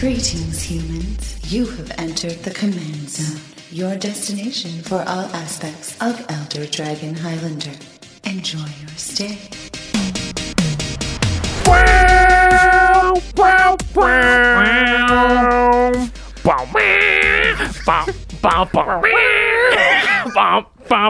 Greetings, 0.00 0.62
humans. 0.62 1.52
You 1.52 1.66
have 1.66 1.92
entered 1.98 2.42
the 2.42 2.52
command 2.52 3.10
zone, 3.10 3.38
your 3.70 3.96
destination 3.96 4.80
for 4.80 5.04
all 5.06 5.26
aspects 5.36 5.94
of 6.00 6.24
Elder 6.30 6.64
Dragon 6.64 7.14
Highlander. 7.14 7.78
Enjoy 8.24 8.64
your 8.80 8.96
stay. 8.96 9.38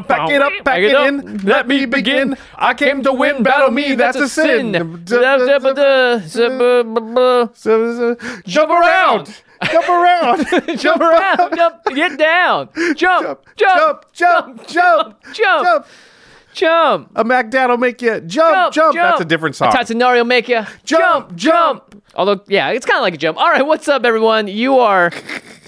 Back 0.08 0.30
it 0.30 0.42
up, 0.42 0.52
back 0.64 0.82
it 0.82 0.92
in. 0.92 1.38
Let 1.38 1.66
me 1.68 1.86
begin. 1.86 2.36
I 2.54 2.74
came 2.74 3.02
to 3.02 3.12
win. 3.12 3.42
Battle 3.42 3.70
me. 3.70 3.94
That's 3.94 4.16
a 4.16 4.28
sin. 4.28 4.72
Jump 8.46 8.70
around. 8.70 9.42
Jump 9.70 9.88
around. 9.88 10.46
Jump 10.78 11.00
around. 11.00 11.56
Jump. 11.56 11.84
Get 11.94 12.18
down. 12.18 12.68
Jump. 12.96 13.44
Jump, 13.56 14.06
jump, 14.12 14.66
jump, 14.66 15.22
Jump. 15.32 15.34
jump. 15.34 15.86
Jump. 16.52 17.10
A 17.16 17.24
Mac 17.24 17.50
Dad 17.50 17.68
will 17.68 17.76
make 17.78 18.02
you 18.02 18.20
jump, 18.20 18.74
jump. 18.74 18.94
That's 18.94 19.20
a 19.20 19.24
different 19.24 19.56
song. 19.56 19.68
A 19.68 19.76
Tatsunari 19.76 20.16
will 20.16 20.24
make 20.24 20.48
you 20.48 20.62
Jump, 20.84 21.34
jump. 21.36 22.02
Although, 22.16 22.40
yeah, 22.48 22.70
it's 22.70 22.84
kind 22.84 22.98
of 22.98 23.02
like 23.02 23.14
a 23.14 23.16
jump. 23.16 23.38
All 23.38 23.48
right, 23.48 23.64
what's 23.64 23.86
up, 23.86 24.04
everyone? 24.04 24.48
You 24.48 24.78
are 24.78 25.12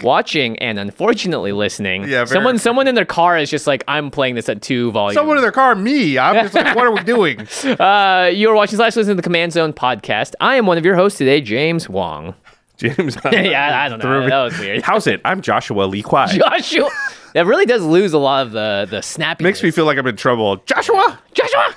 watching 0.02 0.58
and 0.58 0.78
unfortunately 0.78 1.52
listening. 1.52 2.02
Yeah, 2.02 2.08
very- 2.24 2.26
someone, 2.28 2.58
someone 2.58 2.88
in 2.88 2.96
their 2.96 3.04
car 3.04 3.38
is 3.38 3.48
just 3.48 3.68
like, 3.68 3.84
I'm 3.86 4.10
playing 4.10 4.34
this 4.34 4.48
at 4.48 4.60
two 4.60 4.90
volume. 4.90 5.14
Someone 5.14 5.36
in 5.36 5.42
their 5.42 5.52
car, 5.52 5.74
me. 5.76 6.18
I'm 6.18 6.34
just 6.44 6.54
like, 6.54 6.74
what 6.74 6.84
are 6.86 6.90
we 6.92 7.02
doing? 7.04 7.40
uh, 7.78 8.30
you 8.34 8.50
are 8.50 8.54
watching 8.54 8.76
slash 8.76 8.96
listening 8.96 9.16
to 9.16 9.20
the 9.20 9.24
Command 9.24 9.52
Zone 9.52 9.72
podcast. 9.72 10.32
I 10.40 10.56
am 10.56 10.66
one 10.66 10.78
of 10.78 10.84
your 10.84 10.96
hosts 10.96 11.18
today, 11.18 11.40
James 11.40 11.88
Wong. 11.88 12.34
James. 12.82 13.16
yeah, 13.32 13.84
I 13.84 13.88
don't 13.88 14.02
know. 14.02 14.28
That 14.28 14.42
was 14.42 14.58
weird. 14.58 14.82
How's 14.82 15.06
it? 15.06 15.20
I'm 15.24 15.40
Joshua 15.40 15.84
Lee 15.84 16.02
Kwai. 16.02 16.26
Joshua. 16.36 16.90
That 17.34 17.46
really 17.46 17.64
does 17.66 17.82
lose 17.82 18.12
a 18.12 18.18
lot 18.18 18.46
of 18.46 18.52
the 18.52 18.86
the 18.90 19.00
snappy. 19.02 19.44
Makes 19.44 19.62
me 19.62 19.70
feel 19.70 19.84
like 19.84 19.98
I'm 19.98 20.06
in 20.06 20.16
trouble. 20.16 20.56
Joshua! 20.66 21.18
Joshua. 21.32 21.74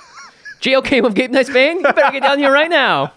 JLK 0.61 1.05
of 1.05 1.13
Game 1.13 1.31
Knights 1.31 1.51
Band. 1.51 1.81
You 1.81 1.93
better 1.93 2.11
get 2.11 2.23
down 2.23 2.39
here 2.39 2.51
right 2.51 2.69
now. 2.69 3.13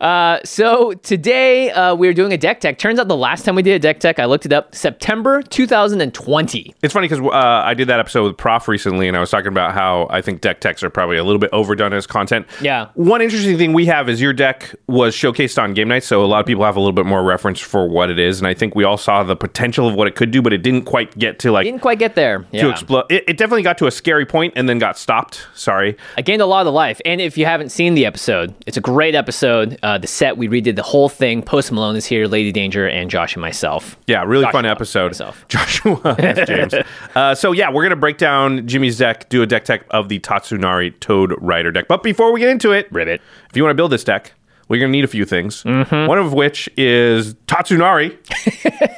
Uh, 0.00 0.38
so 0.44 0.92
today 0.92 1.70
uh, 1.70 1.94
we're 1.94 2.12
doing 2.14 2.32
a 2.32 2.36
deck 2.38 2.60
tech. 2.60 2.78
Turns 2.78 2.98
out 2.98 3.08
the 3.08 3.16
last 3.16 3.44
time 3.44 3.54
we 3.54 3.62
did 3.62 3.74
a 3.74 3.78
deck 3.78 4.00
tech, 4.00 4.18
I 4.18 4.26
looked 4.26 4.46
it 4.46 4.52
up, 4.52 4.74
September 4.74 5.42
2020. 5.42 6.74
It's 6.82 6.92
funny 6.92 7.08
because 7.08 7.24
uh, 7.24 7.30
I 7.32 7.74
did 7.74 7.88
that 7.88 8.00
episode 8.00 8.24
with 8.24 8.36
Prof 8.36 8.68
recently, 8.68 9.08
and 9.08 9.16
I 9.16 9.20
was 9.20 9.30
talking 9.30 9.48
about 9.48 9.72
how 9.72 10.06
I 10.10 10.20
think 10.20 10.40
deck 10.40 10.60
techs 10.60 10.82
are 10.82 10.90
probably 10.90 11.16
a 11.16 11.24
little 11.24 11.38
bit 11.38 11.50
overdone 11.52 11.92
as 11.92 12.06
content. 12.06 12.46
Yeah. 12.60 12.88
One 12.94 13.22
interesting 13.22 13.56
thing 13.56 13.72
we 13.72 13.86
have 13.86 14.08
is 14.08 14.20
your 14.20 14.32
deck 14.32 14.74
was 14.86 15.14
showcased 15.14 15.60
on 15.62 15.74
game 15.74 15.88
night, 15.88 16.04
so 16.04 16.24
a 16.24 16.26
lot 16.26 16.40
of 16.40 16.46
people 16.46 16.64
have 16.64 16.76
a 16.76 16.80
little 16.80 16.92
bit 16.92 17.06
more 17.06 17.22
reference 17.22 17.60
for 17.60 17.88
what 17.88 18.10
it 18.10 18.18
is, 18.18 18.38
and 18.38 18.46
I 18.46 18.54
think 18.54 18.74
we 18.74 18.84
all 18.84 18.98
saw 18.98 19.22
the 19.22 19.36
potential 19.36 19.88
of 19.88 19.94
what 19.94 20.06
it 20.08 20.14
could 20.14 20.30
do, 20.30 20.42
but 20.42 20.52
it 20.52 20.58
didn't 20.58 20.82
quite 20.84 21.16
get 21.18 21.38
to 21.40 21.52
like 21.52 21.64
Didn't 21.64 21.80
quite 21.82 21.98
get 21.98 22.14
there. 22.14 22.40
to 22.40 22.46
Yeah. 22.52 22.70
explode. 22.70 23.06
It, 23.10 23.24
it 23.28 23.36
definitely 23.36 23.62
got 23.62 23.78
to 23.78 23.86
a 23.86 23.90
scary 23.90 24.26
point 24.26 24.52
and 24.56 24.68
then 24.68 24.78
got 24.78 24.98
stopped. 24.98 25.46
Sorry. 25.54 25.96
I 26.16 26.22
gained 26.22 26.42
a 26.42 26.46
lot 26.46 26.66
of 26.66 26.74
life. 26.74 27.00
And 27.04 27.20
if 27.20 27.38
you 27.38 27.46
haven't 27.46 27.70
seen 27.70 27.94
the 27.94 28.04
episode, 28.06 28.54
it's 28.66 28.76
a 28.76 28.80
great 28.80 29.14
episode. 29.14 29.78
Uh, 29.86 29.96
the 29.96 30.06
set, 30.08 30.36
we 30.36 30.48
redid 30.48 30.74
the 30.74 30.82
whole 30.82 31.08
thing. 31.08 31.40
Post 31.40 31.70
Malone 31.70 31.94
is 31.94 32.04
here, 32.04 32.26
Lady 32.26 32.50
Danger, 32.50 32.88
and 32.88 33.08
Josh 33.08 33.36
and 33.36 33.40
myself. 33.40 33.96
Yeah, 34.08 34.24
really 34.24 34.42
Joshua, 34.42 34.58
fun 34.58 34.66
episode. 34.66 35.06
myself. 35.10 35.46
Joshua, 35.48 36.16
James. 36.44 36.74
uh, 37.14 37.36
so 37.36 37.52
yeah, 37.52 37.70
we're 37.70 37.84
gonna 37.84 37.94
break 37.94 38.18
down 38.18 38.66
Jimmy's 38.66 38.98
deck, 38.98 39.28
do 39.28 39.42
a 39.42 39.46
deck 39.46 39.64
tech 39.64 39.86
of 39.90 40.08
the 40.08 40.18
Tatsunari 40.18 40.98
Toad 40.98 41.34
Rider 41.40 41.70
deck. 41.70 41.86
But 41.86 42.02
before 42.02 42.32
we 42.32 42.40
get 42.40 42.48
into 42.48 42.72
it, 42.72 42.90
Ribbit. 42.90 43.20
if 43.48 43.56
you 43.56 43.62
want 43.62 43.70
to 43.70 43.76
build 43.76 43.92
this 43.92 44.02
deck, 44.02 44.32
we're 44.68 44.80
gonna 44.80 44.90
need 44.92 45.04
a 45.04 45.08
few 45.08 45.24
things. 45.24 45.62
Mm-hmm. 45.62 46.06
One 46.08 46.18
of 46.18 46.32
which 46.32 46.68
is 46.76 47.34
Tatsunari, 47.46 48.16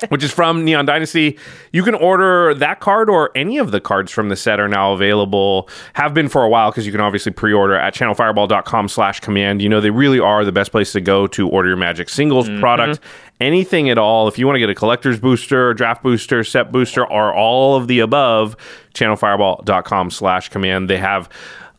which 0.11 0.25
is 0.25 0.33
from 0.33 0.65
Neon 0.65 0.87
Dynasty. 0.87 1.39
You 1.73 1.83
can 1.83 1.95
order 1.95 2.55
that 2.55 2.81
card 2.81 3.11
or 3.11 3.31
any 3.37 3.59
of 3.59 3.71
the 3.71 3.81
cards 3.81 4.11
from 4.11 4.29
the 4.31 4.37
set 4.37 4.61
are 4.61 4.69
now 4.69 4.93
available. 4.95 5.69
Have 5.95 6.15
been 6.15 6.29
for 6.29 6.43
a 6.43 6.49
while 6.49 6.71
because 6.71 6.87
you 6.87 6.93
can 6.93 7.01
obviously 7.03 7.33
pre-order 7.33 7.75
at 7.77 7.95
channelfireball.com 7.95 8.89
slash 8.89 9.21
command. 9.21 9.61
You 9.61 9.69
know 9.69 9.81
they 9.81 9.91
really 9.91 10.19
are 10.21 10.45
the 10.45 10.53
best 10.53 10.71
place 10.71 10.93
to 10.93 11.01
go 11.03 11.27
to 11.29 11.49
order 11.49 11.69
your 11.69 11.77
Magic 11.77 12.09
singles 12.09 12.49
Mm-hmm. 12.49 12.61
product. 12.61 13.01
Anything 13.41 13.89
at 13.91 13.99
all. 13.99 14.27
If 14.27 14.39
you 14.39 14.47
want 14.47 14.57
to 14.57 14.61
get 14.61 14.71
a 14.71 14.75
collector's 14.75 15.21
booster, 15.21 15.73
draft 15.75 16.03
booster, 16.03 16.43
set 16.43 16.73
booster, 16.73 17.05
or 17.07 17.33
all 17.35 17.77
of 17.77 17.87
the 17.87 18.01
above, 18.01 18.57
channelfireball.com 18.95 20.11
slash 20.11 20.49
command. 20.49 20.89
They 20.91 20.99
have 20.99 21.29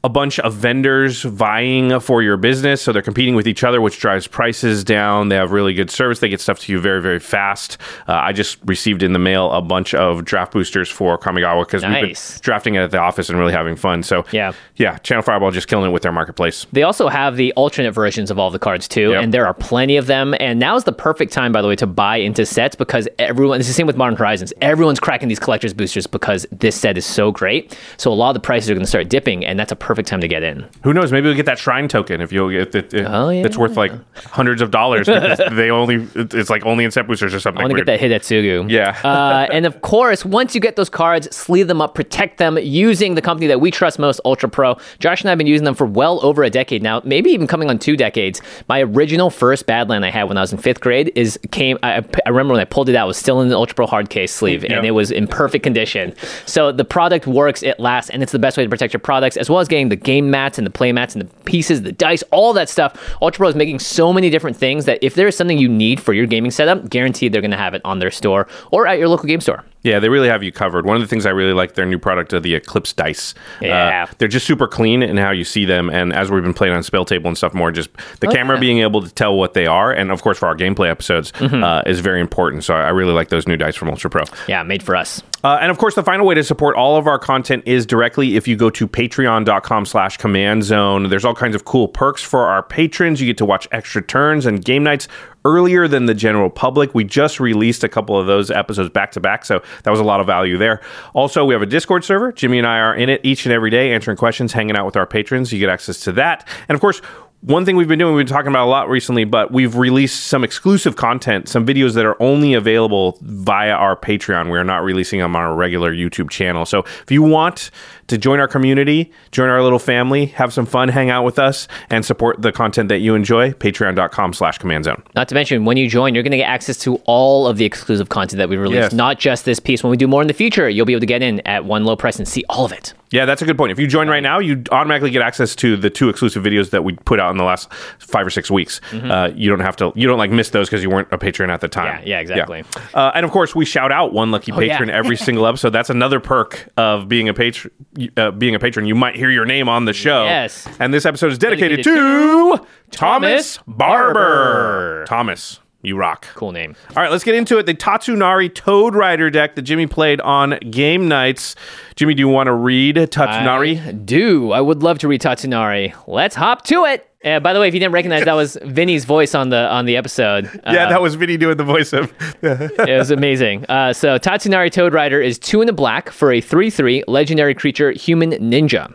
a 0.01 0.07
bunch 0.09 0.39
of 0.39 0.53
vendors 0.53 1.23
vying 1.23 1.99
for 1.99 2.21
your 2.23 2.37
business. 2.37 2.81
So 2.81 2.93
they're 2.93 3.01
competing 3.01 3.35
with 3.35 3.47
each 3.47 3.65
other, 3.65 3.81
which 3.81 3.99
drives 3.99 4.27
prices 4.27 4.85
down. 4.85 5.27
They 5.27 5.35
have 5.35 5.51
really 5.51 5.73
good 5.73 5.91
service. 5.91 6.19
They 6.19 6.29
get 6.29 6.39
stuff 6.39 6.59
to 6.61 6.71
you 6.71 6.79
very, 6.79 7.01
very 7.01 7.19
fast. 7.19 7.77
Uh, 8.07 8.13
I 8.13 8.31
just 8.31 8.59
received 8.63 9.03
in 9.03 9.11
the 9.11 9.19
mail 9.19 9.51
a 9.51 9.61
bunch 9.61 9.93
of 9.93 10.23
draft 10.23 10.53
boosters 10.53 10.89
for 10.89 11.17
Kamigawa 11.17 11.65
because 11.65 11.83
we've 11.83 11.91
been 11.91 12.15
drafting 12.41 12.75
it 12.75 12.79
at 12.79 12.91
the 12.91 12.97
office 12.97 13.29
and 13.29 13.37
really 13.37 13.51
having 13.51 13.75
fun. 13.75 14.01
So 14.03 14.23
Yeah. 14.31 14.53
yeah, 14.77 14.97
Channel 14.99 15.21
Fireball 15.21 15.51
just 15.51 15.67
killing 15.67 15.89
it 15.89 15.93
with 15.93 16.03
their 16.03 16.13
marketplace. 16.13 16.65
They 16.71 16.83
also 16.83 17.09
have 17.09 17.35
the 17.35 17.51
alternate 17.53 17.91
versions 17.91 18.31
of 18.31 18.39
all 18.39 18.51
the 18.51 18.59
cards 18.59 18.87
too, 18.87 19.09
Yep. 19.11 19.23
and 19.23 19.33
there 19.33 19.45
are 19.45 19.53
plenty 19.53 19.97
of 19.97 20.07
them. 20.07 20.33
And 20.39 20.59
now 20.59 20.77
is 20.77 20.85
the 20.85 20.93
perfect 20.93 21.33
time, 21.33 21.51
by 21.51 21.61
the 21.61 21.67
way, 21.67 21.75
to 21.75 21.87
buy 21.87 22.17
into 22.17 22.45
sets 22.45 22.75
because 22.75 23.09
everyone. 23.19 23.59
It's 23.59 23.67
the 23.67 23.73
same 23.73 23.87
with 23.87 23.97
Modern 23.97 24.15
Horizons. 24.15 24.53
Everyone's 24.61 25.01
cracking 25.01 25.27
these 25.27 25.39
collectors 25.39 25.73
boosters 25.73 26.07
because 26.07 26.45
this 26.53 26.77
set 26.77 26.97
is 26.97 27.05
so 27.05 27.31
great. 27.31 27.77
So 27.97 28.11
a 28.11 28.13
lot 28.13 28.29
of 28.29 28.35
the 28.35 28.39
prices 28.39 28.69
are 28.69 28.73
going 28.75 28.85
to 28.85 28.89
start 28.89 29.09
dipping, 29.09 29.43
and 29.45 29.59
that's 29.59 29.73
a 29.73 29.75
perfect 29.89 30.07
time 30.07 30.21
to 30.21 30.27
get 30.27 30.43
in. 30.43 30.63
Who 30.83 30.93
knows? 30.93 31.11
Maybe 31.11 31.25
we'll 31.25 31.35
get 31.35 31.47
that 31.47 31.57
shrine 31.57 31.87
token 31.87 32.21
if 32.21 32.31
you'll 32.31 32.51
get 32.51 32.75
it. 32.75 32.93
Oh, 33.07 33.29
yeah. 33.29 33.43
It's 33.43 33.57
worth 33.57 33.75
like 33.75 33.91
hundreds 34.17 34.61
of 34.61 34.69
dollars 34.69 35.07
because 35.07 35.39
they 35.53 35.71
only 35.71 36.07
it's 36.13 36.51
like 36.51 36.63
only 36.63 36.85
in 36.85 36.91
set 36.91 37.07
boosters 37.07 37.33
or 37.33 37.39
something. 37.39 37.59
I 37.59 37.63
want 37.63 37.75
to 37.75 37.83
get 37.83 37.87
that 37.87 37.99
Hidetsugu. 37.99 38.69
Yeah. 38.69 38.95
uh, 39.03 39.47
and 39.51 39.65
of 39.65 39.81
course, 39.81 40.23
once 40.23 40.53
you 40.53 40.61
get 40.61 40.75
those 40.75 40.91
cards, 40.91 41.35
sleeve 41.35 41.67
them 41.67 41.81
up, 41.81 41.95
protect 41.95 42.37
them 42.37 42.59
using 42.59 43.15
the 43.15 43.21
company 43.23 43.47
that 43.47 43.59
we 43.59 43.71
trust 43.71 43.97
most, 43.97 44.21
Ultra 44.25 44.47
Pro. 44.47 44.77
Josh 44.99 45.21
and 45.21 45.29
I 45.29 45.31
have 45.31 45.39
been 45.39 45.47
using 45.47 45.65
them 45.65 45.73
for 45.73 45.87
well 45.87 46.23
over 46.23 46.43
a 46.43 46.51
decade 46.51 46.83
now, 46.83 47.01
maybe 47.03 47.31
even 47.31 47.47
coming 47.47 47.67
on 47.67 47.79
two 47.79 47.97
decades. 47.97 48.43
My 48.67 48.81
original 48.83 49.31
first 49.31 49.65
Badland 49.65 50.05
I 50.05 50.11
had 50.11 50.25
when 50.25 50.37
I 50.37 50.41
was 50.41 50.51
in 50.51 50.59
fifth 50.59 50.81
grade 50.81 51.11
is 51.15 51.39
came. 51.49 51.79
I, 51.81 52.05
I 52.27 52.29
remember 52.29 52.51
when 52.53 52.61
I 52.61 52.65
pulled 52.65 52.89
it 52.89 52.95
out, 52.95 53.05
it 53.05 53.07
was 53.07 53.17
still 53.17 53.41
in 53.41 53.49
the 53.49 53.55
Ultra 53.55 53.73
Pro 53.73 53.87
hard 53.87 54.11
case 54.11 54.31
sleeve, 54.31 54.63
Yeah. 54.63 54.77
and 54.77 54.85
it 54.85 54.91
was 54.91 55.09
in 55.09 55.25
perfect 55.25 55.63
condition. 55.63 56.13
So 56.45 56.71
the 56.71 56.85
product 56.85 57.25
works, 57.25 57.63
it 57.63 57.79
lasts, 57.79 58.11
and 58.11 58.21
it's 58.21 58.31
the 58.31 58.37
best 58.37 58.55
way 58.55 58.63
to 58.63 58.69
protect 58.69 58.93
your 58.93 58.99
products, 58.99 59.35
as 59.35 59.49
well 59.49 59.59
as 59.59 59.67
getting 59.67 59.78
the 59.87 59.95
game 59.95 60.29
mats 60.29 60.57
and 60.57 60.67
the 60.67 60.71
play 60.71 60.91
mats 60.91 61.15
and 61.15 61.21
the 61.25 61.33
pieces, 61.45 61.83
the 61.83 61.93
dice, 61.93 62.23
all 62.31 62.51
that 62.51 62.67
stuff. 62.67 63.15
Ultra 63.21 63.37
Pro 63.39 63.47
is 63.47 63.55
making 63.55 63.79
so 63.79 64.11
many 64.11 64.29
different 64.29 64.57
things 64.57 64.83
that 64.83 64.99
if 65.01 65.15
there 65.15 65.29
is 65.29 65.37
something 65.37 65.57
you 65.57 65.69
need 65.69 66.01
for 66.01 66.11
your 66.11 66.25
gaming 66.25 66.51
setup, 66.51 66.89
guaranteed 66.89 67.31
they're 67.31 67.41
going 67.41 67.51
to 67.51 67.57
have 67.57 67.73
it 67.73 67.81
on 67.85 67.99
their 67.99 68.11
store 68.11 68.47
or 68.71 68.85
at 68.85 68.99
your 68.99 69.07
local 69.07 69.25
game 69.27 69.39
store. 69.39 69.63
Yeah, 69.81 69.99
they 69.99 70.09
really 70.09 70.27
have 70.27 70.43
you 70.43 70.51
covered. 70.51 70.85
One 70.85 70.97
of 70.97 71.01
the 71.01 71.07
things 71.07 71.25
I 71.25 71.29
really 71.29 71.53
like 71.53 71.75
their 71.75 71.85
new 71.85 71.97
product 71.97 72.33
are 72.33 72.41
the 72.41 72.53
Eclipse 72.53 72.91
dice. 72.91 73.33
Yeah. 73.61 74.07
Uh, 74.09 74.13
they're 74.17 74.27
just 74.27 74.45
super 74.45 74.67
clean 74.67 75.01
in 75.01 75.15
how 75.15 75.31
you 75.31 75.45
see 75.45 75.63
them, 75.63 75.89
and 75.89 76.11
as 76.11 76.29
we've 76.29 76.43
been 76.43 76.53
playing 76.53 76.73
on 76.73 76.83
Spell 76.83 77.05
Table 77.05 77.29
and 77.29 77.37
stuff 77.37 77.53
more, 77.53 77.71
just 77.71 77.89
the 78.19 78.27
Oh, 78.27 78.31
camera 78.31 78.57
yeah. 78.57 78.59
being 78.59 78.79
able 78.79 79.01
to 79.01 79.09
tell 79.09 79.37
what 79.37 79.53
they 79.53 79.67
are, 79.67 79.93
and 79.93 80.11
of 80.11 80.21
course 80.21 80.37
for 80.37 80.47
our 80.49 80.55
gameplay 80.55 80.89
episodes, 80.89 81.31
Mm-hmm. 81.31 81.63
uh, 81.63 81.81
is 81.85 82.01
very 82.01 82.19
important. 82.19 82.65
So 82.65 82.73
I 82.73 82.89
really 82.89 83.13
like 83.13 83.29
those 83.29 83.47
new 83.47 83.55
dice 83.55 83.77
from 83.77 83.89
Ultra 83.89 84.09
Pro. 84.09 84.23
Yeah, 84.49 84.63
made 84.63 84.83
for 84.83 84.97
us. 84.97 85.23
Uh, 85.43 85.57
and 85.61 85.71
of 85.71 85.77
course, 85.77 85.95
the 85.95 86.03
final 86.03 86.25
way 86.25 86.35
to 86.35 86.43
support 86.43 86.75
all 86.75 86.97
of 86.97 87.07
our 87.07 87.17
content 87.17 87.63
is 87.65 87.85
directly 87.85 88.35
if 88.35 88.47
you 88.47 88.55
go 88.55 88.69
to 88.69 88.87
patreon.com 88.87 89.85
slash 89.85 90.17
command 90.17 90.63
zone. 90.63 91.09
There's 91.09 91.23
all 91.23 91.35
kinds 91.35 91.55
of 91.55 91.65
cool 91.65 91.87
perks 91.87 92.21
for 92.21 92.45
our 92.47 92.61
patrons. 92.61 93.21
You 93.21 93.27
get 93.27 93.37
to 93.37 93.45
watch 93.45 93.67
extra 93.71 94.01
turns 94.01 94.45
and 94.45 94.63
Game 94.63 94.83
Knights 94.83 95.07
earlier 95.45 95.87
than 95.87 96.05
the 96.05 96.13
general 96.13 96.49
public. 96.49 96.93
We 96.93 97.05
just 97.05 97.39
released 97.39 97.83
a 97.83 97.89
couple 97.89 98.19
of 98.19 98.27
those 98.27 98.51
episodes 98.51 98.89
back 98.89 99.11
to 99.13 99.21
back, 99.21 99.45
so 99.45 99.61
that 99.83 99.91
was 99.91 99.99
a 99.99 100.03
lot 100.03 100.19
of 100.19 100.27
value 100.27 100.57
there. 100.57 100.81
Also, 101.13 101.45
we 101.45 101.53
have 101.53 101.61
a 101.61 101.65
Discord 101.65 102.03
server. 102.03 102.33
Jimmy 102.33 102.57
and 102.57 102.67
I 102.67 102.77
are 102.79 102.95
in 102.95 103.07
it 103.07 103.21
each 103.23 103.45
and 103.45 103.53
every 103.53 103.69
day 103.69 103.93
answering 103.93 104.17
questions, 104.17 104.51
hanging 104.51 104.75
out 104.75 104.85
with 104.85 104.97
our 104.97 105.07
patrons. 105.07 105.53
You 105.53 105.59
get 105.59 105.69
access 105.69 106.01
to 106.01 106.11
that. 106.13 106.45
And 106.67 106.75
of 106.75 106.81
course, 106.81 107.01
one 107.41 107.63
thing 107.65 107.77
we've 107.77 107.87
been 107.87 107.99
doing, 107.99 108.13
we've 108.15 108.25
been 108.25 108.33
talking 108.35 108.49
about 108.49 108.65
a 108.65 108.69
lot 108.69 108.89
recently, 108.89 109.23
but 109.23 109.51
we've 109.51 109.75
released 109.77 110.25
some 110.25 110.43
exclusive 110.43 110.97
content, 110.97 111.47
some 111.47 111.65
videos 111.65 111.93
that 111.95 112.05
are 112.05 112.21
only 112.21 112.53
available 112.53 113.17
via 113.21 113.71
our 113.71 113.95
Patreon. 113.95 114.51
We 114.51 114.57
are 114.57 114.63
not 114.65 114.83
releasing 114.83 115.19
them 115.19 115.35
on 115.37 115.43
our 115.43 115.55
regular 115.55 115.93
YouTube 115.93 116.29
channel. 116.29 116.65
So 116.65 116.79
if 116.79 117.11
you 117.11 117.21
want 117.23 117.71
to 118.07 118.17
join 118.17 118.39
our 118.39 118.47
community, 118.47 119.11
join 119.31 119.49
our 119.49 119.61
little 119.63 119.79
family, 119.79 120.25
have 120.27 120.51
some 120.51 120.65
fun, 120.65 120.89
hang 120.89 121.09
out 121.09 121.23
with 121.23 121.39
us, 121.39 121.67
and 121.89 122.03
support 122.03 122.41
the 122.41 122.51
content 122.51 122.89
that 122.89 122.99
you 122.99 123.15
enjoy, 123.15 123.51
patreon.com 123.53 124.33
slash 124.33 124.57
command 124.57 124.83
zone. 124.85 125.01
Not 125.15 125.29
to 125.29 125.35
mention, 125.35 125.63
when 125.63 125.77
you 125.77 125.87
join, 125.87 126.13
you're 126.15 126.23
going 126.23 126.31
to 126.31 126.37
get 126.37 126.49
access 126.49 126.77
to 126.79 126.95
all 127.05 127.47
of 127.47 127.57
the 127.57 127.65
exclusive 127.65 128.09
content 128.09 128.39
that 128.39 128.49
we 128.49 128.57
release, 128.57 128.79
Yes. 128.79 128.93
not 128.93 129.19
just 129.19 129.45
this 129.45 129.59
piece. 129.59 129.81
When 129.83 129.91
we 129.91 129.97
do 129.97 130.07
more 130.07 130.21
in 130.21 130.27
the 130.27 130.33
future, 130.33 130.67
you'll 130.69 130.85
be 130.85 130.93
able 130.93 131.01
to 131.01 131.05
get 131.05 131.21
in 131.21 131.39
at 131.41 131.63
one 131.65 131.85
low 131.85 131.95
price 131.95 132.17
and 132.17 132.27
see 132.27 132.43
all 132.49 132.65
of 132.65 132.71
it. 132.73 132.93
Yeah, 133.11 133.25
that's 133.25 133.41
a 133.41 133.45
good 133.45 133.57
point. 133.57 133.71
If 133.71 133.79
you 133.79 133.87
join 133.87 134.07
right 134.07 134.21
now, 134.21 134.37
you 134.39 134.63
automatically 134.71 135.09
get 135.09 135.23
access 135.23 135.55
to 135.57 135.75
the 135.75 135.89
two 135.89 136.09
exclusive 136.09 136.43
videos 136.43 136.69
that 136.71 136.83
we 136.83 136.93
put 136.93 137.19
out 137.19 137.28
in 137.31 137.37
the 137.37 137.43
last 137.43 137.71
five 137.99 138.25
or 138.25 138.29
six 138.29 138.49
weeks. 138.51 138.81
Uh, 138.93 139.31
you 139.35 139.49
don't 139.49 139.59
have 139.59 139.75
to, 139.77 139.91
you 139.95 140.07
don't 140.07 140.17
like 140.17 140.31
miss 140.31 140.49
those 140.49 140.67
because 140.69 140.83
you 140.83 140.89
weren't 140.89 141.07
a 141.11 141.17
patron 141.17 141.49
at 141.49 141.61
the 141.61 141.67
time. 141.67 141.97
Mm-hmm. 141.99 142.07
Yeah, 142.07 142.15
yeah, 142.15 142.19
exactly. 142.21 142.63
Uh, 142.93 143.11
and 143.15 143.25
of 143.25 143.31
course, 143.31 143.55
we 143.55 143.65
shout 143.65 143.91
out 143.91 144.13
one 144.13 144.31
lucky 144.31 144.51
Oh, 144.51 144.59
yeah. 144.59 144.73
patron 144.77 144.89
every 144.89 145.15
single 145.27 145.45
episode. 145.45 145.69
That's 145.71 145.89
another 145.89 146.19
perk 146.19 146.69
of 146.77 147.07
being 147.07 147.29
a 147.29 147.33
patron. 147.33 147.73
Uh, 148.17 148.31
being 148.31 148.55
a 148.55 148.59
patron, 148.59 148.85
you 148.85 148.95
might 148.95 149.15
hear 149.15 149.29
your 149.29 149.45
name 149.45 149.67
on 149.69 149.85
the 149.85 149.93
show. 149.93 150.23
Yes. 150.25 150.67
And 150.79 150.93
this 150.93 151.05
episode 151.05 151.31
is 151.31 151.37
dedicated, 151.37 151.83
Dedicated 151.83 152.59
to 152.59 152.65
Thomas 152.91 153.57
Thomas 153.57 153.59
Barber. 153.67 154.13
Barber. 154.13 155.05
Thomas, 155.07 155.59
you 155.81 155.95
rock. 155.95 156.27
Cool 156.35 156.51
name. 156.51 156.75
All 156.89 157.03
right, 157.03 157.11
let's 157.11 157.23
get 157.23 157.35
into 157.35 157.57
it. 157.57 157.65
The 157.65 157.73
Tatsunari 157.73 158.53
Toad 158.53 158.95
Rider 158.95 159.29
deck 159.29 159.55
that 159.55 159.61
Jimmy 159.61 159.87
played 159.87 160.19
on 160.21 160.57
Game 160.69 161.07
Knights. 161.07 161.55
Jimmy, 161.95 162.13
do 162.13 162.19
you 162.19 162.27
want 162.27 162.47
to 162.47 162.53
read 162.53 162.97
Tatsunari? 162.97 163.85
I 163.85 163.91
do. 163.93 164.51
I 164.51 164.61
would 164.61 164.83
love 164.83 164.99
to 164.99 165.07
read 165.07 165.21
Tatsunari. 165.21 165.93
Let's 166.07 166.35
hop 166.35 166.63
to 166.65 166.85
it. 166.85 167.05
Uh, 167.23 167.39
by 167.39 167.51
the 167.51 167.59
way, 167.59 167.67
if 167.67 167.73
you 167.73 167.79
didn't 167.79 167.93
recognize, 167.93 168.23
that 168.25 168.33
was 168.33 168.57
Vinny's 168.63 169.03
voice 169.03 169.35
on 169.35 169.49
the 169.49 169.69
on 169.69 169.85
the 169.85 169.97
episode. 169.97 170.45
Uh, 170.47 170.71
yeah, 170.71 170.89
that 170.89 171.01
was 171.01 171.15
Vinny 171.15 171.35
doing 171.37 171.57
the 171.57 171.65
voice 171.65 171.91
of. 171.91 172.13
it 172.41 172.97
was 172.97 173.11
amazing. 173.11 173.65
Uh, 173.67 173.91
so 173.91 174.17
Tatsunari 174.17 174.71
Toad 174.71 174.93
Rider 174.93 175.21
is 175.21 175.37
two 175.37 175.61
in 175.61 175.67
the 175.67 175.73
black 175.73 176.09
for 176.09 176.31
a 176.31 176.39
3 176.39 176.69
3 176.69 177.03
legendary 177.07 177.53
creature, 177.53 177.91
human 177.91 178.31
ninja. 178.31 178.93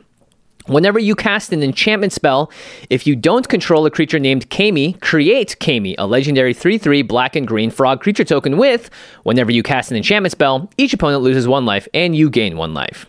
Whenever 0.66 0.98
you 0.98 1.14
cast 1.14 1.52
an 1.52 1.62
enchantment 1.62 2.10
spell, 2.10 2.50
if 2.88 3.06
you 3.06 3.14
don't 3.14 3.48
control 3.50 3.84
a 3.84 3.90
creature 3.90 4.18
named 4.18 4.48
Kami, 4.48 4.94
create 4.94 5.58
Kami, 5.60 5.94
a 5.98 6.06
legendary 6.06 6.54
3 6.54 6.78
3 6.78 7.02
black 7.02 7.36
and 7.36 7.46
green 7.46 7.70
frog 7.70 8.00
creature 8.00 8.24
token 8.24 8.56
with, 8.56 8.88
whenever 9.24 9.52
you 9.52 9.62
cast 9.62 9.90
an 9.90 9.98
enchantment 9.98 10.32
spell, 10.32 10.70
each 10.78 10.94
opponent 10.94 11.22
loses 11.22 11.46
one 11.46 11.66
life 11.66 11.86
and 11.92 12.16
you 12.16 12.30
gain 12.30 12.56
one 12.56 12.72
life. 12.72 13.04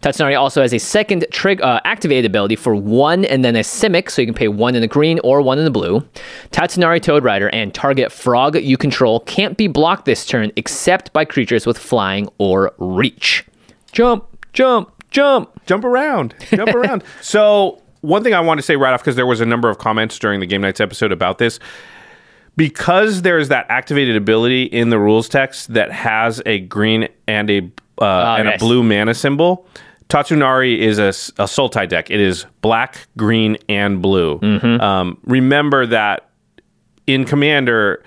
Tatsunari 0.00 0.38
also 0.38 0.60
has 0.60 0.74
a 0.74 0.78
second 0.78 1.24
trig- 1.30 1.62
uh, 1.62 1.80
activated 1.84 2.26
ability 2.26 2.56
for 2.56 2.74
one 2.74 3.24
and 3.24 3.42
then 3.42 3.56
a 3.56 3.60
Simic, 3.60 4.10
so 4.10 4.20
you 4.20 4.26
can 4.26 4.34
pay 4.34 4.48
one 4.48 4.74
in 4.74 4.82
the 4.82 4.86
green 4.86 5.18
or 5.24 5.40
one 5.40 5.58
in 5.58 5.64
the 5.64 5.70
blue. 5.70 6.00
Tatsunari 6.50 7.00
Toad 7.00 7.24
Rider 7.24 7.48
and 7.48 7.72
target 7.72 8.12
frog 8.12 8.56
you 8.56 8.76
control 8.76 9.20
can't 9.20 9.56
be 9.56 9.66
blocked 9.66 10.04
this 10.04 10.26
turn 10.26 10.52
except 10.56 11.12
by 11.14 11.24
creatures 11.24 11.64
with 11.64 11.78
flying 11.78 12.28
or 12.36 12.74
reach. 12.76 13.46
Jump, 13.92 14.26
jump, 14.52 14.92
jump. 15.10 15.64
jump 15.66 15.84
around, 15.84 16.34
jump 16.50 16.70
around. 16.74 17.02
So 17.20 17.82
one 18.00 18.22
thing 18.22 18.34
I 18.34 18.40
want 18.40 18.58
to 18.58 18.62
say 18.62 18.76
right 18.76 18.92
off 18.92 19.00
because 19.00 19.16
there 19.16 19.26
was 19.26 19.40
a 19.40 19.46
number 19.46 19.68
of 19.68 19.78
comments 19.78 20.18
during 20.18 20.40
the 20.40 20.46
Game 20.46 20.60
Knights 20.60 20.80
episode 20.80 21.12
about 21.12 21.38
this. 21.38 21.58
Because 22.56 23.22
there's 23.22 23.48
that 23.48 23.66
activated 23.68 24.16
ability 24.16 24.64
in 24.64 24.90
the 24.90 24.98
rules 24.98 25.28
text 25.28 25.74
that 25.74 25.92
has 25.92 26.42
a 26.44 26.58
green 26.58 27.06
and 27.28 27.48
a 27.48 27.70
uh, 28.00 28.36
and 28.36 28.48
yes. 28.48 28.56
a 28.56 28.58
blue 28.58 28.82
mana 28.82 29.14
symbol. 29.14 29.68
Tatsunari 30.08 30.78
is 30.78 30.98
a, 30.98 31.08
a 31.42 31.46
Sultai 31.46 31.88
deck. 31.88 32.10
It 32.10 32.18
is 32.18 32.46
black, 32.60 33.06
green, 33.16 33.58
and 33.68 34.00
blue. 34.00 34.40
Um, 34.42 35.18
remember 35.24 35.86
that 35.86 36.30
in 37.06 37.24
Commander, 37.24 38.02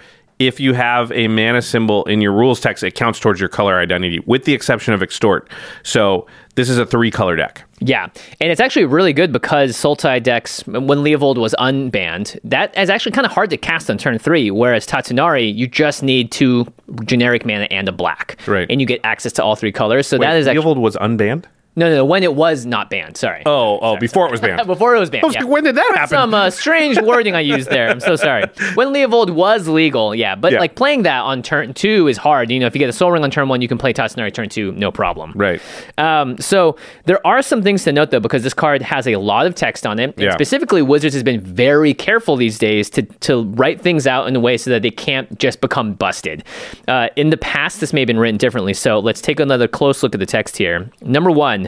if 0.48 0.60
you 0.60 0.74
have 0.74 1.12
a 1.12 1.28
mana 1.28 1.62
symbol 1.62 2.04
in 2.06 2.22
your 2.22 2.34
rules 2.34 2.60
text, 2.60 2.84
it 2.84 2.96
counts 2.96 3.20
towards 3.20 3.40
your 3.40 3.50
color 3.50 3.78
identity, 3.78 4.20
with 4.26 4.46
the 4.46 4.54
exception 4.54 4.94
of 4.94 5.02
Extort. 5.02 5.50
So 5.84 6.28
this 6.56 6.70
is 6.70 6.78
a 6.78 6.86
three 6.86 7.12
color 7.12 7.36
deck. 7.36 7.64
Yeah, 7.80 8.06
and 8.40 8.52
it's 8.52 8.62
actually 8.62 8.86
really 8.86 9.14
good 9.14 9.32
because 9.32 9.76
Sultai 9.76 10.22
decks, 10.22 10.62
when 10.68 11.00
Leovold 11.00 11.38
was 11.38 11.56
unbanned, 11.60 12.40
that 12.44 12.78
is 12.78 12.90
actually 12.90 13.14
kind 13.14 13.26
of 13.26 13.32
hard 13.32 13.50
to 13.50 13.58
cast 13.58 13.90
on 13.90 13.98
turn 13.98 14.18
three. 14.20 14.52
Whereas 14.52 14.86
Tatsunari, 14.86 15.54
you 15.54 15.68
just 15.68 16.04
need 16.04 16.32
two 16.32 16.72
generic 17.06 17.46
mana 17.46 17.68
and 17.72 17.88
a 17.88 17.92
black, 17.92 18.40
Right. 18.48 18.70
And 18.70 18.82
you 18.82 18.88
get 18.88 19.02
access 19.04 19.32
to 19.34 19.44
all 19.44 19.56
three 19.56 19.72
colors. 19.72 20.08
So 20.08 20.18
that 20.18 20.34
Wait, 20.34 20.40
is 20.40 20.48
actually 20.48 20.64
Leovold 20.64 20.82
was 20.82 20.96
unbanned. 20.98 21.46
No, 21.76 21.88
no, 21.90 21.96
no. 21.96 22.06
When 22.06 22.22
it 22.24 22.36
was 22.36 22.66
not 22.66 22.90
banned, 22.90 23.16
sorry. 23.16 23.44
Oh, 23.46 23.80
oh, 23.82 23.98
before 23.98 24.26
it 24.28 24.32
was 24.32 24.42
banned. 24.42 24.68
Before 24.68 24.94
it 24.96 25.00
was 25.00 25.10
banned. 25.10 25.24
Was 25.24 25.34
yeah. 25.36 25.42
like, 25.42 25.50
when 25.50 25.64
did 25.64 25.76
that 25.76 25.92
happen? 25.96 26.10
Some 26.10 26.34
uh, 26.34 26.50
strange 26.50 27.00
wording 27.02 27.34
I 27.36 27.40
used 27.40 27.70
there. 27.70 27.90
I'm 27.90 28.00
so 28.02 28.16
sorry. 28.16 28.44
When 28.74 28.90
Leovold 28.90 29.30
was 29.30 29.68
legal, 29.68 30.14
yeah, 30.14 30.36
but 30.36 30.52
Yeah. 30.52 30.60
like 30.60 30.76
playing 30.76 31.04
that 31.04 31.22
on 31.22 31.42
turn 31.42 31.74
two 31.74 32.08
is 32.08 32.18
hard. 32.18 32.52
You 32.52 32.60
know, 32.60 32.66
if 32.68 32.76
you 32.76 32.80
get 32.80 32.90
a 32.90 32.94
Sol 32.94 33.12
Ring 33.12 33.24
on 33.24 33.32
turn 33.32 33.48
one, 33.48 33.62
you 33.62 33.68
can 33.68 33.78
play 33.78 33.94
Tatsunari 33.94 34.34
turn 34.34 34.50
two, 34.50 34.74
no 34.74 34.92
problem. 34.92 35.32
Right. 35.36 35.62
Um, 35.98 36.38
so 36.40 36.76
there 37.06 37.26
are 37.26 37.42
some 37.42 37.62
things 37.64 37.84
to 37.86 37.92
note 37.94 38.12
though, 38.12 38.20
because 38.20 38.44
this 38.44 38.54
card 38.54 38.82
has 38.82 39.08
a 39.08 39.16
lot 39.16 39.46
of 39.46 39.56
text 39.56 39.86
on 39.88 40.00
it. 40.00 40.14
Yeah. 40.18 40.34
specifically, 40.34 40.82
Wizards 40.82 41.14
has 41.14 41.24
been 41.24 41.40
very 41.40 41.94
careful 41.94 42.36
these 42.36 42.58
days 42.58 42.90
to 42.92 43.04
to 43.04 43.44
write 43.44 43.80
things 43.82 44.08
out 44.08 44.28
in 44.28 44.36
a 44.36 44.40
way 44.40 44.58
so 44.58 44.70
that 44.72 44.82
they 44.82 44.92
can't 44.92 45.38
just 45.40 45.62
become 45.62 45.94
busted. 45.94 46.44
Uh, 46.88 47.08
in 47.16 47.30
the 47.30 47.38
past, 47.38 47.80
this 47.80 47.94
may 47.94 48.02
have 48.02 48.08
been 48.08 48.20
written 48.20 48.38
differently. 48.38 48.74
So 48.74 49.00
let's 49.00 49.22
take 49.22 49.40
another 49.40 49.68
close 49.68 50.04
look 50.04 50.14
at 50.14 50.20
the 50.20 50.26
text 50.26 50.58
here. 50.58 50.90
Number 51.02 51.32
one, 51.32 51.61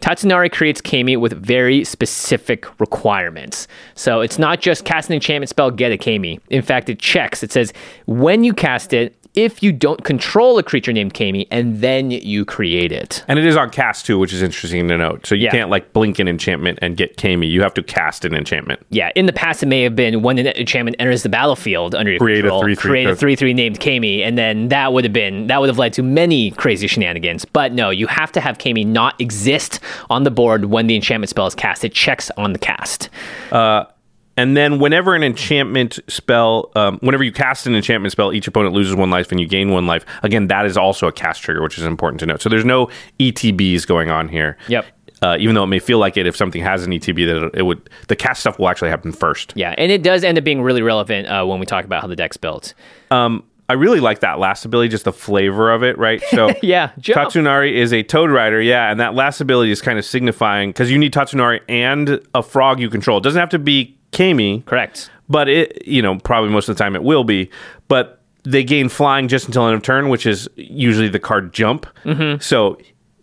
Tatsunari 0.00 0.50
creates 0.50 0.80
Kami 0.80 1.16
with 1.16 1.32
very 1.32 1.84
specific 1.84 2.66
requirements. 2.80 3.66
So 3.94 4.20
it's 4.20 4.38
not 4.38 4.60
just 4.60 4.84
cast 4.84 5.08
an 5.08 5.14
enchantment 5.14 5.50
spell, 5.50 5.70
get 5.70 5.92
a 5.92 5.98
Kami. 5.98 6.40
In 6.50 6.62
fact, 6.62 6.88
it 6.88 6.98
checks. 6.98 7.42
It 7.42 7.52
says 7.52 7.72
when 8.06 8.44
you 8.44 8.52
cast 8.52 8.92
it. 8.92 9.14
If 9.38 9.62
you 9.62 9.70
don't 9.70 10.02
control 10.02 10.58
a 10.58 10.64
creature 10.64 10.92
named 10.92 11.14
Kami, 11.14 11.46
and 11.52 11.80
then 11.80 12.10
you 12.10 12.44
create 12.44 12.90
it. 12.90 13.22
And 13.28 13.38
it 13.38 13.44
is 13.46 13.56
on 13.56 13.70
cast 13.70 14.04
too, 14.04 14.18
which 14.18 14.32
is 14.32 14.42
interesting 14.42 14.88
to 14.88 14.98
note. 14.98 15.26
So 15.28 15.36
you 15.36 15.44
Yeah. 15.44 15.52
can't 15.52 15.70
like 15.70 15.92
blink 15.92 16.18
an 16.18 16.26
enchantment 16.26 16.80
and 16.82 16.96
get 16.96 17.16
Kami. 17.16 17.46
You 17.46 17.62
have 17.62 17.72
to 17.74 17.82
cast 17.84 18.24
an 18.24 18.34
enchantment. 18.34 18.80
Yeah, 18.90 19.10
in 19.14 19.26
the 19.26 19.32
past, 19.32 19.62
it 19.62 19.66
may 19.66 19.82
have 19.82 19.94
been 19.94 20.22
when 20.22 20.38
an 20.38 20.48
enchantment 20.48 20.96
enters 20.98 21.22
the 21.22 21.28
battlefield 21.28 21.94
under 21.94 22.10
your 22.10 22.18
Create 22.18 22.40
a 22.40 22.42
control, 22.48 22.62
3/3 22.64 22.76
create 22.80 23.06
a 23.08 23.14
three 23.14 23.36
three 23.36 23.54
named 23.54 23.78
Kami, 23.78 24.24
and 24.24 24.36
then 24.36 24.70
that 24.70 24.92
would 24.92 25.04
have 25.04 25.12
been 25.12 25.46
that 25.46 25.60
would 25.60 25.68
have 25.68 25.78
led 25.78 25.92
to 25.92 26.02
many 26.02 26.50
crazy 26.50 26.88
shenanigans. 26.88 27.44
But 27.44 27.72
no, 27.72 27.90
you 27.90 28.08
have 28.08 28.32
to 28.32 28.40
have 28.40 28.58
Kami 28.58 28.84
not 28.84 29.14
exist 29.20 29.78
on 30.10 30.24
the 30.24 30.32
board 30.32 30.64
when 30.64 30.88
the 30.88 30.96
enchantment 30.96 31.30
spell 31.30 31.46
is 31.46 31.54
cast. 31.54 31.84
It 31.84 31.94
checks 31.94 32.28
on 32.36 32.52
the 32.54 32.58
cast. 32.58 33.08
Uh, 33.52 33.84
And 34.38 34.56
then 34.56 34.78
whenever 34.78 35.16
an 35.16 35.24
enchantment 35.24 35.98
spell, 36.06 36.70
um, 36.76 36.98
whenever 37.00 37.24
you 37.24 37.32
cast 37.32 37.66
an 37.66 37.74
enchantment 37.74 38.12
spell, 38.12 38.32
each 38.32 38.46
opponent 38.46 38.72
loses 38.72 38.94
one 38.94 39.10
life 39.10 39.32
and 39.32 39.40
you 39.40 39.48
gain 39.48 39.70
one 39.70 39.88
life. 39.88 40.06
Again, 40.22 40.46
that 40.46 40.64
is 40.64 40.76
also 40.76 41.08
a 41.08 41.12
cast 41.12 41.42
trigger, 41.42 41.60
which 41.60 41.76
is 41.76 41.82
important 41.82 42.20
to 42.20 42.26
note. 42.26 42.40
So 42.40 42.48
there's 42.48 42.64
no 42.64 42.88
ETBs 43.18 43.84
going 43.84 44.12
on 44.12 44.28
here. 44.28 44.56
Yep. 44.68 44.86
Uh, 45.20 45.36
even 45.40 45.56
though 45.56 45.64
it 45.64 45.66
may 45.66 45.80
feel 45.80 45.98
like 45.98 46.16
it, 46.16 46.28
if 46.28 46.36
something 46.36 46.62
has 46.62 46.84
an 46.84 46.92
ETB, 46.92 47.26
that 47.26 47.46
it, 47.46 47.54
it 47.56 47.62
would 47.62 47.90
the 48.06 48.14
cast 48.14 48.40
stuff 48.40 48.60
will 48.60 48.68
actually 48.68 48.90
happen 48.90 49.10
first. 49.10 49.52
Yeah, 49.56 49.74
and 49.76 49.90
it 49.90 50.04
does 50.04 50.22
end 50.22 50.38
up 50.38 50.44
being 50.44 50.62
really 50.62 50.82
relevant 50.82 51.26
uh, 51.26 51.44
when 51.44 51.58
we 51.58 51.66
talk 51.66 51.84
about 51.84 52.02
how 52.02 52.06
the 52.06 52.14
deck's 52.14 52.36
built. 52.36 52.74
Um, 53.10 53.42
I 53.68 53.72
really 53.72 53.98
like 53.98 54.20
that 54.20 54.38
last 54.38 54.64
ability, 54.64 54.90
just 54.90 55.04
the 55.04 55.12
flavor 55.12 55.72
of 55.72 55.82
it, 55.82 55.98
right? 55.98 56.22
So 56.30 56.52
Yeah, 56.62 56.92
jump. 56.98 57.32
Tatsunari 57.32 57.72
is 57.72 57.92
a 57.92 58.04
Toad 58.04 58.30
Rider, 58.30 58.62
yeah, 58.62 58.92
and 58.92 59.00
that 59.00 59.14
last 59.14 59.40
ability 59.40 59.72
is 59.72 59.82
kind 59.82 59.98
of 59.98 60.04
signifying 60.04 60.70
because 60.70 60.88
you 60.88 60.98
need 60.98 61.12
Tatsunari 61.12 61.60
and 61.68 62.20
a 62.34 62.42
frog 62.42 62.78
you 62.78 62.88
control. 62.88 63.18
It 63.18 63.24
doesn't 63.24 63.40
have 63.40 63.50
to 63.50 63.58
be 63.58 63.97
Kami, 64.12 64.62
Correct. 64.66 65.10
but 65.28 65.48
it, 65.48 65.86
you 65.86 66.02
know, 66.02 66.18
probably 66.18 66.50
most 66.50 66.68
of 66.68 66.76
the 66.76 66.82
time 66.82 66.94
it 66.96 67.02
will 67.02 67.24
be. 67.24 67.50
But 67.88 68.20
they 68.44 68.64
gain 68.64 68.88
flying 68.88 69.28
just 69.28 69.46
until 69.46 69.66
end 69.66 69.74
of 69.74 69.82
turn, 69.82 70.08
which 70.08 70.24
is 70.26 70.48
usually 70.56 71.08
the 71.08 71.18
card 71.18 71.52
jump. 71.52 71.86
Mm-hmm. 72.04 72.40
So 72.40 72.78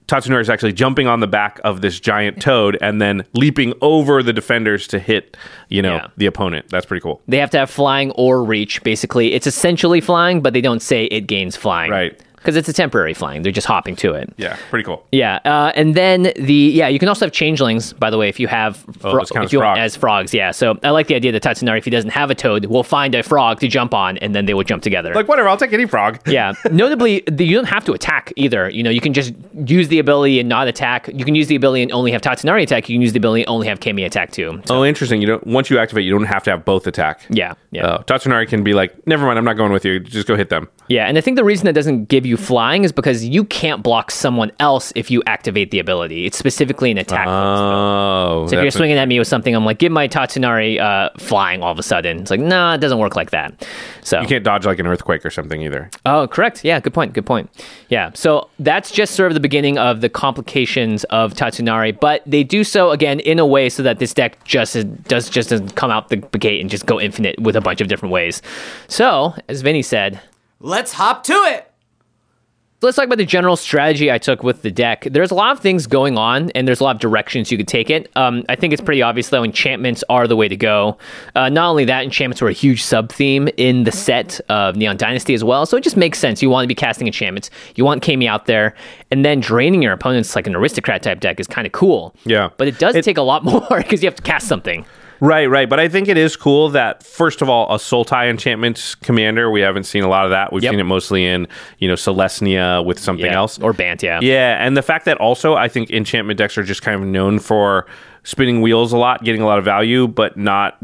Tatsunari 0.08 0.42
is 0.42 0.50
actually 0.52 0.74
jumping 0.74 1.08
on 1.08 1.20
the 1.20 1.28
back 1.28 1.60
of 1.64 1.82
this 1.82 2.00
giant 2.00 2.40
toad 2.42 2.78
and 2.80 3.02
then 3.02 3.24
leaping 3.34 3.74
over 3.82 4.22
the 4.22 4.34
defenders 4.34 4.86
to 4.90 5.00
hit, 5.00 5.36
you 5.70 5.82
know, 5.82 5.96
Yeah. 5.96 6.08
the 6.18 6.26
opponent. 6.28 6.68
That's 6.70 6.86
pretty 6.86 7.02
cool. 7.02 7.22
They 7.28 7.38
have 7.40 7.50
to 7.52 7.58
have 7.58 7.72
flying 7.72 8.12
or 8.12 8.44
reach. 8.44 8.84
Basically, 8.84 9.34
it's 9.34 9.48
essentially 9.48 10.02
flying, 10.02 10.42
but 10.42 10.54
they 10.54 10.62
don't 10.62 10.82
say 10.82 11.06
it 11.06 11.22
gains 11.22 11.56
flying. 11.56 11.90
Right. 11.90 12.22
Because 12.46 12.56
it's 12.58 12.70
a 12.70 12.74
temporary 12.74 13.16
flying. 13.16 13.42
They're 13.42 13.52
just 13.52 13.66
hopping 13.66 13.96
to 13.98 14.14
it. 14.14 14.32
Yeah, 14.38 14.56
pretty 14.70 14.84
cool. 14.84 15.04
Yeah, 15.12 15.40
uh, 15.46 15.72
and 15.76 15.96
then 15.96 16.32
the 16.38 16.54
yeah, 16.54 16.88
you 16.88 17.00
can 17.00 17.10
also 17.10 17.26
have 17.26 17.34
changelings. 17.34 17.92
By 17.94 18.12
the 18.12 18.18
way, 18.20 18.30
if 18.30 18.40
you 18.40 18.48
have 18.48 18.86
Oh, 19.04 19.12
fro- 19.12 19.26
count 19.26 19.32
if 19.32 19.44
as 19.46 19.54
you 19.54 19.60
frogs. 19.60 19.80
as 19.80 19.96
frogs, 19.96 20.34
yeah. 20.34 20.52
So 20.52 20.78
I 20.84 20.92
like 20.92 21.08
the 21.08 21.16
idea 21.16 21.32
that 21.32 21.42
Tatsunari, 21.42 21.80
if 21.80 21.86
he 21.86 21.90
doesn't 21.90 22.12
have 22.12 22.30
a 22.30 22.36
toad, 22.36 22.66
will 22.66 22.84
find 22.84 23.16
a 23.16 23.24
frog 23.24 23.60
to 23.62 23.68
jump 23.68 23.94
on, 23.96 24.18
and 24.20 24.36
then 24.36 24.46
they 24.46 24.54
will 24.54 24.64
jump 24.64 24.84
together. 24.84 25.14
Like 25.16 25.28
whatever, 25.28 25.50
I'll 25.50 25.58
take 25.58 25.74
any 25.74 25.88
frog. 25.88 26.20
yeah. 26.28 26.54
Notably, 26.72 27.24
the, 27.28 27.46
you 27.46 27.56
don't 27.56 27.66
have 27.68 27.84
to 27.86 27.94
attack 27.94 28.32
either. 28.36 28.70
You 28.70 28.84
know, 28.84 28.92
you 28.92 29.02
can 29.02 29.14
just 29.14 29.34
use 29.66 29.88
the 29.88 29.98
ability 30.00 30.40
and 30.40 30.48
not 30.48 30.68
attack. 30.68 31.08
You 31.14 31.26
can 31.26 31.34
use 31.36 31.48
the 31.48 31.56
ability 31.56 31.82
and 31.82 31.92
only 31.92 32.12
have 32.12 32.22
Tatsunari 32.22 32.62
attack. 32.62 32.88
You 32.90 32.96
can 32.96 33.02
use 33.02 33.14
the 33.14 33.18
ability 33.18 33.42
and 33.42 33.50
only 33.50 33.68
have 33.68 33.80
Kami 33.80 34.04
attack 34.04 34.32
too. 34.32 34.62
So, 34.66 34.76
Oh, 34.78 34.86
interesting. 34.86 35.22
You 35.22 35.28
don't 35.28 35.48
once 35.48 35.70
you 35.70 35.80
activate, 35.80 36.06
you 36.06 36.12
don't 36.12 36.26
have 36.26 36.44
to 36.44 36.52
have 36.52 36.64
both 36.66 36.86
attack. 36.88 37.22
yeah, 37.30 37.54
yeah. 37.72 37.86
Uh, 37.88 38.04
Tatsunari 38.04 38.48
can 38.48 38.64
be 38.64 38.74
like, 38.74 38.94
never 39.08 39.26
mind, 39.26 39.40
I'm 39.40 39.46
not 39.46 39.58
going 39.58 39.72
with 39.72 39.84
you. 39.86 40.00
Just 40.00 40.28
go 40.28 40.36
hit 40.36 40.50
them. 40.50 40.68
Yeah, 40.88 41.08
and 41.08 41.18
I 41.18 41.22
think 41.22 41.36
the 41.38 41.44
reason 41.44 41.66
that 41.66 41.74
doesn't 41.74 42.06
give 42.10 42.26
you 42.28 42.35
you 42.36 42.44
flying 42.46 42.84
is 42.84 42.92
because 42.92 43.24
you 43.26 43.44
can't 43.46 43.82
block 43.82 44.12
someone 44.12 44.52
else 44.60 44.92
if 44.96 45.10
you 45.10 45.24
activate 45.26 45.72
the 45.72 45.80
ability. 45.80 46.26
It's 46.26 46.38
specifically 46.38 46.92
an 46.92 46.98
attack. 46.98 47.28
Oh, 47.28 48.48
so 48.48 48.58
if 48.58 48.62
you're 48.62 48.72
swinging 48.72 48.98
at 48.98 49.08
me 49.08 49.20
with 49.20 49.28
something, 49.28 49.56
I'm 49.56 49.66
like, 49.66 49.80
give 49.80 49.92
my 49.92 50.08
Tatsunari 50.08 50.80
uh, 50.80 51.10
flying 51.18 51.64
all 51.64 51.72
of 51.72 51.80
a 51.80 51.84
sudden. 51.84 52.20
It's 52.20 52.32
like, 52.32 52.40
nah, 52.40 52.76
it 52.76 52.80
doesn't 52.80 52.98
work 53.00 53.16
like 53.16 53.32
that. 53.32 53.68
So 54.02 54.20
you 54.22 54.28
can't 54.28 54.44
dodge 54.44 54.66
like 54.66 54.80
an 54.80 54.88
earthquake 54.88 55.26
or 55.26 55.30
something 55.30 55.62
either. 55.62 55.90
Oh, 56.06 56.28
correct. 56.28 56.64
Yeah, 56.64 56.80
good 56.80 56.94
point. 56.94 57.14
Good 57.14 57.26
point. 57.26 57.50
Yeah. 57.90 58.12
So 58.14 58.50
that's 58.60 58.92
just 58.92 59.16
sort 59.16 59.32
of 59.32 59.34
the 59.34 59.40
beginning 59.40 59.78
of 59.78 60.02
the 60.02 60.10
complications 60.10 61.04
of 61.06 61.34
Tatsunari, 61.34 61.98
but 62.00 62.22
they 62.26 62.44
do 62.44 62.64
so 62.64 62.92
again 62.92 63.20
in 63.22 63.40
a 63.40 63.46
way 63.46 63.70
so 63.70 63.84
that 63.84 64.00
this 64.00 64.14
deck 64.14 64.44
just 64.44 64.76
is- 64.76 64.86
does 64.86 65.30
just 65.30 65.50
doesn't 65.50 65.76
come 65.76 65.92
out 65.92 66.10
the 66.10 66.18
gate 66.18 66.60
and 66.62 66.70
just 66.70 66.86
go 66.86 67.00
infinite 67.00 67.40
with 67.40 67.56
a 67.56 67.62
bunch 67.62 67.82
of 67.82 67.88
different 67.88 68.12
ways. 68.12 68.42
So, 68.88 69.34
as 69.48 69.62
Vinny 69.62 69.82
said, 69.82 70.20
Let's 70.60 70.94
hop 70.94 71.24
to 71.26 71.34
it. 71.34 71.72
Let's 72.82 72.96
talk 72.98 73.06
about 73.06 73.18
the 73.18 73.26
general 73.26 73.56
strategy 73.56 74.12
I 74.12 74.18
took 74.20 74.44
with 74.44 74.62
the 74.62 74.70
deck. 74.70 75.08
There's 75.10 75.32
a 75.32 75.36
lot 75.36 75.52
of 75.54 75.60
things 75.60 75.88
going 75.88 76.18
on, 76.18 76.52
and 76.52 76.68
there's 76.68 76.80
a 76.82 76.84
lot 76.84 76.96
of 76.96 77.02
directions 77.02 77.52
you 77.52 77.58
could 77.58 77.68
take 77.68 77.90
it. 77.90 78.12
Um, 78.16 78.44
I 78.48 78.56
think 78.56 78.74
it's 78.74 78.82
pretty 78.82 79.02
obvious, 79.02 79.30
though, 79.30 79.44
enchantments 79.44 80.04
are 80.08 80.28
the 80.28 80.36
way 80.36 80.48
to 80.48 80.56
go. 80.56 80.98
Uh, 81.36 81.50
not 81.50 81.70
only 81.70 81.86
that, 81.86 82.04
enchantments 82.04 82.42
were 82.42 82.50
a 82.50 82.54
huge 82.54 82.84
sub 82.84 83.12
theme 83.12 83.50
in 83.58 83.86
the 83.86 83.92
set 83.92 84.40
of 84.50 84.76
Neon 84.76 84.98
Dynasty 84.98 85.34
as 85.34 85.44
well, 85.44 85.66
so 85.66 85.78
it 85.78 85.84
just 85.84 85.98
makes 85.98 86.20
sense. 86.20 86.42
You 86.44 86.50
want 86.52 86.66
to 86.66 86.68
be 86.68 86.76
casting 86.76 87.08
enchantments, 87.08 87.50
you 87.76 87.84
want 87.86 88.04
Kami 88.04 88.28
out 88.28 88.46
there, 88.46 88.76
and 89.10 89.26
then 89.26 89.40
draining 89.40 89.82
your 89.82 89.94
opponents 89.94 90.36
like 90.36 90.46
an 90.46 90.56
aristocrat 90.56 91.02
type 91.02 91.20
deck 91.22 91.40
is 91.40 91.48
kind 91.48 91.66
of 91.66 91.72
cool. 91.74 92.14
Yeah. 92.26 92.50
But 92.58 92.68
it 92.68 92.78
does 92.78 92.96
It- 92.96 93.04
take 93.04 93.18
a 93.18 93.22
lot 93.24 93.44
more 93.44 93.66
because 93.78 94.04
you 94.04 94.08
have 94.08 94.16
to 94.16 94.24
cast 94.24 94.48
something. 94.48 94.86
Right, 95.20 95.46
right. 95.48 95.70
But 95.70 95.80
I 95.80 95.88
think 95.88 96.08
it 96.08 96.18
is 96.18 96.36
cool 96.36 96.70
that 96.70 97.04
first 97.04 97.42
of 97.42 97.50
all, 97.50 97.74
a 97.74 97.78
Sultai 97.78 98.30
enchantments 98.30 98.96
commander. 98.96 99.50
We 99.50 99.62
haven't 99.62 99.86
seen 99.86 100.04
a 100.04 100.08
lot 100.10 100.26
of 100.26 100.32
that. 100.32 100.52
We've 100.52 100.64
Yep. 100.64 100.72
seen 100.72 100.80
it 100.80 100.84
mostly 100.86 101.26
in 101.26 101.48
you 101.80 101.88
know 101.88 101.94
Selesnya 101.96 102.84
with 102.86 103.00
something 103.00 103.26
Yeah. 103.26 103.36
else. 103.38 103.60
Or 103.60 103.74
Bant, 103.74 104.04
yeah. 104.04 104.20
Yeah, 104.22 104.58
and 104.66 104.76
the 104.76 104.82
fact 104.82 105.06
that 105.06 105.18
also 105.18 105.56
I 105.56 105.68
think 105.68 105.90
enchantment 105.92 106.38
decks 106.38 106.58
are 106.58 106.64
just 106.64 106.82
kind 106.82 107.02
of 107.02 107.08
known 107.08 107.40
for 107.40 107.86
spinning 108.24 108.62
wheels 108.62 108.92
a 108.92 108.98
lot, 108.98 109.24
getting 109.24 109.42
a 109.42 109.46
lot 109.46 109.60
of 109.60 109.66
value, 109.66 110.08
but 110.08 110.36
not 110.38 110.78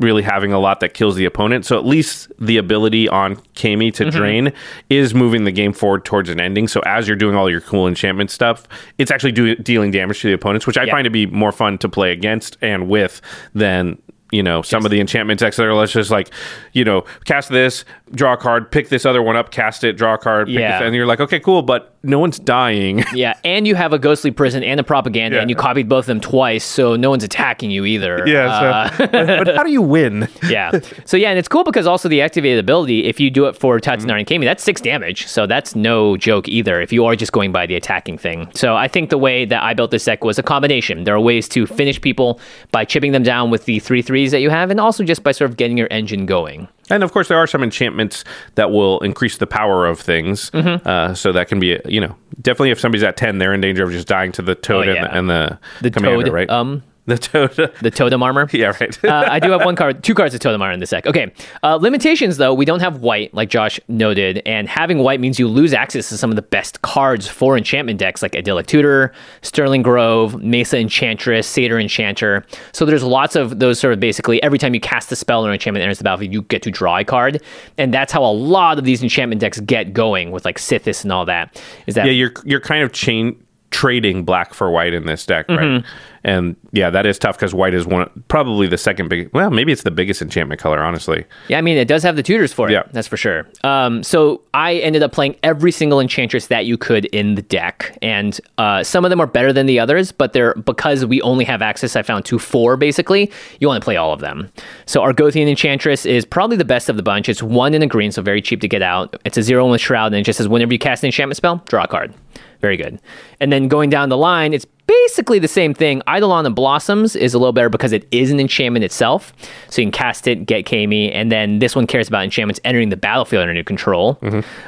really 0.00 0.22
having 0.22 0.52
a 0.52 0.58
lot 0.58 0.80
that 0.80 0.94
kills 0.94 1.16
the 1.16 1.24
opponent. 1.24 1.66
So 1.66 1.76
at 1.76 1.84
least 1.84 2.30
the 2.38 2.56
ability 2.56 3.08
on 3.08 3.36
Kami 3.54 3.90
Mm-hmm. 3.90 4.04
to 4.04 4.10
drain 4.10 4.52
is 4.90 5.14
moving 5.14 5.44
the 5.44 5.52
game 5.52 5.72
forward 5.72 6.04
towards 6.04 6.28
an 6.30 6.40
ending. 6.40 6.68
So 6.68 6.80
as 6.86 7.06
you're 7.08 7.16
doing 7.16 7.34
all 7.34 7.48
your 7.50 7.60
cool 7.60 7.86
enchantment 7.88 8.30
stuff, 8.30 8.66
it's 8.98 9.10
actually 9.10 9.32
do- 9.32 9.56
dealing 9.56 9.90
damage 9.90 10.20
to 10.20 10.28
the 10.28 10.32
opponents, 10.34 10.66
which 10.66 10.76
I 10.78 10.84
Yeah. 10.84 10.92
find 10.92 11.04
to 11.04 11.10
be 11.10 11.26
more 11.26 11.52
fun 11.52 11.78
to 11.78 11.88
play 11.88 12.12
against 12.12 12.56
and 12.62 12.88
with 12.88 13.20
than 13.54 13.98
you 14.30 14.42
know 14.42 14.60
some 14.62 14.80
yes. 14.80 14.86
of 14.86 14.90
the 14.90 15.00
enchantment 15.00 15.40
decks 15.40 15.56
that 15.56 15.64
are 15.64 15.74
let's 15.74 15.92
just 15.92 16.10
like 16.10 16.30
you 16.72 16.84
know 16.84 17.04
cast 17.24 17.48
this 17.48 17.84
draw 18.12 18.34
a 18.34 18.36
card 18.36 18.70
pick 18.70 18.88
this 18.88 19.06
other 19.06 19.22
one 19.22 19.36
up 19.36 19.50
cast 19.50 19.84
it 19.84 19.94
draw 19.94 20.14
a 20.14 20.18
card 20.18 20.48
yeah. 20.48 20.78
This, 20.78 20.86
and 20.86 20.94
you're 20.94 21.06
like 21.06 21.20
okay 21.20 21.40
cool 21.40 21.62
but 21.62 21.94
no 22.02 22.18
one's 22.18 22.38
dying 22.38 23.04
yeah 23.14 23.38
and 23.44 23.66
you 23.66 23.74
have 23.74 23.92
a 23.92 23.98
ghostly 23.98 24.30
prison 24.30 24.62
and 24.62 24.78
a 24.78 24.84
propaganda 24.84 25.36
yeah. 25.36 25.40
and 25.40 25.50
you 25.50 25.56
copied 25.56 25.88
both 25.88 26.04
of 26.04 26.06
them 26.06 26.20
twice 26.20 26.64
so 26.64 26.94
no 26.94 27.10
one's 27.10 27.24
attacking 27.24 27.70
you 27.70 27.84
either 27.84 28.26
yeah 28.26 28.90
so, 28.90 29.04
uh, 29.04 29.08
but, 29.10 29.44
but 29.44 29.48
how 29.56 29.62
do 29.62 29.70
you 29.70 29.82
win 29.82 30.28
yeah 30.48 30.78
so 31.04 31.16
yeah 31.16 31.30
and 31.30 31.38
it's 31.38 31.48
cool 31.48 31.64
because 31.64 31.86
also 31.86 32.08
the 32.08 32.20
activated 32.20 32.58
ability 32.58 33.06
if 33.06 33.18
you 33.18 33.30
do 33.30 33.46
it 33.46 33.56
for 33.56 33.78
Tatsunari 33.78 34.00
mm-hmm. 34.00 34.10
and 34.10 34.26
Kami 34.26 34.46
that's 34.46 34.62
six 34.62 34.80
damage 34.80 35.26
so 35.26 35.46
that's 35.46 35.74
no 35.74 36.16
joke 36.18 36.48
either 36.48 36.80
if 36.80 36.92
you 36.92 37.04
are 37.06 37.16
just 37.16 37.32
going 37.32 37.50
by 37.50 37.66
the 37.66 37.74
attacking 37.74 38.18
thing 38.18 38.48
so 38.54 38.76
I 38.76 38.88
think 38.88 39.08
the 39.08 39.18
way 39.18 39.46
that 39.46 39.62
I 39.62 39.72
built 39.72 39.90
this 39.90 40.04
deck 40.04 40.22
was 40.22 40.38
a 40.38 40.42
combination 40.42 41.04
there 41.04 41.14
are 41.14 41.20
ways 41.20 41.48
to 41.50 41.66
finish 41.66 42.00
people 42.00 42.40
by 42.72 42.84
chipping 42.84 43.12
them 43.12 43.22
down 43.22 43.50
with 43.50 43.64
the 43.64 43.80
3-3 43.80 44.17
that 44.26 44.40
you 44.40 44.50
have, 44.50 44.70
and 44.70 44.80
also 44.80 45.04
just 45.04 45.22
by 45.22 45.32
sort 45.32 45.50
of 45.50 45.56
getting 45.56 45.78
your 45.78 45.88
engine 45.90 46.26
going. 46.26 46.68
And 46.90 47.02
of 47.02 47.12
course, 47.12 47.28
there 47.28 47.38
are 47.38 47.46
some 47.46 47.62
enchantments 47.62 48.24
that 48.54 48.70
will 48.70 49.00
increase 49.00 49.38
the 49.38 49.46
power 49.46 49.86
of 49.86 50.00
things. 50.00 50.50
Mm-hmm. 50.50 50.86
Uh, 50.86 51.14
so 51.14 51.32
that 51.32 51.48
can 51.48 51.60
be, 51.60 51.80
you 51.84 52.00
know, 52.00 52.16
definitely 52.40 52.70
if 52.70 52.80
somebody's 52.80 53.02
at 53.02 53.16
ten, 53.16 53.38
they're 53.38 53.54
in 53.54 53.60
danger 53.60 53.84
of 53.84 53.90
just 53.90 54.08
dying 54.08 54.32
to 54.32 54.42
the 54.42 54.54
toad 54.54 54.88
oh, 54.88 54.92
yeah. 54.92 55.04
and, 55.04 55.28
the, 55.28 55.38
and, 55.38 55.50
the, 55.50 55.58
the 55.82 55.90
commander, 55.90 56.24
toad, 56.24 56.32
right? 56.32 56.50
Um, 56.50 56.82
the 57.08 57.18
totem. 57.18 57.70
The 57.80 57.90
totem 57.90 58.22
armor. 58.22 58.48
yeah, 58.52 58.72
right. 58.78 59.04
uh, 59.04 59.26
I 59.28 59.40
do 59.40 59.50
have 59.50 59.64
one 59.64 59.74
card, 59.76 60.04
two 60.04 60.14
cards 60.14 60.34
of 60.34 60.40
Totem 60.40 60.60
Armor 60.60 60.72
in 60.72 60.80
this 60.80 60.90
deck. 60.90 61.06
Okay. 61.06 61.32
Uh, 61.62 61.76
limitations, 61.76 62.36
though, 62.36 62.52
we 62.52 62.64
don't 62.64 62.80
have 62.80 62.98
white, 62.98 63.32
like 63.32 63.48
Josh 63.48 63.80
noted, 63.88 64.42
and 64.44 64.68
having 64.68 64.98
white 64.98 65.18
means 65.18 65.38
you 65.38 65.48
lose 65.48 65.72
access 65.72 66.10
to 66.10 66.18
some 66.18 66.30
of 66.30 66.36
the 66.36 66.42
best 66.42 66.82
cards 66.82 67.26
for 67.26 67.56
enchantment 67.56 67.98
decks, 67.98 68.20
like 68.20 68.36
Idyllic 68.36 68.66
Tutor, 68.66 69.12
Sterling 69.40 69.82
Grove, 69.82 70.42
Mesa 70.42 70.78
Enchantress, 70.78 71.46
Satyr 71.46 71.78
Enchanter. 71.78 72.44
So 72.72 72.84
there's 72.84 73.02
lots 73.02 73.34
of 73.36 73.58
those 73.58 73.80
sort 73.80 73.94
of 73.94 74.00
basically 74.00 74.42
every 74.42 74.58
time 74.58 74.74
you 74.74 74.80
cast 74.80 75.10
a 75.10 75.16
spell 75.16 75.44
or 75.44 75.48
an 75.48 75.54
enchantment 75.54 75.82
enters 75.82 75.98
the 75.98 76.04
battlefield, 76.04 76.32
you 76.32 76.42
get 76.42 76.62
to 76.62 76.70
draw 76.70 76.98
a 76.98 77.04
card, 77.04 77.42
and 77.78 77.92
that's 77.92 78.12
how 78.12 78.22
a 78.22 78.32
lot 78.32 78.78
of 78.78 78.84
these 78.84 79.02
enchantment 79.02 79.40
decks 79.40 79.60
get 79.60 79.94
going 79.94 80.30
with 80.30 80.44
like 80.44 80.58
Sythis 80.58 81.04
and 81.04 81.12
all 81.12 81.24
that. 81.24 81.60
Is 81.86 81.94
that 81.94 82.04
yeah, 82.04 82.12
you're 82.12 82.32
you're 82.44 82.60
kind 82.60 82.82
of 82.82 82.92
chain 82.92 83.42
trading 83.70 84.24
black 84.24 84.54
for 84.54 84.70
white 84.70 84.94
in 84.94 85.06
this 85.06 85.26
deck, 85.26 85.48
right? 85.48 85.60
Mm-hmm. 85.60 85.86
And 86.28 86.56
yeah, 86.72 86.90
that 86.90 87.06
is 87.06 87.18
tough 87.18 87.36
because 87.36 87.54
white 87.54 87.72
is 87.72 87.86
one 87.86 88.10
probably 88.28 88.66
the 88.66 88.76
second 88.76 89.08
big. 89.08 89.30
Well, 89.32 89.48
maybe 89.50 89.72
it's 89.72 89.84
the 89.84 89.90
biggest 89.90 90.20
enchantment 90.20 90.60
color, 90.60 90.82
honestly. 90.82 91.24
Yeah, 91.48 91.56
I 91.56 91.62
mean, 91.62 91.78
it 91.78 91.88
does 91.88 92.02
have 92.02 92.16
the 92.16 92.22
tutors 92.22 92.52
for 92.52 92.68
it. 92.68 92.72
Yeah. 92.72 92.82
That's 92.92 93.08
for 93.08 93.16
sure. 93.16 93.48
Um, 93.64 94.02
so 94.02 94.42
I 94.52 94.74
ended 94.74 95.02
up 95.02 95.10
playing 95.10 95.36
every 95.42 95.72
single 95.72 96.00
enchantress 96.00 96.48
that 96.48 96.66
you 96.66 96.76
could 96.76 97.06
in 97.06 97.34
the 97.34 97.40
deck, 97.40 97.96
and 98.02 98.38
uh, 98.58 98.84
some 98.84 99.06
of 99.06 99.08
them 99.08 99.20
are 99.20 99.26
better 99.26 99.54
than 99.54 99.64
the 99.64 99.80
others, 99.80 100.12
but 100.12 100.34
they're 100.34 100.52
because 100.56 101.06
we 101.06 101.22
only 101.22 101.46
have 101.46 101.62
access. 101.62 101.96
I 101.96 102.02
found 102.02 102.26
to 102.26 102.38
four 102.38 102.76
basically. 102.76 103.32
You 103.58 103.68
want 103.68 103.80
to 103.80 103.84
play 103.84 103.96
all 103.96 104.12
of 104.12 104.20
them. 104.20 104.52
So 104.84 105.00
Argothian 105.00 105.48
enchantress 105.48 106.04
is 106.04 106.26
probably 106.26 106.58
the 106.58 106.66
best 106.66 106.90
of 106.90 106.98
the 106.98 107.02
bunch. 107.02 107.30
It's 107.30 107.42
one 107.42 107.72
in 107.72 107.80
a 107.80 107.86
green, 107.86 108.12
so 108.12 108.20
very 108.20 108.42
cheap 108.42 108.60
to 108.60 108.68
get 108.68 108.82
out. 108.82 109.18
It's 109.24 109.38
a 109.38 109.42
zero 109.42 109.62
one 109.64 109.70
with 109.70 109.80
shroud, 109.80 110.12
and 110.12 110.16
it 110.16 110.24
just 110.24 110.36
says 110.36 110.46
whenever 110.46 110.74
you 110.74 110.78
cast 110.78 111.02
an 111.02 111.06
enchantment 111.06 111.38
spell, 111.38 111.62
draw 111.68 111.84
a 111.84 111.88
card. 111.88 112.12
Very 112.60 112.76
good. 112.76 113.00
And 113.40 113.50
then 113.50 113.68
going 113.68 113.88
down 113.88 114.08
the 114.08 114.16
line, 114.16 114.52
it's 114.52 114.66
basically 114.88 115.38
the 115.38 115.46
same 115.46 115.74
thing. 115.74 116.02
Eidolon 116.08 116.46
of 116.46 116.54
Blossoms 116.54 117.14
is 117.14 117.34
a 117.34 117.38
little 117.38 117.52
better 117.52 117.68
because 117.68 117.92
it 117.92 118.08
is 118.10 118.30
an 118.32 118.40
enchantment 118.40 118.84
itself. 118.84 119.32
So 119.68 119.82
you 119.82 119.86
can 119.86 119.92
cast 119.92 120.26
it, 120.26 120.46
get 120.46 120.66
Kami, 120.66 121.12
and 121.12 121.30
then 121.30 121.60
this 121.60 121.76
one 121.76 121.86
cares 121.86 122.08
about 122.08 122.24
enchantments 122.24 122.58
entering 122.64 122.88
the 122.88 122.96
battlefield 122.96 123.48
under 123.48 123.62
control. 123.62 124.18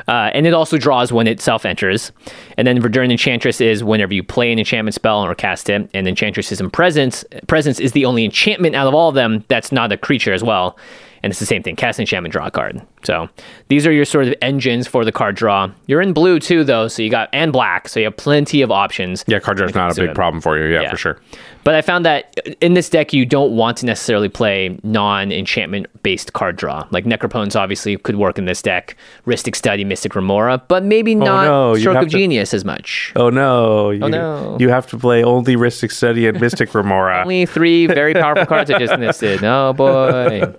Uh, 0.06 0.30
and 0.32 0.46
it 0.46 0.54
also 0.54 0.76
draws 0.78 1.12
when 1.12 1.26
it 1.26 1.40
self 1.40 1.64
enters. 1.64 2.12
And 2.56 2.68
then 2.68 2.80
Verduran 2.80 3.10
Enchantress 3.10 3.60
is 3.60 3.82
whenever 3.82 4.14
you 4.14 4.22
play 4.22 4.52
an 4.52 4.58
enchantment 4.58 4.94
spell 4.94 5.24
or 5.24 5.34
cast 5.34 5.70
it. 5.70 5.90
And 5.94 6.06
Enchantress 6.06 6.52
is 6.52 6.60
in 6.60 6.70
Presence. 6.70 7.24
Presence 7.48 7.80
is 7.80 7.92
the 7.92 8.04
only 8.04 8.24
enchantment 8.24 8.76
out 8.76 8.86
of 8.86 8.94
all 8.94 9.08
of 9.08 9.14
them 9.14 9.44
that's 9.48 9.72
not 9.72 9.90
a 9.90 9.96
creature 9.96 10.32
as 10.32 10.44
well. 10.44 10.76
And 11.22 11.30
it's 11.30 11.40
the 11.40 11.46
same 11.46 11.62
thing 11.62 11.76
cast 11.76 12.00
enchantment, 12.00 12.32
draw 12.32 12.46
a 12.46 12.50
card. 12.50 12.80
So 13.04 13.28
these 13.68 13.86
are 13.86 13.92
your 13.92 14.04
sort 14.04 14.26
of 14.28 14.34
engines 14.42 14.86
for 14.86 15.04
the 15.04 15.12
card 15.12 15.36
draw. 15.36 15.70
You're 15.86 16.00
in 16.00 16.12
blue 16.12 16.38
too, 16.38 16.64
though, 16.64 16.88
so 16.88 17.02
you 17.02 17.10
got 17.10 17.28
and 17.32 17.52
black, 17.52 17.88
so 17.88 18.00
you 18.00 18.04
have 18.06 18.16
plenty 18.16 18.62
of 18.62 18.70
options. 18.70 19.24
Yeah, 19.26 19.38
card 19.38 19.56
draw 19.58 19.66
is 19.66 19.74
not 19.74 19.92
a 19.92 20.00
big 20.00 20.14
problem 20.14 20.40
for 20.40 20.58
you. 20.58 20.72
Yeah, 20.72 20.82
Yeah. 20.82 20.90
for 20.90 20.96
sure. 20.96 21.18
But 21.62 21.74
I 21.74 21.82
found 21.82 22.04
that 22.06 22.34
in 22.62 22.74
this 22.74 22.88
deck, 22.88 23.12
you 23.12 23.26
don't 23.26 23.54
want 23.54 23.76
to 23.78 23.86
necessarily 23.86 24.28
play 24.28 24.78
non 24.82 25.30
enchantment 25.30 25.86
based 26.02 26.32
card 26.32 26.56
draw. 26.56 26.86
Like 26.90 27.04
Necropotence 27.04 27.54
obviously 27.54 27.96
could 27.98 28.16
work 28.16 28.38
in 28.38 28.46
this 28.46 28.62
deck, 28.62 28.96
Rhystic 29.26 29.54
Study, 29.54 29.84
Mystic 29.84 30.14
Remora, 30.14 30.58
but 30.68 30.82
maybe 30.84 31.14
not 31.14 31.44
no, 31.44 31.76
Stroke 31.76 31.96
of 31.98 32.04
to- 32.04 32.08
Genius 32.10 32.54
as 32.54 32.64
much. 32.64 33.12
Oh 33.16 33.28
no! 33.30 33.90
You, 33.90 34.08
no. 34.08 34.56
You 34.58 34.70
have 34.70 34.86
to 34.88 34.98
play 34.98 35.22
only 35.22 35.56
Rhystic 35.56 35.92
Study 35.92 36.26
and 36.26 36.40
Mystic 36.40 36.74
Remora. 36.74 37.22
Only 37.22 37.44
three 37.46 37.86
very 37.86 38.14
powerful 38.14 38.46
cards 38.46 38.70
I 38.70 38.78
just 38.78 38.98
listed. 38.98 39.40
Oh 39.52 39.72
boy. 39.72 40.54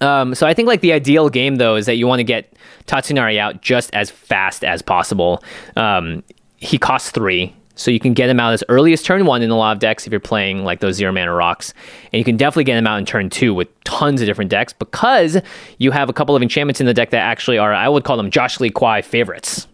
Um, 0.00 0.34
so 0.34 0.46
I 0.46 0.54
think 0.54 0.66
like 0.68 0.80
the 0.80 0.92
ideal 0.92 1.28
game 1.28 1.56
though 1.56 1.76
is 1.76 1.86
that 1.86 1.96
you 1.96 2.06
want 2.06 2.20
to 2.20 2.24
get 2.24 2.54
Tatsunari 2.86 3.38
out 3.38 3.60
just 3.62 3.92
as 3.94 4.10
fast 4.10 4.64
as 4.64 4.80
possible. 4.82 5.42
Um, 5.76 6.22
he 6.56 6.78
costs 6.78 7.10
three, 7.10 7.54
so 7.80 7.90
you 7.90 7.98
can 8.00 8.12
get 8.14 8.26
them 8.26 8.38
out 8.38 8.52
as 8.52 8.62
early 8.68 8.92
as 8.92 9.02
turn 9.02 9.24
one 9.26 9.42
in 9.42 9.50
a 9.50 9.56
lot 9.56 9.72
of 9.72 9.78
decks 9.78 10.06
if 10.06 10.12
you're 10.12 10.20
playing 10.20 10.64
like 10.64 10.80
those 10.80 10.96
zero 10.96 11.12
mana 11.12 11.32
rocks, 11.32 11.72
and 12.12 12.18
you 12.18 12.24
can 12.24 12.36
definitely 12.36 12.64
get 12.64 12.74
them 12.74 12.86
out 12.86 12.98
in 12.98 13.06
turn 13.06 13.30
two 13.30 13.54
with 13.54 13.68
tons 13.84 14.20
of 14.20 14.26
different 14.26 14.50
decks 14.50 14.72
because 14.72 15.38
you 15.78 15.90
have 15.90 16.08
a 16.08 16.12
couple 16.12 16.36
of 16.36 16.42
enchantments 16.42 16.80
in 16.80 16.86
the 16.86 16.94
deck 16.94 17.10
that 17.10 17.22
actually 17.22 17.58
are 17.58 17.72
I 17.72 17.88
would 17.88 18.04
call 18.04 18.16
them 18.16 18.30
Josh 18.30 18.60
Lee 18.60 18.70
Kwai 18.70 19.02
favorites. 19.02 19.66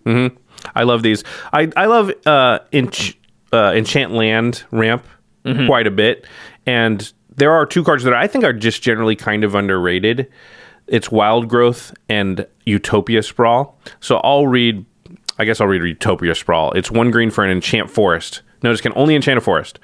I 0.75 0.83
love 0.85 1.03
these. 1.03 1.23
I 1.53 1.71
I 1.77 1.87
love 1.87 2.11
uh, 2.27 2.61
ench- 2.73 3.15
uh 3.53 3.73
enchant 3.75 4.13
land 4.13 4.65
ramp 4.71 5.05
Mm-hmm. 5.45 5.67
quite 5.69 5.87
a 5.87 5.93
bit, 5.93 6.27
and 6.67 7.13
there 7.37 7.53
are 7.53 7.65
two 7.67 7.85
cards 7.85 8.03
that 8.03 8.13
I 8.13 8.27
think 8.27 8.43
are 8.43 8.53
just 8.53 8.83
generally 8.83 9.15
kind 9.15 9.45
of 9.45 9.55
underrated. 9.55 10.27
It's 10.89 11.09
Wild 11.13 11.49
Growth 11.49 11.95
and 12.09 12.45
Utopia 12.65 13.23
Sprawl. 13.23 13.79
So 14.01 14.17
I'll 14.25 14.49
read. 14.49 14.85
I 15.39 15.45
guess 15.45 15.61
I'll 15.61 15.67
read 15.67 15.83
Utopia 15.83 16.35
Sprawl. 16.35 16.73
It's 16.73 16.91
one 16.91 17.11
green 17.11 17.31
for 17.31 17.45
an 17.45 17.51
enchant 17.51 17.91
forest. 17.91 18.43
Notice 18.63 18.81
can 18.81 18.93
only 18.97 19.15
enchant 19.15 19.39
a 19.39 19.41
forest. 19.41 19.79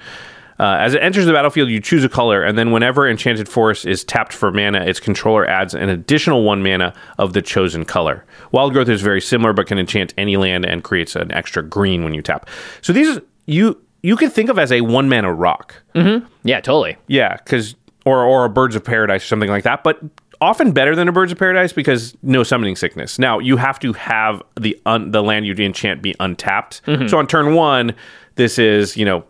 Uh, 0.59 0.77
as 0.79 0.93
it 0.93 1.01
enters 1.01 1.25
the 1.25 1.33
battlefield, 1.33 1.69
you 1.69 1.79
choose 1.79 2.03
a 2.03 2.09
color, 2.09 2.43
and 2.43 2.57
then 2.57 2.71
whenever 2.71 3.09
Enchanted 3.09 3.49
Forest 3.49 3.85
is 3.85 4.03
tapped 4.03 4.31
for 4.31 4.51
mana, 4.51 4.81
its 4.85 4.99
controller 4.99 5.47
adds 5.47 5.73
an 5.73 5.89
additional 5.89 6.43
one 6.43 6.61
mana 6.61 6.93
of 7.17 7.33
the 7.33 7.41
chosen 7.41 7.83
color. 7.85 8.23
Wild 8.51 8.73
Growth 8.73 8.87
is 8.87 9.01
very 9.01 9.19
similar, 9.19 9.51
but 9.51 9.67
can 9.67 9.79
enchant 9.79 10.13
any 10.17 10.37
land 10.37 10.65
and 10.65 10.83
creates 10.83 11.15
an 11.15 11.31
extra 11.31 11.63
green 11.63 12.03
when 12.03 12.13
you 12.13 12.21
tap. 12.21 12.47
So 12.81 12.93
these 12.93 13.17
are 13.17 13.21
you 13.45 13.81
you 14.03 14.15
can 14.15 14.29
think 14.29 14.49
of 14.49 14.59
as 14.59 14.71
a 14.71 14.81
one 14.81 15.09
mana 15.09 15.33
rock. 15.33 15.75
Mm-hmm. 15.95 16.25
Yeah, 16.43 16.61
totally. 16.61 16.97
Yeah, 17.07 17.37
because 17.37 17.75
or 18.05 18.23
or 18.23 18.45
a 18.45 18.49
Birds 18.49 18.75
of 18.75 18.83
Paradise 18.83 19.23
or 19.23 19.27
something 19.27 19.49
like 19.49 19.63
that. 19.63 19.83
But 19.83 19.99
often 20.43 20.71
better 20.71 20.95
than 20.95 21.07
a 21.07 21.11
Birds 21.11 21.31
of 21.31 21.37
Paradise 21.39 21.73
because 21.73 22.15
no 22.21 22.43
summoning 22.43 22.75
sickness. 22.75 23.17
Now 23.17 23.39
you 23.39 23.57
have 23.57 23.79
to 23.79 23.93
have 23.93 24.41
the 24.59 24.79
un- 24.85 25.11
the 25.11 25.23
land 25.23 25.45
you 25.47 25.53
enchant 25.55 26.01
be 26.01 26.13
untapped. 26.19 26.81
Mm-hmm. 26.85 27.07
So 27.07 27.17
on 27.17 27.27
turn 27.27 27.53
one, 27.55 27.95
this 28.35 28.59
is 28.59 28.95
you 28.97 29.05
know 29.05 29.23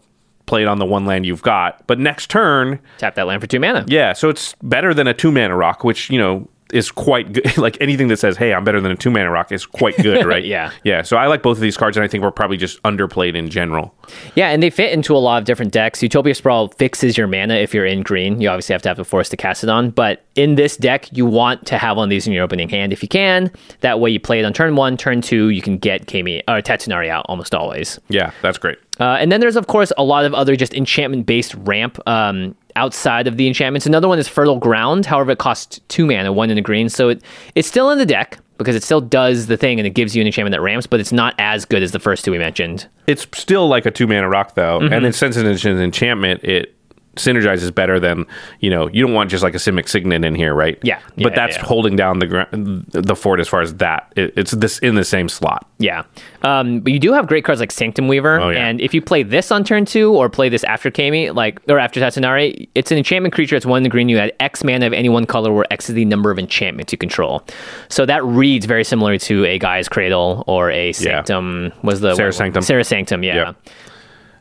played 0.46 0.68
on 0.68 0.78
the 0.78 0.86
one 0.86 1.06
land 1.06 1.26
you've 1.26 1.42
got, 1.42 1.88
but 1.88 1.98
next 2.00 2.30
turn, 2.30 2.78
Tap 2.98 3.16
that 3.16 3.28
land 3.28 3.40
for 3.42 3.48
two 3.48 3.60
mana. 3.62 3.86
yeah, 3.88 4.12
so 4.12 4.28
it's 4.30 4.56
better 4.62 4.94
than 4.94 5.08
a 5.08 5.14
two 5.14 5.32
mana 5.32 5.56
rock, 5.56 5.84
which 5.86 6.10
you 6.10 6.20
know 6.20 6.48
is 6.74 6.92
quite 6.92 7.32
good. 7.32 7.58
like 7.58 7.78
anything 7.80 8.08
that 8.10 8.18
says, 8.18 8.38
"Hey, 8.38 8.54
I'm 8.54 8.64
better 8.64 8.82
than 8.82 8.92
a 8.92 8.96
two 8.96 9.10
mana 9.10 9.30
rock," 9.30 9.52
is 9.52 9.66
quite 9.66 9.96
good, 9.98 10.26
right? 10.34 10.44
Yeah. 10.44 10.72
yeah. 10.84 11.02
So 11.02 11.18
I 11.18 11.28
like 11.28 11.42
both 11.42 11.58
of 11.58 11.62
these 11.62 11.78
cards, 11.78 11.96
and 11.96 12.04
I 12.04 12.08
think 12.08 12.24
we're 12.24 12.32
probably 12.32 12.58
just 12.58 12.82
underplayed 12.84 13.36
in 13.36 13.50
general. 13.50 13.94
Yeah, 14.36 14.50
and 14.50 14.62
they 14.62 14.70
fit 14.70 14.92
into 14.92 15.16
a 15.16 15.20
lot 15.20 15.38
of 15.38 15.46
different 15.46 15.72
decks. 15.72 16.02
Utopia 16.02 16.36
Sprawl 16.36 16.70
fixes 16.70 17.18
your 17.18 17.28
mana 17.28 17.56
if 17.56 17.74
you're 17.74 17.86
in 17.86 18.02
green. 18.02 18.42
You 18.42 18.50
obviously 18.50 18.74
have 18.74 18.82
to 18.84 18.90
have 18.90 18.98
the 18.98 19.06
force 19.06 19.30
to 19.30 19.38
cast 19.38 19.64
it 19.64 19.70
on. 19.70 19.92
But 19.92 20.26
in 20.36 20.56
this 20.56 20.78
deck, 20.78 21.16
you 21.16 21.26
want 21.26 21.66
to 21.68 21.78
have 21.78 21.98
one 21.98 22.06
of 22.06 22.10
these 22.10 22.28
in 22.28 22.34
your 22.34 22.44
opening 22.44 22.70
hand 22.70 22.92
if 22.92 23.02
you 23.02 23.10
can. 23.10 23.52
That 23.82 24.00
way 24.00 24.10
you 24.10 24.20
play 24.20 24.40
it 24.40 24.46
on 24.46 24.54
turn 24.54 24.76
one, 24.76 24.98
turn 24.98 25.22
two, 25.22 25.50
you 25.50 25.62
can 25.62 25.78
get 25.78 26.08
Kami 26.08 26.42
or 26.48 26.62
Tatsunari 26.62 27.10
out 27.10 27.26
almost 27.30 27.54
always. 27.54 28.00
Yeah, 28.10 28.32
that's 28.42 28.58
great. 28.58 28.78
Uh, 29.00 29.18
and 29.20 29.32
then 29.32 29.40
there's 29.40 29.56
of 29.56 29.68
course 29.68 29.92
a 29.98 30.04
lot 30.04 30.26
of 30.26 30.34
other 30.34 30.56
just 30.56 30.74
enchantment 30.74 31.26
based 31.26 31.56
ramp 31.56 32.00
um, 32.08 32.56
outside 32.76 33.28
of 33.28 33.38
the 33.38 33.48
enchantments. 33.48 33.86
Another 33.86 34.08
one 34.08 34.20
is 34.20 34.28
Fertile 34.28 34.60
Ground. 34.60 35.06
However, 35.06 35.32
it 35.32 35.40
costs 35.40 35.80
two 35.88 36.06
mana, 36.06 36.32
one 36.34 36.50
in 36.50 36.58
a 36.58 36.62
green, 36.62 36.90
so 36.90 37.10
it 37.10 37.22
it's 37.56 37.68
still 37.68 37.90
in 37.92 37.98
the 37.98 38.06
deck 38.06 38.40
because 38.58 38.76
it 38.76 38.84
still 38.84 39.02
does 39.02 39.48
the 39.48 39.58
thing 39.58 39.80
and 39.80 39.88
it 39.88 39.92
gives 39.92 40.16
you 40.16 40.22
an 40.22 40.28
enchantment 40.28 40.52
that 40.54 40.62
ramps, 40.62 40.86
but 40.88 41.00
it's 41.00 41.12
not 41.12 41.34
as 41.40 41.66
good 41.66 41.82
as 41.84 41.92
the 41.92 42.00
first 42.00 42.24
two 42.24 42.32
we 42.32 42.38
mentioned. 42.38 42.88
It's 43.08 43.26
still 43.34 43.68
like 43.68 43.86
a 43.86 43.92
two 43.92 44.08
mana 44.08 44.30
rock 44.30 44.56
though, 44.56 44.80
Mm-hmm. 44.80 44.94
and 44.94 45.06
then 45.06 45.14
since 45.14 45.36
it's 45.36 45.66
an 45.66 45.80
enchantment, 45.80 46.44
it 46.44 46.76
synergizes 47.16 47.74
better 47.74 48.00
than 48.00 48.26
you 48.60 48.70
know. 48.70 48.90
You 48.90 49.06
don't 49.06 49.14
want 49.14 49.30
just 49.30 49.44
like 49.44 49.54
a 49.54 49.58
Simic 49.58 49.88
Signet 49.88 50.24
in 50.26 50.36
here, 50.36 50.54
right? 50.54 50.78
Yeah. 50.84 51.00
but 51.16 51.18
Yeah, 51.18 51.30
that's 51.36 51.58
yeah. 51.58 51.64
holding 51.66 51.96
down 51.96 52.20
the 52.20 52.28
gra- 52.28 52.48
the 52.52 53.16
fort 53.16 53.40
as 53.40 53.48
far 53.48 53.62
as 53.62 53.76
that. 53.76 54.12
It, 54.16 54.34
it's 54.36 54.52
this 54.52 54.80
in 54.80 54.96
the 54.96 55.04
same 55.04 55.30
slot. 55.30 55.68
Yeah. 55.78 56.04
Um, 56.42 56.80
but 56.80 56.92
you 56.94 57.00
do 57.00 57.14
have 57.14 57.28
great 57.28 57.46
cards 57.46 57.60
like 57.62 57.72
Sanctum 57.72 58.08
Weaver. 58.08 58.40
Oh, 58.40 58.50
yeah. 58.50 58.66
And 58.66 58.82
if 58.82 58.94
you 58.94 59.02
play 59.02 59.24
this 59.24 59.52
on 59.52 59.64
turn 59.64 59.86
two 59.86 60.14
or 60.14 60.30
play 60.30 60.50
this 60.50 60.64
after 60.64 60.90
Kami, 60.92 61.30
like 61.32 61.60
or 61.68 61.80
after 61.80 62.00
Tatsunari, 62.00 62.68
it's 62.76 62.92
an 62.92 62.98
enchantment 62.98 63.34
creature. 63.34 63.56
It's 63.56 63.66
one 63.66 63.78
in 63.78 63.84
the 63.84 63.90
green. 63.90 64.10
You 64.10 64.18
add 64.20 64.34
X 64.40 64.64
mana 64.64 64.88
of 64.88 64.94
any 64.94 65.10
one 65.10 65.26
color 65.26 65.54
where 65.54 65.66
X 65.72 65.90
is 65.90 65.96
the 65.96 66.06
number 66.06 66.32
of 66.32 66.40
enchantments 66.40 66.92
you 66.92 66.98
control. 66.98 67.44
So 67.90 68.06
that 68.06 68.24
reads 68.26 68.66
very 68.66 68.84
similar 68.84 69.18
to 69.20 69.46
a 69.46 69.60
Gaea's 69.60 69.88
Cradle 69.88 70.44
or 70.48 70.72
a 70.72 70.92
Sanctum 70.94 71.72
was 71.84 72.02
the 72.02 72.16
Serra's 72.16 72.38
Sanctum. 72.38 72.62
Serra's 72.64 72.88
Sanctum, 72.88 73.24
yeah. 73.24 73.36
Yeah. 73.36 73.54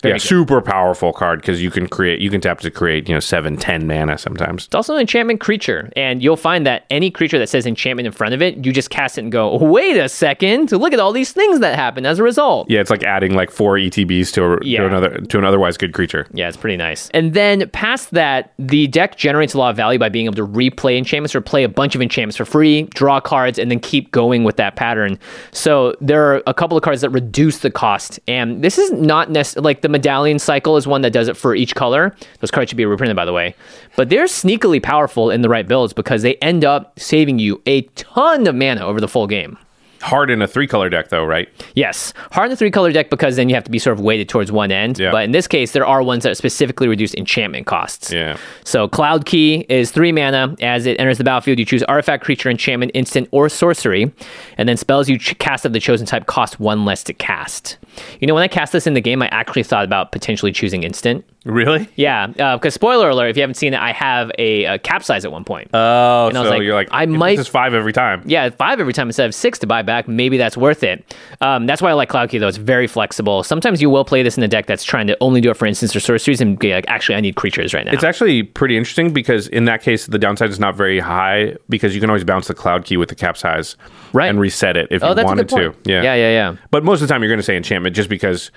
Very 0.03 0.15
yeah, 0.15 0.19
good. 0.19 0.23
super 0.23 0.61
powerful 0.61 1.13
card 1.13 1.41
because 1.41 1.63
you 1.63 1.71
can 1.71 1.89
create 1.89 2.21
you 2.21 2.29
can 2.31 2.41
tap 2.41 2.61
to 2.61 2.71
create 2.71 3.09
you 3.09 3.15
know 3.15 3.21
seven 3.21 3.57
ten 3.57 3.87
mana 3.87 4.19
sometimes. 4.19 4.67
It's 4.67 4.75
also 4.75 4.95
an 4.95 5.01
enchantment 5.01 5.41
creature, 5.41 5.91
and 5.97 6.23
you'll 6.23 6.37
find 6.37 6.67
that 6.67 6.85
any 6.91 7.11
creature 7.11 7.39
that 7.39 7.49
says 7.49 7.67
enchantment 7.67 8.07
in 8.07 8.13
front 8.13 8.35
of 8.35 8.43
it, 8.43 8.65
you 8.67 8.73
just 8.73 8.91
cast 8.91 9.17
it 9.17 9.23
and 9.23 9.33
go, 9.33 9.57
wait 9.57 9.97
a 9.97 10.09
second, 10.09 10.73
look 10.73 10.93
at 10.93 10.99
all 11.01 11.13
these 11.13 11.33
things 11.33 11.61
that 11.61 11.77
happen 11.77 12.05
as 12.05 12.19
a 12.19 12.23
result. 12.23 12.69
Yeah, 12.69 12.81
it's 12.81 12.91
like 12.91 13.05
adding 13.05 13.35
like 13.35 13.51
four 13.51 13.77
ETBs 13.77 14.33
to, 14.35 14.45
a, 14.45 14.59
Yeah. 14.65 14.81
to 14.81 14.87
another 14.87 15.19
to 15.19 15.39
an 15.39 15.45
otherwise 15.45 15.77
good 15.77 15.93
creature. 15.95 16.27
Yeah, 16.33 16.49
it's 16.49 16.57
pretty 16.57 16.77
nice. 16.77 17.09
And 17.11 17.35
then 17.35 17.69
past 17.71 18.11
that, 18.11 18.53
the 18.59 18.89
deck 18.89 19.17
generates 19.17 19.55
a 19.55 19.59
lot 19.59 19.71
of 19.71 19.77
value 19.77 19.99
by 20.01 20.09
being 20.09 20.27
able 20.27 20.35
to 20.35 20.47
replay 20.47 20.99
enchantments 20.99 21.35
or 21.35 21.41
play 21.41 21.63
a 21.63 21.69
bunch 21.69 21.95
of 21.95 22.03
enchantments 22.03 22.37
for 22.37 22.45
free, 22.45 22.83
draw 22.95 23.21
cards, 23.21 23.59
and 23.59 23.71
then 23.71 23.79
keep 23.79 24.11
going 24.11 24.43
with 24.43 24.57
that 24.57 24.75
pattern. 24.75 25.19
So 25.53 25.95
there 26.01 26.25
are 26.35 26.43
a 26.47 26.55
couple 26.55 26.77
of 26.77 26.83
cards 26.83 27.03
that 27.03 27.11
reduce 27.11 27.59
the 27.59 27.71
cost. 27.71 28.19
And 28.27 28.63
this 28.65 28.79
is 28.79 28.91
not 28.93 29.31
necessarily 29.31 29.65
like 29.65 29.83
the 29.83 29.92
medallion 29.93 30.39
cycle 30.39 30.77
is 30.77 30.87
one 30.87 31.03
that 31.03 31.13
does 31.13 31.29
it 31.29 31.37
for 31.37 31.55
each 31.55 31.75
color. 31.75 32.15
Those 32.41 32.51
cards 32.51 32.71
should 32.71 32.77
be 32.77 32.87
reprinted, 32.87 33.17
by 33.17 33.25
the 33.25 33.33
way. 33.33 33.55
But 33.97 34.09
they're 34.09 34.25
sneakily 34.25 34.83
powerful 34.83 35.31
in 35.31 35.43
the 35.43 35.49
right 35.49 35.67
builds 35.67 35.93
because 35.93 36.23
they 36.23 36.35
end 36.37 36.65
up 36.65 36.99
saving 36.99 37.39
you 37.39 37.63
a 37.67 37.83
ton 37.83 38.47
of 38.47 38.55
mana 38.55 38.85
over 38.85 39.01
the 39.01 39.09
full 39.09 39.27
game. 39.27 39.57
Hard 40.03 40.31
in 40.31 40.43
a 40.43 40.47
three 40.49 40.67
color 40.67 40.89
deck 40.89 41.09
though, 41.09 41.25
right? 41.25 41.49
Yes, 41.75 42.13
hard 42.33 42.47
in 42.49 42.53
a 42.53 42.57
three 42.57 42.71
color 42.71 42.93
deck 42.93 43.09
because 43.11 43.37
then 43.37 43.49
you 43.49 43.55
have 43.55 43.65
to 43.65 43.71
be 43.71 43.79
sort 43.79 43.97
of 43.99 44.05
weighted 44.05 44.29
towards 44.29 44.51
one 44.53 44.71
end. 44.73 44.99
Yeah. 44.99 45.11
But 45.13 45.25
in 45.25 45.31
this 45.33 45.47
case, 45.47 45.73
there 45.73 45.87
are 45.87 46.03
ones 46.03 46.25
that 46.25 46.37
specifically 46.37 46.89
reduce 46.89 47.15
enchantment 47.15 47.67
costs. 47.67 48.13
Yeah. 48.13 48.37
So 48.65 48.89
Cloud 48.89 49.27
Key 49.27 49.65
is 49.69 49.91
three 49.91 50.13
mana. 50.13 50.57
As 50.61 50.87
it 50.87 50.99
enters 51.01 51.19
the 51.19 51.25
battlefield, 51.25 51.59
you 51.59 51.65
choose 51.65 51.83
artifact, 51.85 52.25
creature, 52.25 52.51
enchantment, 52.51 52.93
instant, 52.95 53.29
or 53.31 53.49
sorcery, 53.49 54.13
and 54.59 54.69
then 54.69 54.77
spells 54.77 55.09
you 55.09 55.19
ch- 55.19 55.39
cast 55.39 55.65
of 55.65 55.73
the 55.73 55.81
chosen 55.81 56.07
type 56.07 56.27
cost 56.27 56.59
one 56.61 56.85
less 56.85 57.03
to 57.05 57.15
cast. 57.15 57.79
You 58.21 58.27
know, 58.27 58.35
when 58.35 58.43
I 58.43 58.49
cast 58.49 58.73
this 58.73 58.87
in 58.87 58.95
the 58.95 59.01
game, 59.01 59.23
I 59.23 59.29
actually 59.29 59.63
thought 59.63 59.85
about 59.85 60.13
potentially 60.13 60.51
choosing 60.53 60.83
instant. 60.83 61.25
Really? 61.45 61.89
Yeah, 61.97 62.33
uh, 62.39 62.57
because 62.57 62.73
spoiler 62.73 63.09
alert, 63.11 63.29
if 63.31 63.37
you 63.37 63.43
haven't 63.43 63.57
seen 63.57 63.75
it, 63.75 63.81
I 63.81 63.93
have 63.93 64.31
a, 64.39 64.65
a 64.65 64.79
capsize 64.79 65.25
at 65.25 65.33
one 65.33 65.43
point. 65.45 65.69
Oh, 65.75 66.29
And 66.29 66.39
I 66.39 66.41
so 66.41 66.43
was 66.45 66.51
like, 66.51 66.63
you're 66.63 66.75
like, 66.75 66.89
I 66.93 67.05
might- 67.07 67.37
This 67.37 67.47
is 67.47 67.53
five 67.53 67.75
every 67.75 67.93
time. 67.93 68.23
yeah, 68.27 68.49
five 68.51 68.79
every 68.81 68.93
time 68.93 69.09
instead 69.09 69.27
of 69.27 69.35
six 69.35 69.59
to 69.59 69.67
buy 69.67 69.83
back. 69.83 69.92
Maybe 70.09 70.37
that's 70.37 70.57
worth 70.57 70.83
it. 70.83 71.15
Um, 71.41 71.67
that's 71.67 71.81
why 71.83 71.91
I 71.91 71.93
like 71.93 72.09
Cloud 72.09 72.29
Key 72.31 72.39
though. 72.39 72.49
It's 72.49 72.57
very 72.57 72.87
flexible. 72.87 73.43
Sometimes 73.43 73.81
you 73.83 73.91
will 73.91 74.05
play 74.05 74.23
this 74.23 74.37
in 74.37 74.43
a 74.43 74.49
deck 74.49 74.67
that's 74.67 74.85
trying 74.85 75.07
to 75.07 75.17
only 75.21 75.41
do 75.41 75.51
it 75.51 75.57
for 75.57 75.67
instants 75.67 75.95
or 75.97 76.01
sorceries 76.01 76.41
and 76.41 76.59
be 76.59 76.73
like, 76.73 76.85
actually, 76.89 77.15
I 77.17 77.21
need 77.21 77.37
creatures 77.37 77.75
right 77.75 77.85
now. 77.87 77.93
It's 77.93 78.05
actually 78.05 78.43
pretty 78.43 78.77
interesting 78.77 79.13
because 79.13 79.49
in 79.49 79.65
that 79.67 79.83
case, 79.83 80.07
the 80.07 80.19
downside 80.19 80.51
is 80.51 80.59
not 80.61 80.75
very 80.77 80.99
high 81.01 81.57
because 81.69 81.95
you 81.95 82.01
can 82.01 82.11
always 82.11 82.25
bounce 82.25 82.49
the 82.49 82.55
cloud 82.55 82.85
key 82.85 82.97
with 82.97 83.09
the 83.09 83.15
capsize 83.15 83.77
Right. 84.13 84.29
and 84.29 84.39
reset 84.41 84.77
it 84.77 84.89
if 84.91 85.03
oh, 85.03 85.11
you 85.11 85.15
that's 85.15 85.25
a 85.25 85.27
wanted 85.27 85.49
good 85.49 85.73
point. 85.73 85.85
to. 85.85 85.91
Yeah. 85.91 86.03
yeah, 86.03 86.15
yeah, 86.15 86.31
yeah. 86.31 86.57
But 86.71 86.85
most 86.85 87.01
of 87.03 87.09
the 87.09 87.13
time, 87.15 87.23
you're 87.23 87.31
going 87.31 87.39
to 87.41 87.45
say 87.45 87.57
enchantment 87.57 87.97
just 87.97 88.09
because 88.09 88.51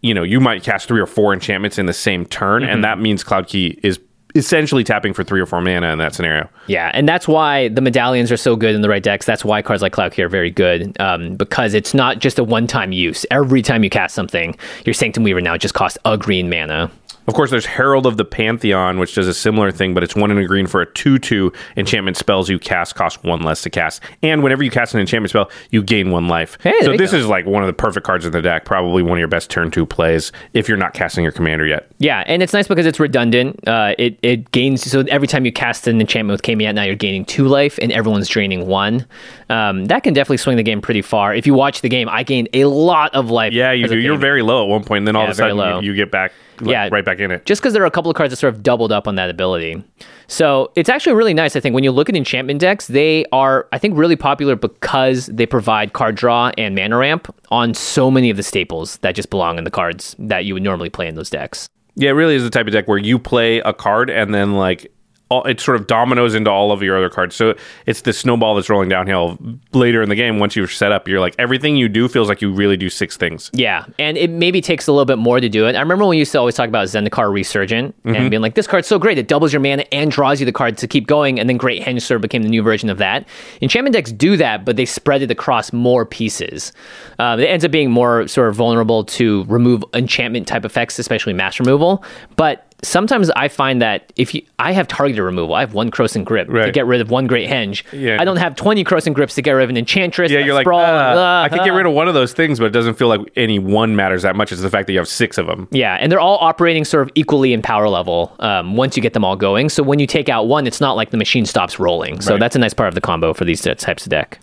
you 0.00 0.14
know 0.14 0.22
you 0.22 0.40
might 0.40 0.62
cast 0.62 0.86
three 0.88 1.00
or 1.00 1.06
four 1.06 1.32
enchantments 1.32 1.78
in 1.78 1.86
the 1.86 1.92
same 1.92 2.24
turn, 2.26 2.62
Mm-hmm. 2.62 2.72
and 2.72 2.84
that 2.84 2.98
means 3.00 3.22
cloud 3.24 3.46
key 3.48 3.78
is 3.82 3.98
essentially 4.38 4.84
tapping 4.84 5.12
for 5.12 5.22
three 5.24 5.40
or 5.40 5.46
four 5.46 5.60
mana 5.60 5.92
in 5.92 5.98
that 5.98 6.14
scenario. 6.14 6.48
Yeah, 6.66 6.90
and 6.94 7.08
that's 7.08 7.28
why 7.28 7.68
the 7.68 7.80
medallions 7.80 8.32
are 8.32 8.36
so 8.36 8.56
good 8.56 8.74
in 8.74 8.80
the 8.80 8.88
right 8.88 9.02
decks. 9.02 9.26
That's 9.26 9.44
why 9.44 9.60
cards 9.60 9.82
like 9.82 9.92
Cloud 9.92 10.12
Key 10.12 10.22
are 10.22 10.28
very 10.28 10.50
good 10.50 10.98
um, 11.00 11.34
because 11.34 11.74
it's 11.74 11.92
not 11.92 12.20
just 12.20 12.38
a 12.38 12.44
one-time 12.44 12.92
use. 12.92 13.26
Every 13.30 13.60
time 13.60 13.84
you 13.84 13.90
cast 13.90 14.14
something, 14.14 14.56
your 14.84 14.94
Sanctum 14.94 15.24
Weaver 15.24 15.40
now 15.40 15.56
just 15.56 15.74
costs 15.74 15.98
a 16.04 16.16
green 16.16 16.48
mana. 16.48 16.90
Of 17.28 17.34
course, 17.34 17.50
there's 17.50 17.66
Herald 17.66 18.06
of 18.06 18.16
the 18.16 18.24
Pantheon, 18.24 18.98
which 18.98 19.14
does 19.14 19.28
a 19.28 19.34
similar 19.34 19.70
thing, 19.70 19.92
but 19.92 20.02
it's 20.02 20.16
one 20.16 20.30
in 20.30 20.38
a 20.38 20.46
green 20.46 20.66
for 20.66 20.80
a 20.80 20.86
2 20.94 21.18
2 21.18 21.52
enchantment 21.76 22.16
spells 22.16 22.48
you 22.48 22.58
cast 22.58 22.94
cost 22.94 23.22
one 23.22 23.42
less 23.42 23.60
to 23.62 23.70
cast. 23.70 24.02
And 24.22 24.42
whenever 24.42 24.62
you 24.64 24.70
cast 24.70 24.94
an 24.94 25.00
enchantment 25.00 25.28
spell, 25.28 25.50
you 25.70 25.82
gain 25.82 26.10
one 26.10 26.26
life. 26.26 26.56
Hey, 26.62 26.80
so 26.80 26.96
this 26.96 27.12
go. 27.12 27.18
is 27.18 27.26
like 27.26 27.44
one 27.44 27.62
of 27.62 27.66
the 27.66 27.74
perfect 27.74 28.06
cards 28.06 28.24
in 28.24 28.32
the 28.32 28.40
deck, 28.40 28.64
probably 28.64 29.02
one 29.02 29.12
of 29.12 29.18
your 29.18 29.28
best 29.28 29.50
turn 29.50 29.70
two 29.70 29.84
plays 29.84 30.32
if 30.54 30.68
you're 30.68 30.78
not 30.78 30.94
casting 30.94 31.22
your 31.22 31.32
commander 31.32 31.66
yet. 31.66 31.90
Yeah, 31.98 32.24
and 32.26 32.42
it's 32.42 32.54
nice 32.54 32.66
because 32.66 32.86
it's 32.86 32.98
redundant. 32.98 33.60
Uh, 33.68 33.94
it 33.98 34.18
it 34.22 34.50
gains 34.50 34.90
so 34.90 35.00
every 35.10 35.28
time 35.28 35.44
you 35.44 35.52
cast 35.52 35.86
an 35.86 36.00
enchantment 36.00 36.32
with 36.32 36.42
Kami 36.42 36.66
out, 36.66 36.74
now 36.76 36.84
you're 36.84 36.94
gaining 36.94 37.26
two 37.26 37.46
life, 37.46 37.78
and 37.82 37.92
everyone's 37.92 38.28
draining 38.28 38.66
one. 38.66 39.06
Um, 39.50 39.84
that 39.84 40.02
can 40.02 40.14
definitely 40.14 40.38
swing 40.38 40.56
the 40.56 40.62
game 40.62 40.80
pretty 40.80 41.02
far. 41.02 41.34
If 41.34 41.46
you 41.46 41.52
watch 41.52 41.82
the 41.82 41.90
game, 41.90 42.08
I 42.08 42.22
gained 42.22 42.48
a 42.54 42.64
lot 42.64 43.14
of 43.14 43.30
life. 43.30 43.52
Yeah, 43.52 43.72
you 43.72 43.86
do. 43.86 43.98
You're 43.98 44.16
very 44.16 44.40
low 44.40 44.62
at 44.64 44.68
one 44.70 44.82
point, 44.82 44.98
and 45.02 45.08
then 45.08 45.14
all 45.16 45.24
Yeah, 45.24 45.28
of 45.28 45.32
a 45.32 45.34
sudden 45.34 45.84
you, 45.84 45.90
you 45.90 45.94
get 45.94 46.10
back 46.10 46.32
like, 46.60 46.70
Yeah. 46.72 46.88
right 46.90 47.04
back 47.04 47.18
in 47.20 47.30
it. 47.30 47.44
just 47.46 47.60
because 47.60 47.72
there 47.72 47.82
are 47.82 47.86
a 47.86 47.90
couple 47.90 48.10
of 48.10 48.16
cards 48.16 48.30
that 48.32 48.36
sort 48.36 48.54
of 48.54 48.62
doubled 48.62 48.92
up 48.92 49.06
on 49.08 49.14
that 49.16 49.30
ability. 49.30 49.82
So 50.26 50.70
it's 50.76 50.88
actually 50.88 51.14
really 51.14 51.34
nice. 51.34 51.56
I 51.56 51.60
think 51.60 51.74
when 51.74 51.84
you 51.84 51.90
look 51.90 52.08
at 52.08 52.16
enchantment 52.16 52.60
decks, 52.60 52.86
they 52.86 53.24
are, 53.32 53.66
I 53.72 53.78
think, 53.78 53.96
really 53.96 54.16
popular 54.16 54.56
because 54.56 55.26
they 55.26 55.46
provide 55.46 55.92
card 55.94 56.16
draw 56.16 56.50
and 56.58 56.74
mana 56.74 56.96
ramp 56.98 57.34
on 57.50 57.74
so 57.74 58.10
many 58.10 58.28
of 58.30 58.36
the 58.36 58.42
staples 58.42 58.98
that 58.98 59.14
just 59.14 59.30
belong 59.30 59.58
in 59.58 59.64
the 59.64 59.70
cards 59.70 60.14
that 60.18 60.44
you 60.44 60.54
would 60.54 60.62
normally 60.62 60.90
play 60.90 61.08
in 61.08 61.14
those 61.14 61.30
decks. 61.30 61.68
Yeah, 61.94 62.10
it 62.10 62.12
really 62.12 62.34
is 62.36 62.44
the 62.44 62.50
type 62.50 62.66
of 62.66 62.72
deck 62.72 62.86
where 62.86 62.98
you 62.98 63.18
play 63.18 63.58
a 63.60 63.72
card 63.72 64.10
and 64.10 64.32
then 64.34 64.54
like 64.54 64.92
all, 65.28 65.44
it 65.44 65.60
sort 65.60 65.78
of 65.80 65.86
dominoes 65.86 66.34
into 66.34 66.50
all 66.50 66.72
of 66.72 66.82
your 66.82 66.96
other 66.96 67.10
cards. 67.10 67.36
So 67.36 67.54
it's 67.86 68.02
the 68.02 68.12
snowball 68.12 68.54
that's 68.54 68.68
rolling 68.68 68.88
downhill 68.88 69.38
later 69.72 70.02
in 70.02 70.08
the 70.08 70.14
game. 70.14 70.38
Once 70.38 70.56
you're 70.56 70.68
set 70.68 70.92
up, 70.92 71.08
you're 71.08 71.20
like 71.20 71.34
everything 71.38 71.76
you 71.76 71.88
do 71.88 72.08
feels 72.08 72.28
like 72.28 72.40
you 72.40 72.52
really 72.52 72.76
do 72.76 72.88
six 72.88 73.16
things. 73.16 73.50
Yeah, 73.52 73.84
and 73.98 74.16
it 74.16 74.30
maybe 74.30 74.60
takes 74.60 74.86
a 74.86 74.92
little 74.92 75.04
bit 75.04 75.18
more 75.18 75.40
to 75.40 75.48
do 75.48 75.66
it. 75.66 75.76
I 75.76 75.80
remember 75.80 76.04
when 76.04 76.10
we 76.10 76.18
used 76.18 76.32
to 76.32 76.38
always 76.38 76.54
talk 76.54 76.68
about 76.68 76.86
Zendikar 76.86 77.32
Resurgent 77.32 77.94
and 78.04 78.30
being 78.30 78.42
like, 78.42 78.54
this 78.54 78.66
card's 78.66 78.88
so 78.88 78.98
great, 78.98 79.18
it 79.18 79.28
doubles 79.28 79.52
your 79.52 79.60
mana 79.60 79.84
and 79.92 80.10
draws 80.10 80.40
you 80.40 80.46
the 80.46 80.52
card 80.52 80.78
to 80.78 80.86
keep 80.88 81.06
going, 81.06 81.38
and 81.38 81.48
then 81.48 81.56
Great 81.56 81.82
Henge 81.82 82.02
sort 82.02 82.16
of 82.16 82.22
became 82.22 82.42
the 82.42 82.48
new 82.48 82.62
version 82.62 82.88
of 82.88 82.98
that. 82.98 83.26
Enchantment 83.60 83.94
decks 83.94 84.12
do 84.12 84.36
that, 84.36 84.64
but 84.64 84.76
they 84.76 84.84
spread 84.84 85.22
it 85.22 85.30
across 85.30 85.72
more 85.72 86.06
pieces. 86.06 86.72
Uh, 87.18 87.36
it 87.38 87.44
ends 87.44 87.64
up 87.64 87.70
being 87.70 87.90
more 87.90 88.26
sort 88.28 88.48
of 88.48 88.54
vulnerable 88.56 89.04
to 89.04 89.44
remove 89.44 89.84
enchantment 89.94 90.46
type 90.46 90.64
effects, 90.64 90.98
especially 90.98 91.32
mass 91.32 91.60
removal. 91.60 92.02
But 92.36 92.67
sometimes 92.82 93.30
I 93.30 93.48
find 93.48 93.82
that 93.82 94.12
if 94.16 94.34
you, 94.34 94.42
I 94.58 94.72
have 94.72 94.88
targeted 94.88 95.22
removal, 95.22 95.54
I 95.54 95.60
have 95.60 95.74
one 95.74 95.90
Krosan 95.90 96.24
Grip 96.24 96.48
to 96.48 96.70
get 96.70 96.86
rid 96.86 97.00
of 97.00 97.10
one 97.10 97.26
Great 97.26 97.48
Henge. 97.48 97.82
Yeah. 97.92 98.18
I 98.20 98.24
don't 98.24 98.36
have 98.36 98.54
20 98.56 98.84
Krosan 98.84 99.14
Grips 99.14 99.34
to 99.36 99.42
get 99.42 99.52
rid 99.52 99.64
of 99.64 99.70
an 99.70 99.76
Enchantress. 99.76 100.30
Yeah, 100.30 100.40
you're 100.40 100.54
like, 100.54 100.64
Sprawl, 100.64 100.80
"Ah, 100.84 101.40
uh, 101.42 101.44
I 101.44 101.48
could 101.48 101.64
get 101.64 101.70
uh." 101.70 101.76
rid 101.76 101.86
of 101.86 101.92
one 101.92 102.08
of 102.08 102.14
those 102.14 102.32
things, 102.32 102.58
but 102.58 102.66
it 102.66 102.72
doesn't 102.72 102.94
feel 102.94 103.08
like 103.08 103.20
any 103.36 103.58
one 103.58 103.96
matters 103.96 104.22
that 104.22 104.36
much. 104.36 104.52
It's 104.52 104.62
the 104.62 104.70
fact 104.70 104.86
that 104.86 104.92
you 104.92 104.98
have 104.98 105.08
six 105.08 105.38
of 105.38 105.46
them. 105.46 105.68
Yeah, 105.70 105.96
and 106.00 106.10
they're 106.10 106.20
all 106.20 106.38
operating 106.40 106.84
sort 106.84 107.02
of 107.06 107.10
equally 107.14 107.52
in 107.52 107.62
power 107.62 107.88
level 107.88 108.34
um, 108.40 108.76
once 108.76 108.96
you 108.96 109.02
get 109.02 109.12
them 109.12 109.24
all 109.24 109.36
going. 109.36 109.68
So 109.68 109.82
when 109.82 109.98
you 109.98 110.06
take 110.06 110.28
out 110.28 110.46
one, 110.46 110.66
it's 110.66 110.80
not 110.80 110.94
like 110.96 111.10
the 111.10 111.16
machine 111.18 111.46
stops 111.46 111.78
rolling. 111.78 112.20
So 112.20 112.32
Right. 112.32 112.40
that's 112.40 112.56
a 112.56 112.58
nice 112.58 112.74
part 112.74 112.88
of 112.88 112.94
the 112.94 113.00
combo 113.00 113.32
for 113.32 113.44
these 113.44 113.60
types 113.62 114.04
of 114.04 114.10
deck. 114.10 114.38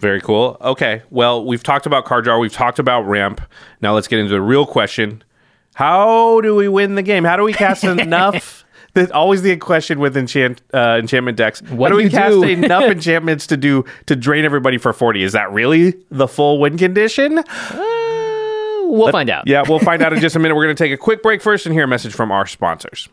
Very 0.00 0.20
cool. 0.20 0.56
Okay, 0.60 1.02
well, 1.10 1.44
we've 1.44 1.62
talked 1.62 1.86
about 1.86 2.04
card 2.04 2.24
draw, 2.24 2.36
we've 2.38 2.52
talked 2.52 2.80
about 2.80 3.02
ramp. 3.02 3.40
Now 3.80 3.94
let's 3.94 4.08
get 4.08 4.18
into 4.18 4.32
the 4.32 4.40
real 4.42 4.66
question: 4.66 5.22
How 5.74 6.40
do 6.40 6.54
we 6.54 6.68
win 6.68 6.94
the 6.94 7.02
game? 7.02 7.24
How 7.24 7.36
do 7.36 7.44
we 7.44 7.52
cast 7.52 7.84
enough 7.84 8.64
the, 8.94 9.12
always 9.14 9.42
the 9.42 9.56
question 9.56 9.98
with 10.00 10.16
enchant 10.16 10.60
uh, 10.74 10.98
enchantment 11.00 11.36
decks. 11.36 11.62
What 11.62 11.90
How 11.90 11.96
do 11.96 12.02
do 12.02 12.04
we 12.04 12.04
you 12.04 12.10
cast 12.10 12.32
do? 12.32 12.42
enough 12.42 12.82
enchantments 12.90 13.46
to 13.48 13.56
do 13.56 13.84
to 14.06 14.16
drain 14.16 14.44
everybody 14.44 14.78
for 14.78 14.92
forty? 14.92 15.22
Is 15.22 15.32
that 15.32 15.50
really 15.52 15.94
the 16.10 16.28
full 16.28 16.60
win 16.60 16.76
condition? 16.76 17.38
Uh, 17.38 17.44
we'll 18.84 19.10
find 19.10 19.30
out. 19.30 19.46
Yeah, 19.46 19.64
we'll 19.66 19.78
find 19.78 20.02
out 20.02 20.12
in 20.12 20.20
just 20.20 20.36
a 20.36 20.38
minute. 20.38 20.54
We're 20.54 20.64
going 20.64 20.76
to 20.76 20.84
take 20.84 20.92
a 20.92 20.98
quick 20.98 21.22
break 21.22 21.40
first 21.40 21.66
and 21.66 21.74
hear 21.74 21.84
a 21.84 21.88
message 21.88 22.12
from 22.12 22.30
our 22.30 22.46
sponsors. 22.46 23.08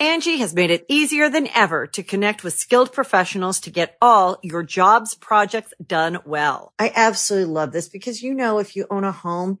Angie 0.00 0.38
has 0.38 0.54
made 0.54 0.70
it 0.70 0.84
easier 0.88 1.30
than 1.30 1.48
ever 1.54 1.86
to 1.86 2.02
connect 2.02 2.42
with 2.42 2.54
skilled 2.54 2.92
professionals 2.92 3.60
to 3.60 3.70
get 3.70 3.96
all 4.02 4.38
your 4.42 4.64
jobs 4.64 5.14
projects 5.14 5.72
done 5.84 6.18
well. 6.24 6.72
I 6.80 6.92
absolutely 6.94 7.52
love 7.52 7.70
this 7.72 7.88
because, 7.88 8.20
you 8.20 8.34
know, 8.34 8.58
if 8.58 8.74
you 8.74 8.86
own 8.90 9.04
a 9.04 9.12
home, 9.12 9.60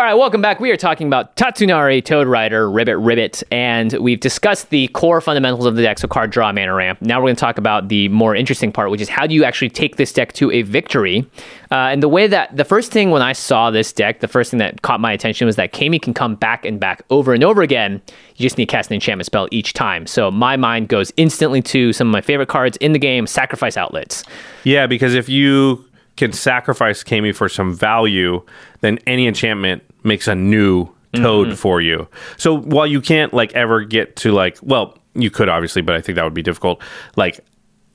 All 0.00 0.06
right, 0.06 0.14
welcome 0.14 0.40
back. 0.40 0.60
We 0.60 0.70
are 0.70 0.78
talking 0.78 1.08
about 1.08 1.36
Tatsunari, 1.36 2.02
Toad 2.02 2.26
Rider, 2.26 2.70
Ribbit 2.70 2.96
Ribbit, 2.96 3.42
and 3.50 3.92
we've 3.92 4.18
discussed 4.18 4.70
the 4.70 4.88
core 4.88 5.20
fundamentals 5.20 5.66
of 5.66 5.76
the 5.76 5.82
deck, 5.82 5.98
so 5.98 6.08
card 6.08 6.30
draw, 6.30 6.50
mana 6.52 6.72
ramp. 6.72 7.02
Now 7.02 7.18
we're 7.20 7.26
going 7.26 7.36
to 7.36 7.40
talk 7.40 7.58
about 7.58 7.88
the 7.90 8.08
more 8.08 8.34
interesting 8.34 8.72
part, 8.72 8.90
which 8.90 9.02
is 9.02 9.10
how 9.10 9.26
do 9.26 9.34
you 9.34 9.44
actually 9.44 9.68
take 9.68 9.96
this 9.96 10.10
deck 10.10 10.32
to 10.32 10.50
a 10.52 10.62
victory? 10.62 11.26
Uh, 11.70 11.92
and 11.92 12.02
the 12.02 12.08
way 12.08 12.26
that 12.28 12.56
the 12.56 12.64
first 12.64 12.90
thing 12.90 13.10
when 13.10 13.20
I 13.20 13.34
saw 13.34 13.70
this 13.70 13.92
deck, 13.92 14.20
the 14.20 14.26
first 14.26 14.52
thing 14.52 14.58
that 14.60 14.80
caught 14.80 15.00
my 15.00 15.12
attention 15.12 15.44
was 15.44 15.56
that 15.56 15.72
Kami 15.74 15.98
can 15.98 16.14
come 16.14 16.34
back 16.34 16.64
and 16.64 16.80
back 16.80 17.02
over 17.10 17.34
and 17.34 17.44
over 17.44 17.60
again. 17.60 18.00
You 18.36 18.42
just 18.42 18.56
need 18.56 18.70
to 18.70 18.72
cast 18.72 18.88
an 18.88 18.94
enchantment 18.94 19.26
spell 19.26 19.48
each 19.50 19.74
time. 19.74 20.06
So 20.06 20.30
my 20.30 20.56
mind 20.56 20.88
goes 20.88 21.12
instantly 21.18 21.60
to 21.60 21.92
some 21.92 22.08
of 22.08 22.12
my 22.12 22.22
favorite 22.22 22.48
cards 22.48 22.78
in 22.78 22.92
the 22.92 22.98
game, 22.98 23.26
Sacrifice 23.26 23.76
Outlets. 23.76 24.24
Yeah, 24.64 24.86
because 24.86 25.12
if 25.12 25.28
you 25.28 25.84
can 26.16 26.32
sacrifice 26.32 27.04
Kami 27.04 27.32
for 27.32 27.50
some 27.50 27.74
value, 27.74 28.42
then 28.80 28.98
any 29.06 29.26
enchantment 29.26 29.82
makes 30.04 30.28
a 30.28 30.34
new 30.34 30.86
toad 31.14 31.48
Mm-hmm. 31.48 31.56
for 31.56 31.80
you. 31.80 32.08
So 32.36 32.56
while 32.56 32.86
you 32.86 33.00
can't 33.00 33.34
like 33.34 33.52
ever 33.54 33.82
get 33.82 34.14
to 34.16 34.32
like, 34.32 34.58
well, 34.62 34.96
you 35.14 35.30
could 35.30 35.48
obviously, 35.48 35.82
but 35.82 35.96
I 35.96 36.00
think 36.00 36.16
that 36.16 36.24
would 36.24 36.34
be 36.34 36.42
difficult. 36.42 36.80
Like, 37.16 37.40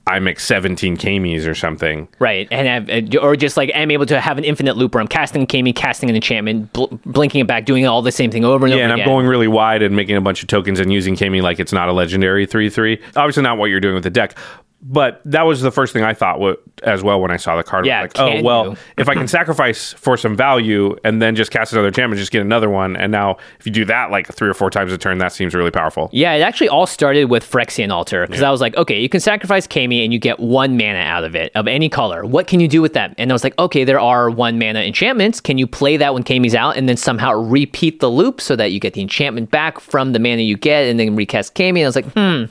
I 0.08 0.20
make 0.20 0.38
17 0.38 0.96
Kamis 0.98 1.48
or 1.48 1.54
something. 1.56 2.06
Right, 2.20 2.46
and 2.52 3.12
uh, 3.14 3.18
or 3.18 3.34
just 3.34 3.56
like 3.56 3.72
I'm 3.74 3.90
able 3.90 4.06
to 4.06 4.20
have 4.20 4.38
an 4.38 4.44
infinite 4.44 4.76
loop 4.76 4.94
where 4.94 5.00
I'm 5.00 5.08
casting 5.08 5.42
a 5.42 5.46
Kami, 5.46 5.72
casting 5.72 6.08
an 6.08 6.14
enchantment, 6.14 6.72
bl- 6.74 6.94
blinking 7.06 7.40
it 7.40 7.48
back, 7.48 7.64
doing 7.64 7.88
all 7.88 8.02
the 8.02 8.12
same 8.12 8.30
thing 8.30 8.44
over 8.44 8.66
and 8.66 8.72
over. 8.72 8.78
Yeah, 8.78 8.84
over 8.84 8.92
and 8.92 9.02
I'm 9.02 9.08
going 9.08 9.26
really 9.26 9.48
wide 9.48 9.82
and 9.82 9.96
making 9.96 10.14
a 10.14 10.20
bunch 10.20 10.42
of 10.42 10.48
tokens 10.48 10.78
and 10.78 10.92
using 10.92 11.16
Kami 11.16 11.40
like 11.40 11.58
it's 11.58 11.72
not 11.72 11.88
a 11.88 11.92
legendary 11.92 12.46
3 12.46 12.70
3. 12.70 13.02
Obviously, 13.16 13.42
not 13.42 13.58
what 13.58 13.66
you're 13.66 13.80
doing 13.80 13.94
with 13.94 14.04
the 14.04 14.10
deck. 14.10 14.38
But 14.82 15.20
that 15.24 15.42
was 15.42 15.62
the 15.62 15.72
first 15.72 15.92
thing 15.92 16.04
I 16.04 16.14
thought 16.14 16.38
wa- 16.38 16.54
as 16.82 17.02
well 17.02 17.20
when 17.20 17.30
I 17.30 17.38
saw 17.38 17.56
the 17.56 17.64
card. 17.64 17.86
Yeah, 17.86 18.02
like, 18.02 18.18
oh, 18.18 18.42
well, 18.42 18.70
you? 18.70 18.76
if 18.98 19.08
I 19.08 19.14
can 19.14 19.26
sacrifice 19.26 19.94
for 19.94 20.16
some 20.16 20.36
value 20.36 20.94
and 21.02 21.20
then 21.20 21.34
just 21.34 21.50
cast 21.50 21.72
another 21.72 21.88
enchantment, 21.88 22.20
just 22.20 22.30
get 22.30 22.42
another 22.42 22.70
one. 22.70 22.94
And 22.94 23.10
now, 23.10 23.38
if 23.58 23.66
you 23.66 23.72
do 23.72 23.84
that 23.86 24.10
like 24.10 24.32
three 24.32 24.48
or 24.48 24.54
four 24.54 24.70
times 24.70 24.92
a 24.92 24.98
turn, 24.98 25.18
that 25.18 25.32
seems 25.32 25.54
really 25.54 25.70
powerful. 25.70 26.08
Yeah, 26.12 26.34
it 26.34 26.42
actually 26.42 26.68
all 26.68 26.86
started 26.86 27.24
with 27.24 27.42
Phyrexian 27.42 27.90
Altar 27.90 28.26
because 28.26 28.42
I 28.42 28.50
was 28.50 28.60
like, 28.60 28.76
okay, 28.76 29.00
you 29.00 29.08
can 29.08 29.20
sacrifice 29.20 29.66
Kami 29.66 30.04
and 30.04 30.12
you 30.12 30.18
get 30.18 30.38
one 30.38 30.76
mana 30.76 30.98
out 30.98 31.24
of 31.24 31.34
it 31.34 31.50
of 31.54 31.66
any 31.66 31.88
color. 31.88 32.24
What 32.24 32.46
can 32.46 32.60
you 32.60 32.68
do 32.68 32.80
with 32.80 32.92
that? 32.92 33.14
And 33.18 33.32
I 33.32 33.34
was 33.34 33.42
like, 33.42 33.58
okay, 33.58 33.82
there 33.82 33.98
are 34.00 34.30
one 34.30 34.58
mana 34.58 34.80
enchantments. 34.80 35.40
Can 35.40 35.58
you 35.58 35.66
play 35.66 35.96
that 35.96 36.14
when 36.14 36.22
Kami's 36.22 36.54
out 36.54 36.76
and 36.76 36.88
then 36.88 36.96
somehow 36.96 37.32
repeat 37.32 38.00
the 38.00 38.08
loop 38.10 38.40
so 38.40 38.54
that 38.56 38.70
you 38.72 38.78
get 38.78 38.92
the 38.94 39.00
enchantment 39.00 39.50
back 39.50 39.80
from 39.80 40.12
the 40.12 40.18
mana 40.18 40.42
you 40.42 40.56
get 40.56 40.84
and 40.84 41.00
then 41.00 41.16
recast 41.16 41.54
Kami? 41.54 41.80
And 41.80 41.86
I 41.86 41.88
was 41.88 41.96
like, 41.96 42.12
hmm, 42.12 42.44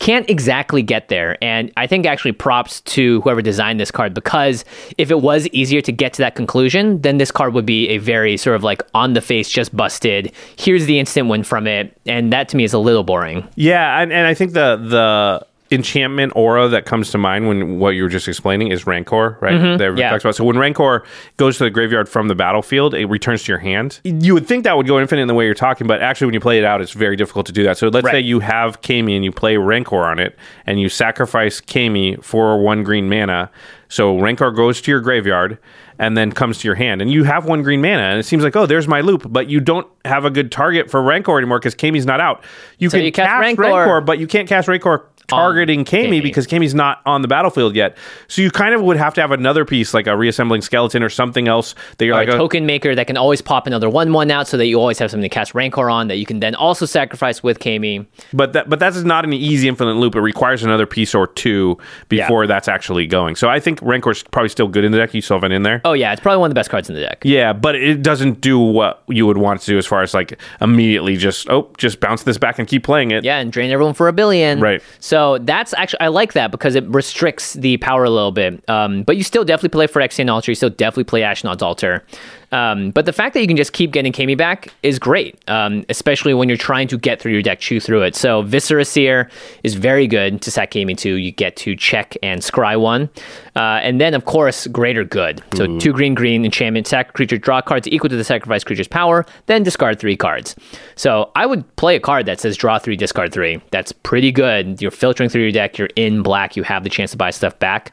can't 0.00 0.28
exactly 0.28 0.82
get 0.82 1.08
there. 1.08 1.42
And 1.42 1.72
I 1.78 1.86
think 1.86 2.06
actually 2.06 2.32
props 2.32 2.80
to 2.82 3.20
whoever 3.22 3.40
designed 3.42 3.78
this 3.78 3.90
card 3.90 4.14
because 4.14 4.64
if 4.98 5.10
it 5.10 5.20
was 5.20 5.46
easier 5.48 5.80
to 5.82 5.92
get 5.92 6.12
to 6.14 6.22
that 6.22 6.34
conclusion, 6.34 7.00
then 7.02 7.18
this 7.18 7.30
card 7.30 7.54
would 7.54 7.66
be 7.66 7.88
a 7.88 7.98
very 7.98 8.36
sort 8.36 8.56
of 8.56 8.64
like 8.64 8.82
on 8.94 9.12
the 9.12 9.20
face, 9.20 9.48
just 9.48 9.74
busted. 9.76 10.32
Here's 10.56 10.86
the 10.86 10.98
instant 10.98 11.28
win 11.28 11.44
from 11.44 11.66
it, 11.66 11.96
and 12.06 12.32
that 12.32 12.48
to 12.50 12.56
me 12.56 12.64
is 12.64 12.72
a 12.72 12.78
little 12.78 13.04
boring. 13.04 13.46
Yeah, 13.54 14.00
and, 14.00 14.12
and 14.12 14.26
I 14.26 14.34
think 14.34 14.52
the 14.52 14.76
the 14.76 15.46
enchantment 15.70 16.32
aura 16.34 16.68
that 16.68 16.86
comes 16.86 17.10
to 17.10 17.18
mind 17.18 17.46
when 17.46 17.78
what 17.78 17.90
you 17.90 18.02
were 18.02 18.08
just 18.08 18.26
explaining 18.28 18.68
is 18.68 18.86
Rancor, 18.86 19.36
right? 19.40 19.52
Mhm, 19.54 19.78
That 19.78 19.84
everybody 19.84 20.00
yeah. 20.00 20.10
talks 20.10 20.24
about. 20.24 20.34
So 20.34 20.44
when 20.44 20.56
Rancor 20.58 21.04
goes 21.36 21.58
to 21.58 21.64
the 21.64 21.70
graveyard 21.70 22.08
from 22.08 22.28
the 22.28 22.34
battlefield, 22.34 22.94
it 22.94 23.06
returns 23.06 23.44
to 23.44 23.52
your 23.52 23.58
hand. 23.58 24.00
You 24.04 24.34
would 24.34 24.46
think 24.46 24.64
that 24.64 24.76
would 24.76 24.86
go 24.86 24.98
infinite 24.98 25.22
in 25.22 25.28
the 25.28 25.34
way 25.34 25.44
you're 25.44 25.54
talking, 25.54 25.86
but 25.86 26.00
actually 26.00 26.26
when 26.28 26.34
you 26.34 26.40
play 26.40 26.58
it 26.58 26.64
out, 26.64 26.80
it's 26.80 26.92
very 26.92 27.16
difficult 27.16 27.46
to 27.46 27.52
do 27.52 27.62
that. 27.64 27.76
So 27.76 27.88
let's 27.88 28.04
Right. 28.04 28.12
say 28.12 28.20
you 28.20 28.40
have 28.40 28.80
Kami 28.82 29.14
and 29.14 29.24
you 29.24 29.32
play 29.32 29.56
Rancor 29.58 30.04
on 30.04 30.18
it, 30.18 30.38
and 30.66 30.80
you 30.80 30.88
sacrifice 30.88 31.60
Kami 31.60 32.16
for 32.22 32.58
one 32.58 32.82
green 32.82 33.08
mana. 33.08 33.50
So 33.90 34.18
Rancor 34.18 34.50
goes 34.50 34.80
to 34.82 34.90
your 34.90 35.00
graveyard 35.00 35.58
and 35.98 36.16
then 36.16 36.30
comes 36.30 36.58
to 36.58 36.68
your 36.68 36.74
hand, 36.76 37.02
and 37.02 37.10
you 37.10 37.24
have 37.24 37.44
one 37.46 37.62
green 37.62 37.80
mana, 37.82 38.02
and 38.04 38.20
it 38.20 38.22
seems 38.22 38.44
like, 38.44 38.54
oh, 38.54 38.66
there's 38.66 38.86
my 38.86 39.00
loop, 39.00 39.24
but 39.28 39.48
you 39.48 39.58
don't 39.60 39.86
have 40.04 40.24
a 40.24 40.30
good 40.30 40.52
target 40.52 40.90
for 40.90 41.02
Rancor 41.02 41.36
anymore 41.38 41.58
because 41.58 41.74
Kami's 41.74 42.06
not 42.06 42.20
out. 42.20 42.44
You 42.78 42.88
So 42.88 42.98
can 42.98 43.04
you 43.04 43.10
cast 43.12 43.28
cast 43.28 43.40
Rancor- 43.40 43.62
Rancor, 43.62 44.00
but 44.02 44.18
you 44.18 44.26
can't 44.26 44.48
cast 44.48 44.68
Rancor 44.68 45.04
targeting 45.28 45.80
oh, 45.80 45.84
Kami, 45.84 46.04
Kami. 46.04 46.20
because 46.20 46.46
Kami's 46.46 46.74
not 46.74 47.00
on 47.06 47.22
the 47.22 47.28
battlefield 47.28 47.76
yet. 47.76 47.96
So 48.26 48.42
you 48.42 48.50
kind 48.50 48.74
of 48.74 48.82
would 48.82 48.96
have 48.96 49.14
to 49.14 49.20
have 49.20 49.30
another 49.30 49.64
piece 49.64 49.94
like 49.94 50.06
a 50.06 50.16
reassembling 50.16 50.62
skeleton 50.62 51.02
or 51.02 51.08
something 51.08 51.48
else 51.48 51.74
that 51.98 52.06
you're 52.06 52.14
Or 52.14 52.18
like 52.18 52.28
a 52.28 52.32
oh, 52.32 52.38
token 52.38 52.66
maker 52.66 52.94
that 52.94 53.06
can 53.06 53.16
always 53.16 53.40
pop 53.42 53.66
another 53.66 53.88
one 53.88 54.12
one 54.12 54.30
out 54.30 54.48
so 54.48 54.56
that 54.56 54.66
you 54.66 54.80
always 54.80 54.98
have 54.98 55.10
something 55.10 55.28
to 55.28 55.34
cast 55.34 55.54
Rancor 55.54 55.90
on 55.90 56.08
that 56.08 56.16
you 56.16 56.26
can 56.26 56.40
then 56.40 56.54
also 56.54 56.86
sacrifice 56.86 57.42
with 57.42 57.60
Kami. 57.60 58.06
but 58.32 58.52
that 58.54 58.68
but 58.68 58.78
that's 58.78 59.02
not 59.02 59.24
an 59.24 59.32
easy 59.32 59.68
infinite 59.68 59.94
loop. 59.94 60.14
It 60.16 60.20
requires 60.20 60.62
another 60.62 60.86
piece 60.86 61.14
or 61.14 61.26
two 61.26 61.78
before 62.08 62.46
that's 62.46 62.68
actually 62.68 63.06
going. 63.06 63.36
So 63.36 63.48
I 63.48 63.60
think 63.60 63.80
Rancor's 63.82 64.22
probably 64.22 64.48
still 64.48 64.68
good 64.68 64.84
in 64.84 64.92
the 64.92 64.98
deck. 64.98 65.14
You 65.14 65.20
still 65.20 65.36
have 65.36 65.44
it 65.44 65.52
in 65.52 65.62
there. 65.62 65.80
Oh 65.84 65.92
yeah, 65.92 66.12
it's 66.12 66.20
probably 66.20 66.38
one 66.38 66.50
of 66.50 66.54
the 66.54 66.58
best 66.58 66.70
cards 66.70 66.88
in 66.88 66.94
the 66.94 67.02
deck. 67.02 67.22
Yeah, 67.24 67.52
but 67.52 67.74
it 67.74 68.02
doesn't 68.02 68.40
do 68.40 68.58
what 68.58 69.02
you 69.08 69.26
would 69.26 69.38
want 69.38 69.60
to 69.60 69.66
do 69.66 69.78
as 69.78 69.86
far 69.86 70.02
as 70.02 70.14
like 70.14 70.40
immediately 70.60 71.16
just 71.16 71.48
oh 71.50 71.70
just 71.76 72.00
bounce 72.00 72.22
this 72.22 72.38
back 72.38 72.58
and 72.58 72.66
keep 72.66 72.84
playing 72.84 73.10
it. 73.10 73.24
Yeah, 73.24 73.38
and 73.38 73.52
drain 73.52 73.70
everyone 73.70 73.94
for 73.94 74.08
a 74.08 74.12
billion. 74.12 74.60
Right. 74.60 74.82
So 75.00 75.17
that's 75.38 75.74
actually 75.74 76.00
I 76.00 76.08
like 76.08 76.32
that 76.34 76.50
because 76.50 76.74
it 76.74 76.84
restricts 76.84 77.54
the 77.54 77.76
power 77.78 78.04
a 78.04 78.10
little 78.10 78.32
bit. 78.32 78.62
Um, 78.68 79.02
but 79.02 79.16
you 79.16 79.22
still 79.22 79.44
definitely 79.44 79.70
play 79.70 79.86
for 79.86 80.00
Phyrexian 80.00 80.30
Altar. 80.30 80.50
You 80.50 80.54
still 80.54 80.70
definitely 80.70 81.04
play 81.04 81.22
Ashnod's 81.22 81.62
Altar. 81.62 82.04
Um, 82.52 82.90
but 82.90 83.04
the 83.04 83.12
fact 83.12 83.34
that 83.34 83.40
you 83.40 83.46
can 83.46 83.56
just 83.56 83.72
keep 83.72 83.90
getting 83.90 84.12
Kami 84.12 84.34
back 84.34 84.72
is 84.82 84.98
great, 84.98 85.38
um, 85.48 85.84
especially 85.88 86.34
when 86.34 86.48
you're 86.48 86.56
trying 86.58 86.88
to 86.88 86.98
get 86.98 87.20
through 87.20 87.32
your 87.32 87.42
deck, 87.42 87.60
chew 87.60 87.80
through 87.80 88.02
it. 88.02 88.16
So 88.16 88.42
Viscera 88.42 88.84
Seer 88.84 89.30
is 89.62 89.74
very 89.74 90.06
good 90.06 90.40
to 90.42 90.50
sack 90.50 90.70
Kami 90.70 90.94
to. 90.96 91.14
You 91.14 91.30
get 91.32 91.56
to 91.56 91.76
check 91.76 92.16
and 92.22 92.40
scry 92.40 92.80
one. 92.80 93.10
Uh, 93.54 93.80
and 93.82 94.00
then, 94.00 94.14
of 94.14 94.24
course, 94.24 94.66
Greater 94.68 95.04
Good. 95.04 95.42
So 95.54 95.78
two 95.78 95.92
green, 95.92 96.14
green, 96.14 96.44
enchantment, 96.44 96.86
sack 96.86 97.12
creature, 97.12 97.38
draw 97.38 97.60
cards 97.60 97.88
equal 97.88 98.08
to 98.08 98.16
the 98.16 98.24
sacrifice 98.24 98.62
creature's 98.62 98.88
power, 98.88 99.26
then 99.46 99.62
discard 99.62 99.98
three 99.98 100.16
cards. 100.16 100.54
So 100.94 101.30
I 101.34 101.44
would 101.44 101.64
play 101.76 101.96
a 101.96 102.00
card 102.00 102.26
that 102.26 102.40
says 102.40 102.56
draw 102.56 102.78
three, 102.78 102.96
discard 102.96 103.32
three. 103.32 103.60
That's 103.70 103.92
pretty 103.92 104.30
good. 104.30 104.80
You're 104.80 104.90
filtering 104.90 105.28
through 105.28 105.42
your 105.42 105.52
deck, 105.52 105.76
you're 105.76 105.90
in 105.96 106.22
black, 106.22 106.56
you 106.56 106.62
have 106.62 106.84
the 106.84 106.90
chance 106.90 107.10
to 107.10 107.16
buy 107.16 107.30
stuff 107.30 107.58
back. 107.58 107.92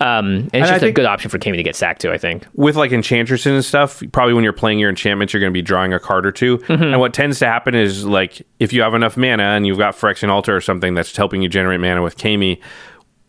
Um, 0.00 0.26
and 0.26 0.44
it's 0.46 0.54
And 0.54 0.66
just 0.66 0.82
a 0.82 0.92
good 0.92 1.04
option 1.04 1.30
for 1.30 1.38
Kami 1.38 1.56
to 1.58 1.62
get 1.62 1.76
sacked 1.76 2.00
to, 2.02 2.12
I 2.12 2.16
think. 2.18 2.46
with 2.54 2.74
like 2.76 2.90
enchantresses 2.92 3.46
and 3.52 3.64
stuff, 3.64 4.02
probably 4.12 4.32
when 4.34 4.44
you're 4.44 4.52
playing 4.52 4.78
your 4.78 4.88
enchantments, 4.88 5.32
you're 5.34 5.40
going 5.40 5.52
to 5.52 5.56
be 5.56 5.62
drawing 5.62 5.92
a 5.92 6.00
card 6.00 6.24
or 6.26 6.32
2 6.32 6.58
Mm-hmm. 6.58 6.82
And 6.82 7.00
what 7.00 7.12
tends 7.12 7.38
to 7.40 7.46
happen 7.46 7.74
is 7.74 8.04
like 8.06 8.40
if 8.58 8.72
you 8.72 8.80
have 8.82 8.94
enough 8.94 9.16
mana 9.16 9.42
and 9.42 9.66
you've 9.66 9.78
got 9.78 9.94
Phyrexian 9.94 10.28
Altar 10.30 10.56
or 10.56 10.60
something 10.60 10.94
that's 10.94 11.14
helping 11.16 11.42
you 11.42 11.48
generate 11.48 11.80
mana 11.80 12.02
with 12.02 12.16
Kami, 12.16 12.60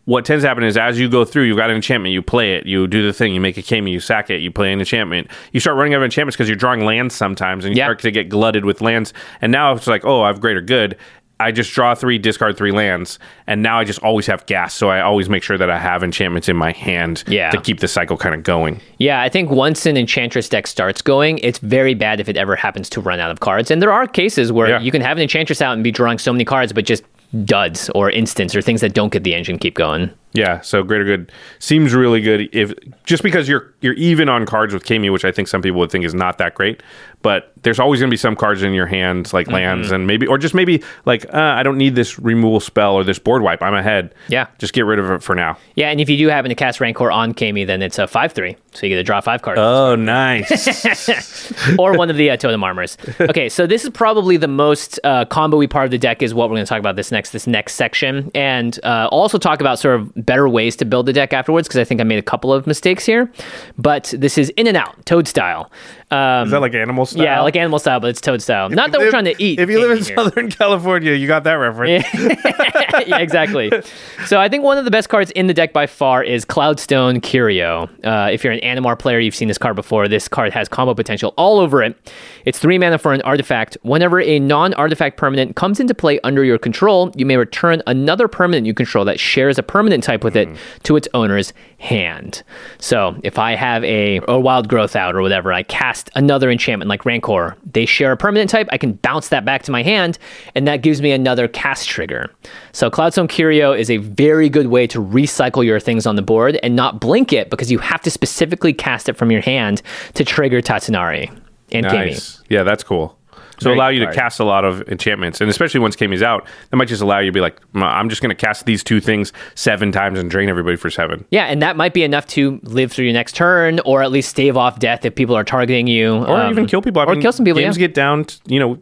what 0.04 0.24
tends 0.24 0.42
to 0.42 0.48
happen 0.48 0.64
is 0.64 0.76
as 0.76 0.98
you 0.98 1.08
go 1.08 1.24
through, 1.24 1.44
you've 1.44 1.56
got 1.56 1.70
an 1.70 1.76
enchantment, 1.76 2.12
you 2.12 2.22
play 2.22 2.54
it, 2.56 2.66
you 2.66 2.88
do 2.88 3.06
the 3.06 3.12
thing, 3.12 3.32
you 3.34 3.40
make 3.40 3.56
a 3.56 3.62
Kami, 3.62 3.92
you 3.92 4.00
sack 4.00 4.30
it, 4.30 4.40
you 4.40 4.50
play 4.50 4.72
an 4.72 4.80
enchantment. 4.80 5.28
You 5.52 5.60
start 5.60 5.76
running 5.76 5.94
out 5.94 5.98
of 5.98 6.04
enchantments 6.04 6.36
because 6.36 6.48
you're 6.48 6.56
drawing 6.56 6.84
lands 6.84 7.14
sometimes 7.14 7.64
and 7.64 7.76
you 7.76 7.78
Yeah. 7.78 7.86
start 7.86 8.00
to 8.00 8.10
get 8.10 8.28
glutted 8.28 8.64
with 8.64 8.80
lands. 8.80 9.12
And 9.40 9.52
now 9.52 9.72
it's 9.74 9.86
like, 9.86 10.04
oh, 10.04 10.22
I 10.22 10.26
have 10.28 10.40
greater 10.40 10.60
good. 10.60 10.96
I 11.42 11.52
just 11.52 11.72
draw 11.74 11.94
three, 11.94 12.18
discard 12.18 12.56
three 12.56 12.72
lands, 12.72 13.18
and 13.46 13.62
now 13.62 13.78
I 13.78 13.84
just 13.84 13.98
always 14.02 14.26
have 14.26 14.46
gas. 14.46 14.74
So 14.74 14.88
I 14.88 15.00
always 15.00 15.28
make 15.28 15.42
sure 15.42 15.58
that 15.58 15.70
I 15.70 15.78
have 15.78 16.02
enchantments 16.02 16.48
in 16.48 16.56
my 16.56 16.72
hand 16.72 17.24
Yeah. 17.26 17.50
to 17.50 17.60
keep 17.60 17.80
the 17.80 17.88
cycle 17.88 18.16
kind 18.16 18.34
of 18.34 18.42
going. 18.42 18.80
Yeah, 18.98 19.20
I 19.20 19.28
think 19.28 19.50
once 19.50 19.84
an 19.86 19.96
Enchantress 19.96 20.48
deck 20.48 20.66
starts 20.66 21.02
going, 21.02 21.38
it's 21.38 21.58
very 21.58 21.94
bad 21.94 22.20
if 22.20 22.28
it 22.28 22.36
ever 22.36 22.56
happens 22.56 22.88
to 22.90 23.00
run 23.00 23.20
out 23.20 23.30
of 23.30 23.40
cards. 23.40 23.70
And 23.70 23.82
there 23.82 23.92
are 23.92 24.06
cases 24.06 24.52
where 24.52 24.68
Yeah. 24.68 24.80
you 24.80 24.90
can 24.90 25.02
have 25.02 25.16
an 25.16 25.22
Enchantress 25.22 25.60
out 25.60 25.74
and 25.74 25.82
be 25.84 25.90
drawing 25.90 26.18
so 26.18 26.32
many 26.32 26.44
cards, 26.44 26.72
but 26.72 26.84
just 26.84 27.02
duds 27.44 27.88
or 27.94 28.10
instants 28.10 28.54
or 28.54 28.60
things 28.62 28.80
that 28.82 28.92
don't 28.94 29.12
get 29.12 29.24
the 29.24 29.34
engine 29.34 29.58
keep 29.58 29.74
going. 29.74 30.10
Yeah, 30.34 30.60
so 30.62 30.82
greater 30.82 31.04
good 31.04 31.30
seems 31.58 31.94
really 31.94 32.20
good 32.22 32.48
if 32.54 32.72
just 33.04 33.22
because 33.22 33.48
you're 33.48 33.72
you're 33.82 33.94
even 33.94 34.28
on 34.28 34.46
cards 34.46 34.72
with 34.72 34.84
Kami, 34.86 35.10
which 35.10 35.24
I 35.24 35.32
think 35.32 35.48
some 35.48 35.60
people 35.62 35.78
would 35.80 35.90
think 35.90 36.04
is 36.04 36.14
not 36.14 36.38
that 36.38 36.54
great, 36.54 36.82
but 37.20 37.52
there's 37.62 37.78
always 37.78 38.00
going 38.00 38.08
to 38.08 38.12
be 38.12 38.16
some 38.16 38.34
cards 38.34 38.62
in 38.62 38.72
your 38.72 38.86
hands 38.86 39.32
like 39.34 39.48
lands 39.48 39.88
Mm-hmm. 39.88 39.94
and 39.94 40.06
maybe 40.06 40.26
or 40.26 40.38
just 40.38 40.54
maybe 40.54 40.82
like 41.04 41.26
uh, 41.34 41.38
I 41.38 41.62
don't 41.62 41.76
need 41.78 41.94
this 41.94 42.18
removal 42.18 42.60
spell 42.60 42.94
or 42.94 43.04
this 43.04 43.18
board 43.18 43.42
wipe. 43.42 43.62
I'm 43.62 43.74
ahead. 43.74 44.14
Yeah. 44.28 44.46
just 44.58 44.72
get 44.72 44.86
rid 44.86 44.98
of 44.98 45.10
it 45.10 45.22
for 45.22 45.34
now. 45.34 45.58
Yeah, 45.74 45.90
and 45.90 46.00
if 46.00 46.08
you 46.08 46.16
do 46.16 46.28
happen 46.28 46.48
to 46.48 46.54
cast 46.54 46.80
Rancor 46.80 47.10
on 47.10 47.34
Kami, 47.34 47.64
then 47.64 47.82
it's 47.82 47.98
a 47.98 48.06
5 48.06 48.32
3. 48.32 48.56
So 48.74 48.86
you 48.86 48.90
get 48.90 48.96
to 48.96 49.02
draw 49.04 49.20
five 49.20 49.42
cards. 49.42 49.58
Oh, 49.60 49.94
nice. 49.96 51.52
or 51.78 51.96
one 51.96 52.08
of 52.10 52.16
the 52.16 52.30
uh, 52.30 52.36
totem 52.36 52.64
armors. 52.64 52.96
Okay, 53.20 53.48
so 53.50 53.66
this 53.66 53.84
is 53.84 53.90
probably 53.90 54.36
the 54.38 54.48
most 54.48 54.98
uh, 55.04 55.24
combo-y 55.26 55.66
part 55.66 55.84
of 55.84 55.90
the 55.90 55.98
deck 55.98 56.22
is 56.22 56.32
what 56.32 56.48
we're 56.48 56.56
going 56.56 56.64
to 56.64 56.68
talk 56.68 56.78
about 56.78 56.96
this 56.96 57.12
next 57.12 57.30
this 57.30 57.46
next 57.46 57.74
section, 57.74 58.30
and 58.34 58.78
uh, 58.82 59.08
also 59.12 59.36
talk 59.38 59.60
about 59.60 59.78
sort 59.78 60.00
of 60.00 60.21
better 60.26 60.48
ways 60.48 60.76
to 60.76 60.84
build 60.84 61.06
the 61.06 61.12
deck 61.12 61.32
afterwards 61.32 61.68
because 61.68 61.80
I 61.80 61.84
think 61.84 62.00
I 62.00 62.04
made 62.04 62.18
a 62.18 62.22
couple 62.22 62.52
of 62.52 62.66
mistakes 62.66 63.04
here. 63.04 63.30
But 63.78 64.14
this 64.16 64.38
is 64.38 64.50
in 64.50 64.66
and 64.66 64.76
out 64.76 65.04
Toad 65.06 65.28
style. 65.28 65.70
Um, 66.12 66.44
Is 66.46 66.50
that 66.50 66.60
like 66.60 66.74
animal 66.74 67.06
style? 67.06 67.22
yeah, 67.24 67.40
like 67.40 67.56
animal 67.56 67.78
style, 67.78 67.98
but 67.98 68.10
it's 68.10 68.20
Toad 68.20 68.42
style. 68.42 68.68
Not 68.68 68.92
that 68.92 69.00
we're 69.00 69.10
trying 69.10 69.24
to 69.24 69.42
eat. 69.42 69.58
If 69.58 69.70
you 69.70 69.80
live 69.80 69.92
in 69.98 70.04
here. 70.04 70.14
Southern 70.16 70.50
California, 70.50 71.12
you 71.12 71.26
got 71.26 71.44
that 71.44 71.54
reference. 71.54 72.04
yeah, 73.06 73.18
exactly. 73.18 73.72
So 74.26 74.38
I 74.40 74.48
think 74.48 74.62
one 74.62 74.78
of 74.78 74.84
the 74.84 74.90
best 74.90 75.08
cards 75.08 75.32
in 75.32 75.48
the 75.48 75.54
deck 75.54 75.72
by 75.72 75.86
far 75.86 76.22
is 76.22 76.44
Cloudstone 76.44 77.20
Curio. 77.22 77.88
Uh, 78.04 78.28
if 78.30 78.44
you're 78.44 78.52
an 78.52 78.60
Animar 78.60 78.96
player, 78.96 79.18
you've 79.18 79.34
seen 79.34 79.48
this 79.48 79.58
card 79.58 79.74
before. 79.74 80.06
This 80.06 80.28
card 80.28 80.52
has 80.52 80.68
combo 80.68 80.94
potential 80.94 81.34
all 81.36 81.58
over 81.58 81.82
it. 81.82 81.96
It's 82.44 82.58
three 82.58 82.78
mana 82.78 82.98
for 82.98 83.12
an 83.12 83.20
artifact. 83.22 83.76
Whenever 83.82 84.20
a 84.20 84.38
non-artifact 84.38 85.16
permanent 85.16 85.56
comes 85.56 85.80
into 85.80 85.92
play 85.92 86.20
under 86.22 86.44
your 86.44 86.56
control, 86.56 87.10
you 87.16 87.26
may 87.26 87.36
return 87.36 87.82
another 87.88 88.28
permanent 88.28 88.64
you 88.64 88.74
control 88.74 89.04
that 89.06 89.18
shares 89.18 89.58
a 89.58 89.62
permanent 89.62 90.04
type 90.04 90.22
with 90.22 90.36
it 90.36 90.48
to 90.84 90.94
its 90.96 91.08
owner's 91.14 91.52
hand. 91.78 92.44
So 92.78 93.16
if 93.24 93.38
I 93.40 93.56
have 93.56 93.82
a, 93.84 94.20
a 94.28 94.38
wild 94.38 94.68
growth 94.68 94.94
out 94.94 95.16
or 95.16 95.22
whatever, 95.22 95.52
I 95.52 95.64
cast 95.64 96.01
another 96.14 96.50
enchantment 96.50 96.88
like 96.88 97.04
Rancor. 97.04 97.56
They 97.70 97.86
share 97.86 98.12
a 98.12 98.16
permanent 98.16 98.50
type. 98.50 98.68
I 98.70 98.78
can 98.78 98.92
bounce 98.94 99.28
that 99.28 99.44
back 99.44 99.62
to 99.64 99.70
my 99.70 99.82
hand, 99.82 100.18
and 100.54 100.66
that 100.66 100.82
gives 100.82 101.02
me 101.02 101.12
another 101.12 101.48
cast 101.48 101.88
trigger. 101.88 102.30
So 102.72 102.90
Cloudstone 102.90 103.28
Curio 103.28 103.72
is 103.72 103.90
a 103.90 103.98
very 103.98 104.48
good 104.48 104.68
way 104.68 104.86
to 104.88 105.02
recycle 105.02 105.64
your 105.64 105.80
things 105.80 106.06
on 106.06 106.16
the 106.16 106.22
board 106.22 106.58
and 106.62 106.76
not 106.76 107.00
blink 107.00 107.32
it 107.32 107.50
because 107.50 107.70
you 107.70 107.78
have 107.78 108.02
to 108.02 108.10
specifically 108.10 108.72
cast 108.72 109.08
it 109.08 109.16
from 109.16 109.30
your 109.30 109.42
hand 109.42 109.82
to 110.14 110.24
trigger 110.24 110.60
Tatsunari 110.60 111.28
and 111.70 111.86
Kami. 111.86 112.10
Nice. 112.10 112.42
Yeah, 112.48 112.62
that's 112.62 112.82
cool. 112.82 113.18
So 113.62 113.70
Very 113.70 113.76
allow 113.76 113.88
you 113.88 114.00
to 114.00 114.12
cast 114.12 114.40
a 114.40 114.44
lot 114.44 114.64
of 114.64 114.82
enchantments, 114.88 115.40
and 115.40 115.48
especially 115.50 115.80
once 115.80 115.96
Kami's 115.96 116.22
out, 116.22 116.46
that 116.70 116.76
might 116.76 116.88
just 116.88 117.02
allow 117.02 117.18
you 117.18 117.26
to 117.26 117.32
be 117.32 117.40
like, 117.40 117.60
"Mm, 117.72 117.82
I'm 117.82 118.08
just 118.08 118.22
going 118.22 118.30
to 118.30 118.34
cast 118.34 118.66
these 118.66 118.82
two 118.82 119.00
things 119.00 119.32
seven 119.54 119.92
times 119.92 120.18
and 120.18 120.30
drain 120.30 120.48
everybody 120.48 120.76
for 120.76 120.90
seven. 120.90 121.24
Yeah, 121.30 121.46
and 121.46 121.62
that 121.62 121.76
might 121.76 121.94
be 121.94 122.02
enough 122.02 122.26
to 122.28 122.60
live 122.64 122.92
through 122.92 123.06
your 123.06 123.14
next 123.14 123.34
turn, 123.36 123.80
or 123.80 124.02
at 124.02 124.10
least 124.10 124.30
stave 124.30 124.56
off 124.56 124.78
death 124.78 125.04
if 125.04 125.14
people 125.14 125.36
are 125.36 125.44
targeting 125.44 125.86
you, 125.86 126.16
or 126.16 126.40
um, 126.40 126.50
even 126.50 126.66
kill 126.66 126.82
people. 126.82 127.02
I 127.02 127.06
or 127.06 127.12
mean, 127.12 127.22
kill 127.22 127.32
some 127.32 127.44
people. 127.44 127.60
Games 127.60 127.76
yeah. 127.76 127.86
get 127.86 127.94
down, 127.94 128.24
to, 128.24 128.40
you 128.46 128.58
know, 128.58 128.78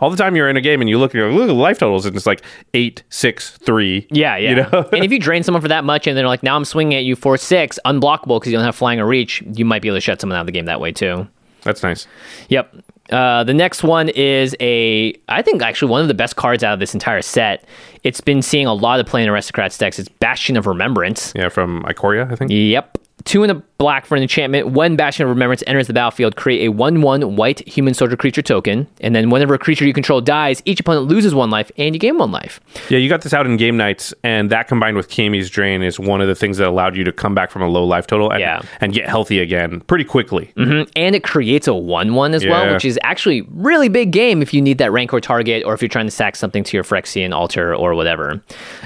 all 0.00 0.10
the 0.10 0.16
time 0.16 0.36
you're 0.36 0.48
in 0.48 0.56
a 0.56 0.60
game 0.60 0.80
and 0.80 0.90
you 0.90 0.98
look 0.98 1.12
at 1.12 1.14
your 1.14 1.32
look 1.32 1.48
at 1.48 1.54
life 1.54 1.78
totals 1.78 2.06
and 2.06 2.16
it's 2.16 2.26
like 2.26 2.42
eight, 2.74 3.02
six, 3.10 3.50
three. 3.58 4.06
Yeah, 4.10 4.36
yeah. 4.36 4.50
You 4.50 4.56
know? 4.56 4.88
and 4.92 5.04
if 5.04 5.12
you 5.12 5.18
drain 5.18 5.42
someone 5.42 5.62
for 5.62 5.68
that 5.68 5.84
much 5.84 6.06
and 6.06 6.16
they're 6.16 6.26
like, 6.26 6.42
now 6.42 6.56
I'm 6.56 6.64
swinging 6.64 6.96
at 6.96 7.04
you 7.04 7.16
for 7.16 7.36
six, 7.36 7.78
unblockable 7.84 8.40
because 8.40 8.52
you 8.52 8.58
don't 8.58 8.64
have 8.64 8.76
flying 8.76 9.00
or 9.00 9.06
reach, 9.06 9.42
you 9.52 9.64
might 9.64 9.82
be 9.82 9.88
able 9.88 9.96
to 9.96 10.00
shut 10.00 10.20
someone 10.20 10.36
out 10.36 10.42
of 10.42 10.46
the 10.46 10.52
game 10.52 10.66
that 10.66 10.80
way 10.80 10.92
too. 10.92 11.28
That's 11.64 11.82
nice. 11.82 12.06
Yep. 12.48 12.76
Uh, 13.10 13.44
the 13.44 13.52
next 13.52 13.82
one 13.82 14.08
is 14.08 14.56
a, 14.60 15.12
I 15.28 15.42
think 15.42 15.62
actually 15.62 15.90
one 15.90 16.00
of 16.00 16.08
the 16.08 16.14
best 16.14 16.36
cards 16.36 16.64
out 16.64 16.72
of 16.72 16.80
this 16.80 16.94
entire 16.94 17.20
set. 17.20 17.66
It's 18.02 18.20
been 18.20 18.40
seeing 18.40 18.66
a 18.66 18.72
lot 18.72 19.00
of 19.00 19.06
play 19.06 19.22
in 19.22 19.28
Aristocrats 19.28 19.76
decks. 19.76 19.98
It's 19.98 20.08
Bastion 20.08 20.56
of 20.56 20.66
Remembrance. 20.66 21.32
Yeah, 21.36 21.48
from 21.48 21.82
Ikoria, 21.82 22.30
I 22.30 22.36
think. 22.36 22.50
Yep. 22.50 22.98
Two 23.24 23.42
and 23.42 23.52
a 23.52 23.62
black 23.84 24.06
for 24.06 24.16
an 24.16 24.22
enchantment. 24.22 24.70
When 24.70 24.96
Bastion 24.96 25.24
of 25.24 25.28
Remembrance 25.28 25.62
enters 25.66 25.88
the 25.88 25.92
battlefield, 25.92 26.36
create 26.36 26.64
a 26.66 26.70
1 26.72 27.02
1 27.02 27.36
white 27.36 27.60
human 27.68 27.92
soldier 27.92 28.16
creature 28.16 28.40
token. 28.40 28.86
And 29.02 29.14
then 29.14 29.28
whenever 29.28 29.52
a 29.52 29.58
creature 29.58 29.84
you 29.84 29.92
control 29.92 30.22
dies, 30.22 30.62
each 30.64 30.80
opponent 30.80 31.06
loses 31.08 31.34
one 31.34 31.50
life 31.50 31.70
and 31.76 31.94
you 31.94 31.98
gain 31.98 32.16
one 32.16 32.32
life. 32.32 32.60
Yeah, 32.88 32.96
you 32.96 33.10
got 33.10 33.20
this 33.20 33.34
out 33.34 33.44
in 33.44 33.58
Game 33.58 33.76
Knights, 33.76 34.14
and 34.22 34.48
that 34.48 34.68
combined 34.68 34.96
with 34.96 35.10
Kami's 35.10 35.50
Drain 35.50 35.82
is 35.82 36.00
one 36.00 36.22
of 36.22 36.28
the 36.28 36.34
things 36.34 36.56
that 36.56 36.66
allowed 36.66 36.96
you 36.96 37.04
to 37.04 37.12
come 37.12 37.34
back 37.34 37.50
from 37.50 37.60
a 37.60 37.68
low 37.68 37.84
life 37.84 38.06
total 38.06 38.30
and, 38.30 38.40
Yeah. 38.40 38.62
and 38.80 38.94
get 38.94 39.06
healthy 39.06 39.38
again 39.40 39.80
pretty 39.82 40.04
quickly. 40.04 40.50
hmm 40.56 40.84
And 40.96 41.14
it 41.14 41.22
creates 41.22 41.68
a 41.68 41.74
1 41.74 42.14
1 42.14 42.32
as 42.32 42.46
well, 42.46 42.72
which 42.72 42.86
is 42.86 42.98
actually 43.02 43.42
really 43.50 43.90
big 43.90 44.12
game 44.12 44.40
if 44.40 44.54
you 44.54 44.62
need 44.62 44.78
that 44.78 44.92
Rancor 44.92 45.20
target 45.20 45.62
or 45.66 45.74
if 45.74 45.82
you're 45.82 45.90
trying 45.90 46.06
to 46.06 46.10
sack 46.10 46.36
something 46.36 46.64
to 46.64 46.74
your 46.76 46.84
Phyrexian 46.84 47.34
altar 47.34 47.74
or 47.76 47.94
whatever. 47.94 48.40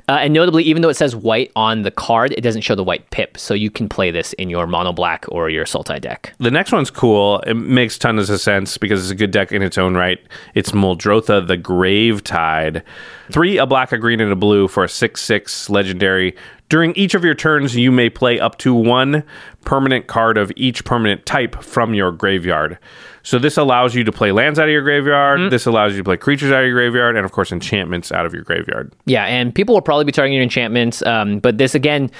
Uh, 0.08 0.18
and 0.22 0.34
notably, 0.34 0.64
even 0.64 0.82
though 0.82 0.88
it 0.88 0.94
says 0.96 1.14
white 1.14 1.52
on 1.54 1.82
the 1.82 1.92
card, 1.92 2.32
it 2.32 2.40
doesn't 2.40 2.62
show 2.62 2.74
the 2.74 2.82
white 2.82 3.08
pip. 3.10 3.38
So 3.38 3.54
you 3.54 3.70
can 3.70 3.88
play 3.88 4.10
this 4.10 4.32
in 4.34 4.50
your 4.50 4.66
mono 4.66 4.87
black 4.92 5.24
or 5.28 5.50
your 5.50 5.64
Sultai 5.64 6.00
deck. 6.00 6.34
The 6.38 6.50
next 6.50 6.72
one's 6.72 6.90
cool. 6.90 7.40
It 7.40 7.54
makes 7.54 7.98
tons 7.98 8.30
of 8.30 8.40
sense 8.40 8.78
because 8.78 9.02
it's 9.02 9.10
a 9.10 9.14
good 9.14 9.30
deck 9.30 9.52
in 9.52 9.62
its 9.62 9.78
own 9.78 9.94
right. 9.94 10.18
It's 10.54 10.72
Muldrotha 10.72 11.46
the 11.46 11.56
Grave 11.56 12.24
Tide. 12.24 12.82
Three, 13.30 13.58
a 13.58 13.66
black, 13.66 13.92
a 13.92 13.98
green, 13.98 14.20
and 14.20 14.32
a 14.32 14.36
blue 14.36 14.68
for 14.68 14.84
a 14.84 14.88
6 14.88 15.20
6 15.20 15.70
legendary. 15.70 16.34
During 16.68 16.94
each 16.96 17.14
of 17.14 17.24
your 17.24 17.34
turns, 17.34 17.76
you 17.76 17.90
may 17.90 18.10
play 18.10 18.38
up 18.38 18.58
to 18.58 18.74
one 18.74 19.24
permanent 19.64 20.06
card 20.06 20.36
of 20.36 20.52
each 20.54 20.84
permanent 20.84 21.24
type 21.24 21.62
from 21.62 21.94
your 21.94 22.12
graveyard. 22.12 22.78
So 23.22 23.38
this 23.38 23.56
allows 23.56 23.94
you 23.94 24.04
to 24.04 24.12
play 24.12 24.32
lands 24.32 24.58
out 24.58 24.68
of 24.68 24.72
your 24.72 24.82
graveyard. 24.82 25.50
This 25.50 25.66
allows 25.66 25.92
you 25.92 25.98
to 25.98 26.04
play 26.04 26.16
creatures 26.16 26.50
out 26.50 26.60
of 26.60 26.66
your 26.66 26.74
graveyard, 26.74 27.16
and 27.16 27.24
of 27.24 27.32
course, 27.32 27.52
enchantments 27.52 28.12
out 28.12 28.26
of 28.26 28.32
your 28.32 28.42
graveyard. 28.42 28.92
Yeah, 29.06 29.24
and 29.24 29.54
people 29.54 29.74
will 29.74 29.82
probably 29.82 30.04
be 30.04 30.12
targeting 30.12 30.34
your 30.34 30.42
enchantments. 30.42 31.02
Um, 31.02 31.38
but 31.38 31.58
this 31.58 31.74
again, 31.74 32.10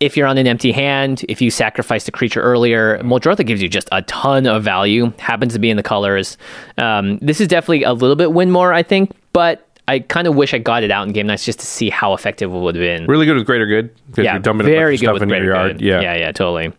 if 0.00 0.16
you're 0.16 0.26
on 0.26 0.38
an 0.38 0.46
empty 0.46 0.72
hand, 0.72 1.24
if 1.28 1.40
you 1.40 1.50
sacrificed 1.50 2.08
a 2.08 2.12
creature 2.12 2.42
earlier, 2.42 2.98
Muldrotha 2.98 3.46
gives 3.46 3.62
you 3.62 3.68
just 3.68 3.88
a 3.92 4.02
ton 4.02 4.46
of 4.46 4.62
value. 4.62 5.12
Happens 5.18 5.52
to 5.54 5.58
be 5.58 5.70
in 5.70 5.76
the 5.76 5.82
colors. 5.82 6.36
Um, 6.78 7.18
this 7.18 7.40
is 7.40 7.48
definitely 7.48 7.82
a 7.84 7.92
little 7.92 8.16
bit 8.16 8.32
win 8.32 8.50
more, 8.50 8.72
I 8.72 8.82
think, 8.82 9.12
but 9.32 9.66
I 9.88 10.00
kind 10.00 10.26
of 10.26 10.34
wish 10.34 10.52
I 10.52 10.58
got 10.58 10.82
it 10.82 10.90
out 10.90 11.06
in 11.06 11.12
Game 11.12 11.28
Knights 11.28 11.44
just 11.44 11.60
to 11.60 11.66
see 11.66 11.90
how 11.90 12.12
effective 12.12 12.52
it 12.52 12.58
would 12.58 12.74
have 12.74 12.82
been. 12.82 13.06
Really 13.06 13.24
good 13.24 13.36
with 13.36 13.46
greater 13.46 13.66
good 13.66 13.90
yeah, 14.16 14.32
you're 14.32 14.42
dumping 14.42 14.66
very 14.66 14.96
good 14.96 15.12
with 15.12 15.20
stuff 15.20 15.22
in 15.22 15.28
your 15.28 15.38
greater 15.38 15.54
yard. 15.54 15.72
good. 15.78 15.80
Yeah. 15.80 16.00
yeah, 16.00 16.16
yeah, 16.16 16.32
totally. 16.32 16.72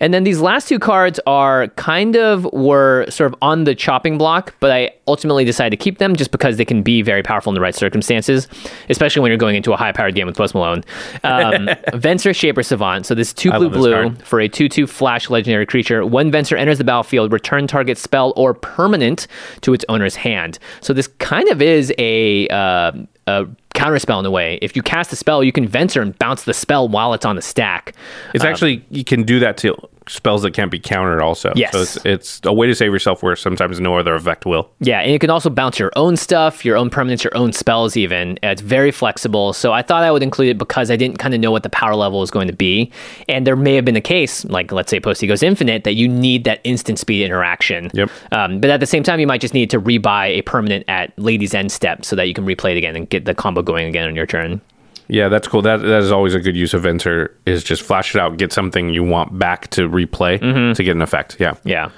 And 0.00 0.12
then 0.12 0.24
these 0.24 0.40
last 0.40 0.68
two 0.68 0.78
cards 0.78 1.20
are 1.26 1.68
kind 1.68 2.16
of 2.16 2.44
were 2.52 3.06
sort 3.10 3.32
of 3.32 3.38
on 3.42 3.64
the 3.64 3.74
chopping 3.74 4.18
block, 4.18 4.54
but 4.60 4.70
I 4.70 4.92
ultimately 5.06 5.44
decided 5.44 5.70
to 5.70 5.82
keep 5.82 5.98
them 5.98 6.16
just 6.16 6.30
because 6.30 6.56
they 6.56 6.64
can 6.64 6.82
be 6.82 7.02
very 7.02 7.22
powerful 7.22 7.50
in 7.50 7.54
the 7.54 7.60
right 7.60 7.74
circumstances, 7.74 8.48
especially 8.88 9.22
when 9.22 9.30
you're 9.30 9.38
going 9.38 9.56
into 9.56 9.72
a 9.72 9.76
high-powered 9.76 10.14
game 10.14 10.26
with 10.26 10.36
Post 10.36 10.54
Malone. 10.54 10.84
Um, 11.22 11.66
Venser 11.92 12.34
Shaper 12.34 12.62
Savant. 12.62 13.06
So 13.06 13.14
this 13.14 13.32
two 13.32 13.50
blue 13.52 13.68
this 13.68 13.78
blue 13.78 13.92
card. 13.92 14.22
for 14.22 14.40
a 14.40 14.48
two-two 14.48 14.86
flash 14.86 15.30
legendary 15.30 15.66
creature. 15.66 16.04
When 16.04 16.30
Venser 16.30 16.58
enters 16.58 16.78
the 16.78 16.84
battlefield, 16.84 17.32
return 17.32 17.66
target 17.66 17.98
spell 17.98 18.32
or 18.36 18.54
permanent 18.54 19.26
to 19.62 19.72
its 19.74 19.84
owner's 19.88 20.16
hand. 20.16 20.58
So 20.80 20.92
this 20.92 21.06
kind 21.06 21.48
of 21.48 21.62
is 21.62 21.92
a 21.98 22.48
uh, 22.48 22.92
a 23.26 23.46
counterspell 23.74 24.20
in 24.20 24.26
a 24.26 24.30
way. 24.30 24.58
If 24.62 24.76
you 24.76 24.82
cast 24.82 25.12
a 25.12 25.16
spell, 25.16 25.44
you 25.44 25.52
can 25.52 25.68
Venser 25.68 26.00
and 26.00 26.16
bounce 26.18 26.44
the 26.44 26.54
spell 26.54 26.88
while 26.88 27.12
it's 27.12 27.26
on 27.26 27.36
the 27.36 27.42
stack. 27.42 27.94
It's 28.32 28.44
Um, 28.44 28.50
actually 28.50 28.84
you 28.90 29.04
can 29.04 29.24
do 29.24 29.38
that 29.40 29.56
to 29.58 29.76
spells 30.08 30.42
that 30.42 30.52
can't 30.52 30.70
be 30.70 30.78
countered. 30.78 31.22
Also, 31.22 31.52
Yes. 31.56 31.72
So 31.72 31.80
it's, 31.80 31.96
it's 32.04 32.40
a 32.44 32.52
way 32.52 32.66
to 32.66 32.74
save 32.74 32.92
yourself 32.92 33.22
where 33.22 33.36
sometimes 33.36 33.80
no 33.80 33.96
other 33.98 34.14
effect 34.14 34.46
will. 34.46 34.70
Yeah, 34.80 35.00
and 35.00 35.12
you 35.12 35.18
can 35.18 35.30
also 35.30 35.50
bounce 35.50 35.78
your 35.78 35.92
own 35.96 36.16
stuff, 36.16 36.64
your 36.64 36.76
own 36.76 36.90
permanents, 36.90 37.24
your 37.24 37.36
own 37.36 37.52
spells, 37.52 37.96
even. 37.96 38.38
It's 38.42 38.60
very 38.60 38.90
flexible. 38.90 39.52
So 39.52 39.72
I 39.72 39.82
thought 39.82 40.02
I 40.02 40.10
would 40.10 40.22
include 40.22 40.48
it 40.48 40.58
because 40.58 40.90
I 40.90 40.96
didn't 40.96 41.18
kind 41.18 41.34
of 41.34 41.40
know 41.40 41.50
what 41.50 41.62
the 41.62 41.70
power 41.70 41.94
level 41.94 42.20
was 42.20 42.30
going 42.30 42.48
to 42.48 42.54
be. 42.54 42.90
And 43.28 43.46
there 43.46 43.56
may 43.56 43.74
have 43.74 43.84
been 43.84 43.96
a 43.96 44.00
case, 44.00 44.44
like 44.46 44.72
let's 44.72 44.90
say 44.90 45.00
Posty 45.00 45.26
Goes 45.26 45.42
Infinite, 45.42 45.84
that 45.84 45.94
you 45.94 46.08
need 46.08 46.44
that 46.44 46.60
instant 46.64 46.98
speed 46.98 47.24
interaction. 47.24 47.90
Yep. 47.94 48.10
Um, 48.32 48.60
but 48.60 48.70
at 48.70 48.80
the 48.80 48.86
same 48.86 49.02
time, 49.02 49.20
you 49.20 49.26
might 49.26 49.40
just 49.40 49.54
need 49.54 49.70
to 49.70 49.80
rebuy 49.80 50.38
a 50.38 50.42
permanent 50.42 50.84
at 50.88 51.16
Lady's 51.18 51.54
End 51.54 51.72
step 51.72 52.04
so 52.04 52.16
that 52.16 52.28
you 52.28 52.34
can 52.34 52.44
replay 52.44 52.72
it 52.72 52.78
again 52.78 52.96
and 52.96 53.08
get 53.08 53.24
the 53.24 53.34
combo 53.34 53.62
going 53.62 53.86
again 53.86 54.08
on 54.08 54.14
your 54.14 54.26
turn. 54.26 54.60
Yeah, 55.08 55.28
that's 55.28 55.46
cool. 55.48 55.62
That 55.62 55.78
that 55.82 56.00
is 56.02 56.10
always 56.12 56.34
a 56.34 56.40
good 56.40 56.56
use 56.56 56.72
of 56.74 56.82
Venser. 56.82 57.28
Is 57.46 57.62
just 57.62 57.82
flash 57.82 58.14
it 58.14 58.20
out, 58.20 58.36
get 58.38 58.52
something 58.52 58.88
you 58.90 59.02
want 59.04 59.38
back 59.38 59.68
to 59.70 59.88
replay 59.88 60.38
to 60.74 60.82
get 60.82 60.96
an 60.96 61.02
effect. 61.02 61.36
Yeah, 61.38 61.54
Yeah. 61.64 61.90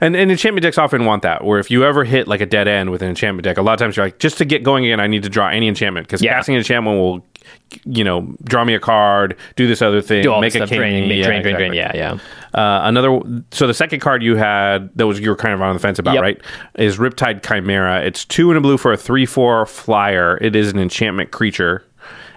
and 0.00 0.16
and 0.16 0.30
enchantment 0.30 0.62
decks 0.62 0.78
often 0.78 1.04
want 1.04 1.22
that. 1.22 1.44
Where 1.44 1.58
if 1.60 1.70
you 1.70 1.84
ever 1.84 2.04
hit 2.04 2.26
like 2.26 2.40
a 2.40 2.46
dead 2.46 2.66
end 2.68 2.90
with 2.90 3.02
an 3.02 3.08
enchantment 3.08 3.44
deck, 3.44 3.56
a 3.58 3.62
lot 3.62 3.74
of 3.74 3.78
times 3.78 3.96
you're 3.96 4.06
like, 4.06 4.18
just 4.18 4.38
to 4.38 4.44
get 4.44 4.62
going 4.64 4.84
again, 4.84 4.98
I 5.00 5.06
need 5.06 5.22
to 5.22 5.28
draw 5.28 5.48
any 5.48 5.68
enchantment 5.68 6.06
because 6.06 6.22
Yeah. 6.22 6.32
casting 6.34 6.54
an 6.56 6.58
enchantment 6.58 6.98
will, 6.98 7.24
you 7.84 8.02
know, 8.02 8.34
draw 8.44 8.64
me 8.64 8.74
a 8.74 8.80
card, 8.80 9.36
do 9.54 9.68
this 9.68 9.80
other 9.80 10.00
thing, 10.00 10.24
make 10.40 10.54
a 10.56 10.66
king, 10.66 10.78
draining, 10.78 11.10
yeah, 11.18 11.24
drain, 11.26 11.42
drain, 11.42 11.54
drain. 11.56 11.72
Yeah, 11.72 11.92
yeah. 11.94 12.12
Uh, 12.52 12.80
another, 12.82 13.20
so 13.52 13.68
the 13.68 13.74
second 13.74 14.00
card 14.00 14.24
you 14.24 14.34
had 14.34 14.90
that 14.96 15.06
was 15.06 15.20
you 15.20 15.30
were 15.30 15.36
kind 15.36 15.54
of 15.54 15.62
on 15.62 15.72
the 15.74 15.78
fence 15.78 16.00
about, 16.00 16.14
Yep. 16.14 16.22
right? 16.22 16.40
Is 16.74 16.98
Riptide 16.98 17.46
Chimera. 17.46 18.00
It's 18.04 18.24
two 18.24 18.50
and 18.50 18.58
a 18.58 18.60
blue 18.60 18.76
for 18.76 18.92
a 18.92 18.96
three-four 18.96 19.66
flyer. 19.66 20.36
It 20.40 20.56
is 20.56 20.72
an 20.72 20.80
enchantment 20.80 21.30
creature. 21.30 21.84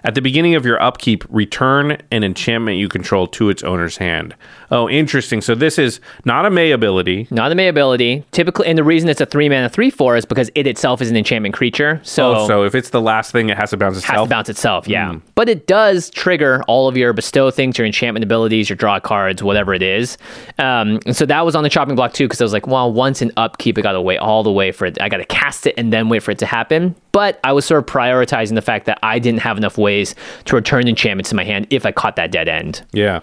At 0.05 0.15
the 0.15 0.21
beginning 0.21 0.55
of 0.55 0.65
your 0.65 0.81
upkeep, 0.81 1.23
return 1.29 1.97
an 2.11 2.25
enchantment 2.25 2.77
you 2.77 2.89
control 2.89 3.25
to 3.27 3.49
its 3.49 3.63
owner's 3.63 3.97
hand. 3.97 4.35
Oh, 4.73 4.89
interesting. 4.89 5.39
So 5.41 5.55
this 5.55 5.77
is 5.77 5.99
not 6.25 6.45
a 6.45 6.49
May 6.49 6.71
ability. 6.71 7.27
Not 7.31 7.51
a 7.51 7.55
May 7.55 7.67
ability. 7.67 8.25
Typically, 8.31 8.67
and 8.67 8.77
the 8.77 8.83
reason 8.83 9.07
it's 9.07 9.21
a 9.21 9.25
three 9.25 9.47
mana 9.47 9.69
three 9.69 9.89
four 9.91 10.17
is 10.17 10.25
because 10.25 10.49
it 10.55 10.65
itself 10.67 11.01
is 11.01 11.09
an 11.09 11.15
enchantment 11.15 11.53
creature. 11.53 12.01
So, 12.03 12.35
Oh, 12.35 12.47
so 12.47 12.63
if 12.63 12.73
it's 12.75 12.89
the 12.89 12.99
last 13.01 13.31
thing, 13.31 13.49
it 13.49 13.57
has 13.57 13.69
to 13.69 13.77
bounce 13.77 13.95
has 13.97 14.03
itself. 14.03 14.27
to 14.27 14.29
bounce 14.29 14.49
itself, 14.49 14.87
yeah. 14.87 15.15
But 15.35 15.47
it 15.47 15.67
does 15.67 16.09
trigger 16.09 16.63
all 16.67 16.87
of 16.87 16.97
your 16.97 17.13
bestow 17.13 17.51
things, 17.51 17.77
your 17.77 17.85
enchantment 17.85 18.23
abilities, 18.23 18.67
your 18.69 18.75
draw 18.75 18.99
cards, 18.99 19.43
whatever 19.43 19.73
it 19.73 19.83
is. 19.83 20.17
Um, 20.59 20.99
and 21.05 21.15
so 21.15 21.25
that 21.27 21.45
was 21.45 21.55
on 21.55 21.63
the 21.63 21.69
chopping 21.69 21.95
block 21.95 22.13
too, 22.13 22.25
because 22.25 22.41
I 22.41 22.43
was 22.43 22.53
like, 22.53 22.65
well, 22.67 22.91
once 22.91 23.21
an 23.21 23.31
upkeep, 23.37 23.77
I 23.77 23.81
got 23.81 23.91
to 23.93 24.01
wait 24.01 24.17
all 24.17 24.43
the 24.43 24.51
way 24.51 24.71
for 24.71 24.85
it. 24.87 24.99
I 24.99 25.07
got 25.07 25.17
to 25.17 25.25
cast 25.25 25.67
it 25.67 25.75
and 25.77 25.93
then 25.93 26.09
wait 26.09 26.23
for 26.23 26.31
it 26.31 26.39
to 26.39 26.45
happen. 26.45 26.95
But 27.11 27.39
I 27.43 27.53
was 27.53 27.65
sort 27.65 27.79
of 27.87 27.93
prioritizing 27.93 28.55
the 28.55 28.61
fact 28.63 28.87
that 28.87 28.97
I 29.03 29.19
didn't 29.19 29.41
have 29.41 29.57
enough 29.57 29.77
ways 29.77 30.15
to 30.45 30.55
return 30.55 30.87
enchantments 30.87 31.29
to 31.29 31.35
my 31.35 31.43
hand 31.43 31.67
if 31.69 31.85
I 31.85 31.91
caught 31.91 32.15
that 32.15 32.31
dead 32.31 32.47
end. 32.47 32.83
yeah. 32.91 33.19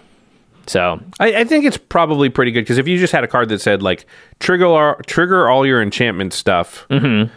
So 0.66 1.00
I, 1.18 1.34
I 1.40 1.44
think 1.44 1.64
it's 1.64 1.76
probably 1.76 2.28
pretty 2.28 2.52
good 2.52 2.60
because 2.62 2.78
if 2.78 2.86
you 2.86 2.98
just 2.98 3.12
had 3.12 3.24
a 3.24 3.28
card 3.28 3.48
that 3.48 3.60
said 3.60 3.82
like 3.82 4.06
trigger 4.38 4.66
all, 4.66 4.94
trigger 5.06 5.48
all 5.48 5.66
your 5.66 5.82
enchantment 5.82 6.32
stuff 6.32 6.86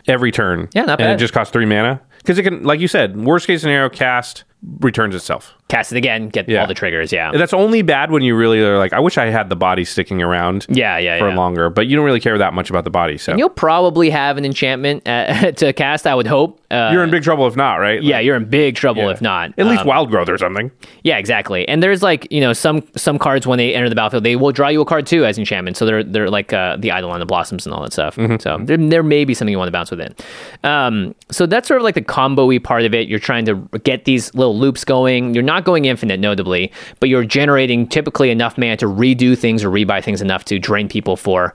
every 0.07 0.31
turn, 0.31 0.69
Yeah, 0.73 0.83
not 0.85 0.99
bad. 0.99 1.05
and 1.09 1.13
it 1.13 1.17
just 1.23 1.33
costs 1.33 1.51
three 1.51 1.65
mana 1.65 2.01
because 2.17 2.37
it 2.37 2.43
can, 2.43 2.63
like 2.63 2.79
you 2.79 2.87
said, 2.87 3.17
worst 3.17 3.47
case 3.47 3.61
scenario, 3.61 3.89
cast 3.89 4.43
returns 4.79 5.13
itself. 5.13 5.53
cast 5.67 5.91
it 5.91 5.97
again, 5.97 6.29
get 6.29 6.47
Yeah. 6.47 6.61
all 6.61 6.67
the 6.67 6.73
triggers. 6.73 7.11
Yeah. 7.11 7.31
And 7.31 7.39
That's 7.41 7.51
only 7.53 7.81
bad 7.81 8.11
when 8.11 8.23
you 8.23 8.33
really 8.33 8.61
are 8.61 8.77
like, 8.77 8.93
I 8.93 8.99
wish 9.01 9.17
I 9.17 9.25
had 9.25 9.49
the 9.49 9.57
body 9.57 9.83
sticking 9.83 10.21
around 10.21 10.65
Yeah, 10.69 10.97
yeah, 10.99 11.19
for 11.19 11.27
yeah. 11.29 11.35
longer, 11.35 11.69
but 11.69 11.87
you 11.87 11.97
don't 11.97 12.05
really 12.05 12.21
care 12.21 12.37
that 12.37 12.53
much 12.53 12.69
about 12.69 12.85
the 12.85 12.89
body. 12.89 13.17
So 13.17 13.33
And 13.33 13.39
you'll 13.39 13.49
probably 13.49 14.09
have 14.09 14.37
an 14.37 14.45
enchantment 14.45 15.05
uh, 15.05 15.51
to 15.57 15.73
cast, 15.73 16.07
I 16.07 16.15
would 16.15 16.27
hope. 16.27 16.61
Uh, 16.73 16.91
you're 16.91 17.03
in 17.03 17.11
big 17.11 17.23
trouble 17.23 17.45
if 17.47 17.55
not, 17.55 17.75
right? 17.75 18.01
yeah, 18.01 18.19
you're 18.19 18.35
in 18.35 18.45
big 18.45 18.75
trouble 18.75 19.03
yeah. 19.03 19.11
if 19.11 19.21
not. 19.21 19.53
At 19.57 19.67
least 19.67 19.81
Um, 19.81 19.87
wild 19.87 20.09
growth 20.09 20.29
or 20.29 20.37
something. 20.37 20.71
Yeah, 21.03 21.17
exactly. 21.17 21.67
And 21.67 21.83
there's 21.83 22.01
like 22.01 22.27
you 22.31 22.41
know 22.41 22.53
some 22.53 22.83
some 22.95 23.19
cards 23.19 23.45
when 23.45 23.57
they 23.57 23.75
enter 23.75 23.89
the 23.89 23.95
battlefield, 23.95 24.23
they 24.23 24.35
will 24.35 24.51
draw 24.51 24.69
you 24.69 24.81
a 24.81 24.85
card 24.85 25.05
too 25.05 25.23
as 25.25 25.37
enchantment. 25.37 25.77
So 25.77 25.85
they're 25.85 26.03
they're 26.03 26.29
like 26.29 26.51
uh, 26.51 26.77
the 26.77 26.89
Eidolon 26.89 27.21
of 27.21 27.27
Blossoms 27.27 27.65
and 27.65 27.75
all 27.75 27.83
that 27.83 27.93
stuff. 27.93 28.15
Mm-hmm. 28.15 28.37
So 28.39 28.57
there, 28.61 28.77
there 28.77 29.03
may 29.03 29.23
be 29.25 29.33
something 29.33 29.51
you 29.51 29.57
want 29.59 29.67
to 29.67 29.71
bounce 29.71 29.91
within. 29.91 30.15
Um, 30.63 31.13
so 31.29 31.45
that's 31.45 31.67
sort 31.67 31.79
of 31.79 31.83
like 31.83 31.95
the 31.95 32.01
combo-y 32.01 32.57
part 32.57 32.83
of 32.83 32.93
it. 32.93 33.07
You're 33.07 33.19
trying 33.19 33.45
to 33.45 33.55
get 33.83 34.05
these 34.05 34.33
little 34.33 34.57
loops 34.57 34.83
going. 34.83 35.33
You're 35.33 35.43
not 35.43 35.63
going 35.65 35.85
infinite, 35.85 36.19
notably, 36.19 36.71
but 36.99 37.09
you're 37.09 37.25
generating 37.25 37.87
typically 37.87 38.31
enough 38.31 38.57
mana 38.57 38.77
to 38.77 38.87
redo 38.87 39.37
things 39.37 39.63
or 39.63 39.69
rebuy 39.69 40.03
things 40.03 40.21
enough 40.21 40.45
to 40.45 40.59
drain 40.59 40.87
people 40.87 41.15
for 41.17 41.53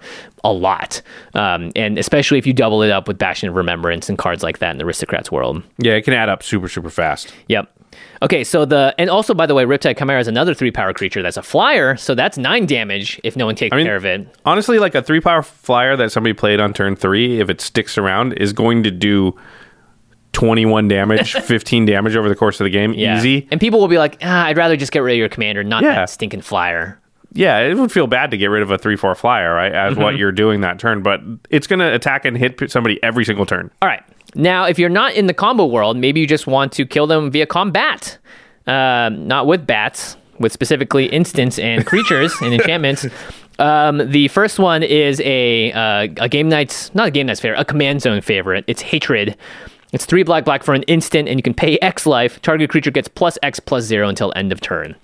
a 0.51 0.53
lot. 0.53 1.03
Um, 1.35 1.71
and 1.77 1.99
especially 1.99 2.39
if 2.39 2.47
you 2.47 2.53
double 2.53 2.83
it 2.83 2.91
up 2.91 3.07
with 3.09 3.19
Bastion 3.19 3.49
of 3.49 3.55
Remembrance 3.55 4.09
and 4.09 4.17
cards 4.19 4.43
like 4.43 4.59
that 4.59 4.71
in 4.73 4.79
the 4.79 4.85
Aristocrats 4.85 5.31
world. 5.31 5.63
Yeah, 5.79 5.93
it 5.95 6.03
can 6.03 6.15
add 6.15 6.29
up 6.29 6.43
super 6.43 6.69
super 6.69 6.91
fast. 6.91 7.33
Yep. 7.49 7.71
Okay, 8.23 8.45
so 8.45 8.65
the 8.65 8.95
and 8.99 9.09
also 9.11 9.33
by 9.35 9.47
the 9.47 9.55
way, 9.55 9.65
Riptide 9.65 9.97
Chimera 9.99 10.21
is 10.21 10.29
another 10.29 10.55
three 10.55 10.71
power 10.71 10.93
creature 10.93 11.23
that's 11.23 11.37
a 11.37 11.43
flyer, 11.43 11.97
so 11.97 12.15
that's 12.15 12.37
nine 12.39 12.67
damage 12.67 13.21
if 13.25 13.35
no 13.37 13.47
one 13.47 13.55
takes 13.55 13.75
mean- 13.75 13.87
care 13.87 13.97
of 13.97 14.05
it. 14.05 14.27
Honestly, 14.45 14.79
like 14.79 14.95
a 14.95 15.03
three 15.03 15.21
power 15.21 15.43
flyer 15.43 15.97
that 15.97 16.13
somebody 16.13 16.33
played 16.33 16.61
on 16.61 16.73
turn 16.73 16.97
three, 16.97 17.41
if 17.41 17.49
it 17.51 17.61
sticks 17.61 17.97
around, 17.99 18.33
is 18.35 18.53
going 18.53 18.83
to 18.85 18.91
do 18.91 19.37
21 20.33 20.89
damage, 20.89 21.33
15 21.43 21.87
damage 21.87 22.15
over 22.17 22.29
the 22.29 22.37
course 22.37 22.61
of 22.61 22.65
the 22.65 22.71
game. 22.71 22.93
Yeah. 22.93 23.17
Easy. 23.19 23.49
And 23.51 23.61
people 23.61 23.81
will 23.81 23.89
be 23.89 23.99
like, 23.99 24.19
ah, 24.23 24.45
I'd 24.47 24.57
rather 24.57 24.77
just 24.77 24.93
get 24.93 25.01
rid 25.01 25.13
of 25.15 25.19
your 25.19 25.29
commander, 25.29 25.65
not 25.65 25.83
Yeah. 25.83 25.95
that 25.95 26.11
stinking 26.11 26.43
flyer. 26.43 27.01
Yeah, 27.33 27.59
it 27.61 27.75
would 27.77 27.93
feel 27.93 28.07
bad 28.07 28.31
to 28.31 28.37
get 28.39 28.47
rid 28.47 28.63
of 28.63 28.71
a 28.71 28.79
3 28.79 28.97
4 28.97 29.15
flyer, 29.15 29.53
right? 29.55 29.73
As 29.73 29.97
what 29.97 30.07
Mm-hmm. 30.13 30.19
you're 30.19 30.33
doing 30.33 30.61
that 30.63 30.79
turn, 30.79 31.03
but 31.03 31.21
it's 31.51 31.67
going 31.67 31.79
to 31.81 31.93
attack 31.95 32.25
and 32.25 32.37
hit 32.37 32.71
somebody 32.71 33.03
every 33.03 33.25
single 33.25 33.45
turn. 33.47 33.71
All 33.83 33.89
right. 33.89 34.03
Now, 34.35 34.65
if 34.65 34.79
you're 34.79 34.89
not 34.91 35.15
in 35.15 35.27
the 35.27 35.35
combo 35.35 35.67
world, 35.67 35.97
maybe 35.97 36.21
you 36.21 36.27
just 36.27 36.47
want 36.47 36.73
to 36.73 36.87
kill 36.87 37.07
them 37.07 37.31
via 37.31 37.47
combat, 37.47 38.19
um, 38.67 39.27
not 39.27 39.47
with 39.47 39.67
bats, 39.67 40.17
with 40.39 40.53
specifically 40.53 41.07
instants 41.07 41.59
and 41.59 41.87
creatures 41.87 42.33
and 42.43 42.55
enchantments. 42.55 43.07
Um, 43.61 44.09
the 44.13 44.29
first 44.29 44.61
one 44.61 44.85
is 44.85 45.21
a 45.25 45.73
uh, 45.73 46.03
a 46.19 46.29
Game 46.29 46.49
Knights' 46.49 46.95
not 46.95 47.09
a 47.09 47.11
Game 47.11 47.27
Knights' 47.27 47.41
favorite, 47.41 47.59
a 47.59 47.65
command 47.65 48.01
zone 48.03 48.21
favorite. 48.21 48.63
It's 48.69 48.81
hatred. 48.83 49.37
It's 49.93 50.05
three 50.07 50.23
black 50.23 50.45
black 50.45 50.63
for 50.63 50.75
an 50.75 50.85
instant, 50.85 51.29
and 51.29 51.41
you 51.41 51.43
can 51.43 51.55
pay 51.55 51.77
X 51.83 52.07
life. 52.07 52.41
Target 52.41 52.71
creature 52.71 52.93
gets 52.93 53.09
plus 53.09 53.37
X 53.43 53.59
plus 53.59 53.83
zero 53.83 54.09
until 54.09 54.33
end 54.37 54.53
of 54.53 54.61
turn. 54.61 54.95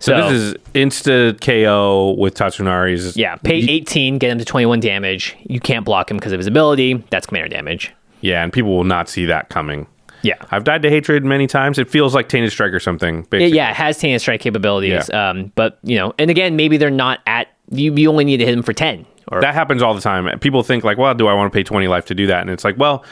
So, 0.00 0.30
this 0.30 0.40
is 0.40 0.54
insta 0.74 1.40
KO 1.40 2.12
with 2.18 2.34
Tatsunari's. 2.36 3.16
yeah, 3.16 3.34
pay 3.36 3.56
18, 3.56 4.18
get 4.18 4.30
him 4.30 4.38
to 4.38 4.44
21 4.44 4.80
damage. 4.80 5.36
You 5.44 5.58
can't 5.58 5.84
block 5.84 6.10
him 6.10 6.16
because 6.18 6.32
of 6.32 6.38
his 6.38 6.46
ability. 6.46 7.04
That's 7.10 7.26
commander 7.26 7.48
damage. 7.48 7.92
Yeah, 8.20 8.44
and 8.44 8.52
people 8.52 8.76
will 8.76 8.84
not 8.84 9.08
see 9.08 9.24
that 9.26 9.48
coming. 9.48 9.86
Yeah. 10.22 10.34
I've 10.50 10.64
died 10.64 10.82
to 10.82 10.90
hatred 10.90 11.24
many 11.24 11.46
times. 11.46 11.78
It 11.78 11.88
feels 11.90 12.14
like 12.14 12.28
Tainted 12.28 12.50
Strike 12.52 12.72
or 12.72 12.80
something. 12.80 13.16
Yeah, 13.18 13.24
Basically. 13.30 13.56
yeah, 13.56 13.70
it 13.70 13.76
has 13.76 13.98
Tainted 13.98 14.20
Strike 14.20 14.40
capabilities. 14.40 15.08
Yeah. 15.08 15.30
Um, 15.30 15.52
but, 15.54 15.78
you 15.82 15.96
know, 15.96 16.12
and 16.18 16.30
again, 16.30 16.56
maybe 16.56 16.76
they're 16.76 16.90
not 16.90 17.20
at, 17.26 17.48
you, 17.70 17.94
you 17.94 18.08
only 18.10 18.24
need 18.24 18.38
to 18.38 18.44
hit 18.44 18.52
them 18.52 18.62
for 18.62 18.72
10. 18.72 19.06
Or, 19.30 19.40
That 19.40 19.54
happens 19.54 19.82
all 19.82 19.94
the 19.94 20.00
time. 20.00 20.38
People 20.40 20.62
think 20.62 20.84
like, 20.84 20.98
well, 20.98 21.14
do 21.14 21.28
I 21.28 21.34
want 21.34 21.52
to 21.52 21.56
pay 21.56 21.62
20 21.62 21.86
life 21.86 22.06
to 22.06 22.14
do 22.14 22.26
that? 22.28 22.40
And 22.40 22.50
it's 22.50 22.64
like, 22.64 22.76
well, 22.78 23.04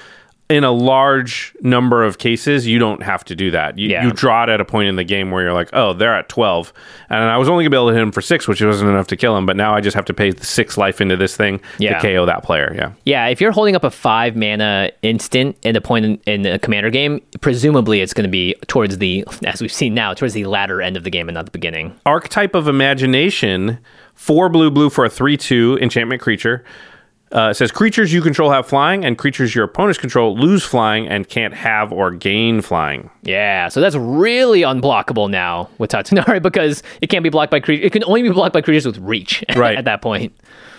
in 0.48 0.62
a 0.62 0.70
large 0.70 1.56
number 1.60 2.04
of 2.04 2.18
cases, 2.18 2.68
you 2.68 2.78
don't 2.78 3.02
have 3.02 3.24
to 3.24 3.34
do 3.34 3.50
that. 3.50 3.76
You, 3.78 3.88
Yeah. 3.88 4.04
you 4.04 4.12
draw 4.12 4.44
it 4.44 4.48
at 4.48 4.60
a 4.60 4.64
point 4.64 4.88
in 4.88 4.94
the 4.94 5.02
game 5.02 5.32
where 5.32 5.42
you're 5.42 5.52
like, 5.52 5.70
oh, 5.72 5.92
they're 5.92 6.14
at 6.14 6.28
12. 6.28 6.72
And 7.10 7.18
I 7.24 7.36
was 7.36 7.48
only 7.48 7.64
going 7.64 7.70
to 7.72 7.74
be 7.74 7.76
able 7.76 7.88
to 7.88 7.94
hit 7.94 8.02
him 8.02 8.12
for 8.12 8.20
six, 8.20 8.46
which 8.46 8.62
wasn't 8.62 8.88
enough 8.90 9.08
to 9.08 9.16
kill 9.16 9.36
him. 9.36 9.44
But 9.44 9.56
now 9.56 9.74
I 9.74 9.80
just 9.80 9.96
have 9.96 10.04
to 10.04 10.14
pay 10.14 10.30
six 10.36 10.78
life 10.78 11.00
into 11.00 11.16
this 11.16 11.36
thing 11.36 11.60
Yeah. 11.78 11.98
to 11.98 12.00
KO 12.14 12.26
that 12.26 12.44
player. 12.44 12.72
Yeah. 12.76 12.92
Yeah, 13.04 13.26
if 13.26 13.40
you're 13.40 13.50
holding 13.50 13.74
up 13.74 13.82
a 13.82 13.90
five 13.90 14.36
mana 14.36 14.92
instant 15.02 15.56
in 15.62 15.74
a 15.74 15.80
point 15.80 16.04
in, 16.04 16.20
in 16.26 16.46
a 16.46 16.60
commander 16.60 16.90
game, 16.90 17.20
presumably 17.40 18.00
it's 18.00 18.14
going 18.14 18.22
to 18.22 18.30
be 18.30 18.54
towards 18.68 18.98
the, 18.98 19.24
as 19.44 19.60
we've 19.60 19.72
seen 19.72 19.94
now, 19.94 20.14
towards 20.14 20.34
the 20.34 20.44
latter 20.44 20.80
end 20.80 20.96
of 20.96 21.02
the 21.02 21.10
game 21.10 21.28
and 21.28 21.34
not 21.34 21.46
the 21.46 21.50
beginning. 21.50 21.92
Archetype 22.06 22.54
of 22.54 22.68
Imagination, 22.68 23.78
four 24.14 24.48
blue 24.48 24.70
blue 24.70 24.90
for 24.90 25.04
a 25.04 25.10
3 25.10 25.36
2 25.36 25.78
enchantment 25.82 26.22
creature. 26.22 26.64
Uh, 27.34 27.48
it 27.50 27.54
says 27.54 27.72
creatures 27.72 28.12
you 28.12 28.22
control 28.22 28.50
have 28.50 28.66
flying, 28.66 29.04
and 29.04 29.18
creatures 29.18 29.54
your 29.54 29.64
opponents 29.64 29.98
control 29.98 30.36
lose 30.38 30.62
flying 30.64 31.08
and 31.08 31.28
can't 31.28 31.52
have 31.54 31.92
or 31.92 32.12
gain 32.12 32.60
flying. 32.60 33.10
Yeah, 33.22 33.68
so 33.68 33.80
that's 33.80 33.96
really 33.96 34.60
unblockable 34.60 35.28
now 35.28 35.68
with 35.78 35.90
Tatsunari 35.90 36.40
because 36.42 36.82
it 37.00 37.08
can't 37.08 37.24
be 37.24 37.28
blocked 37.28 37.50
by 37.50 37.58
creatures. 37.60 37.84
It 37.86 37.90
can 37.90 38.04
only 38.04 38.22
be 38.22 38.30
blocked 38.30 38.52
by 38.52 38.60
creatures 38.60 38.86
with 38.86 38.98
reach 38.98 39.42
Right. 39.56 39.76
at 39.76 39.84
that 39.86 40.02
point. 40.02 40.32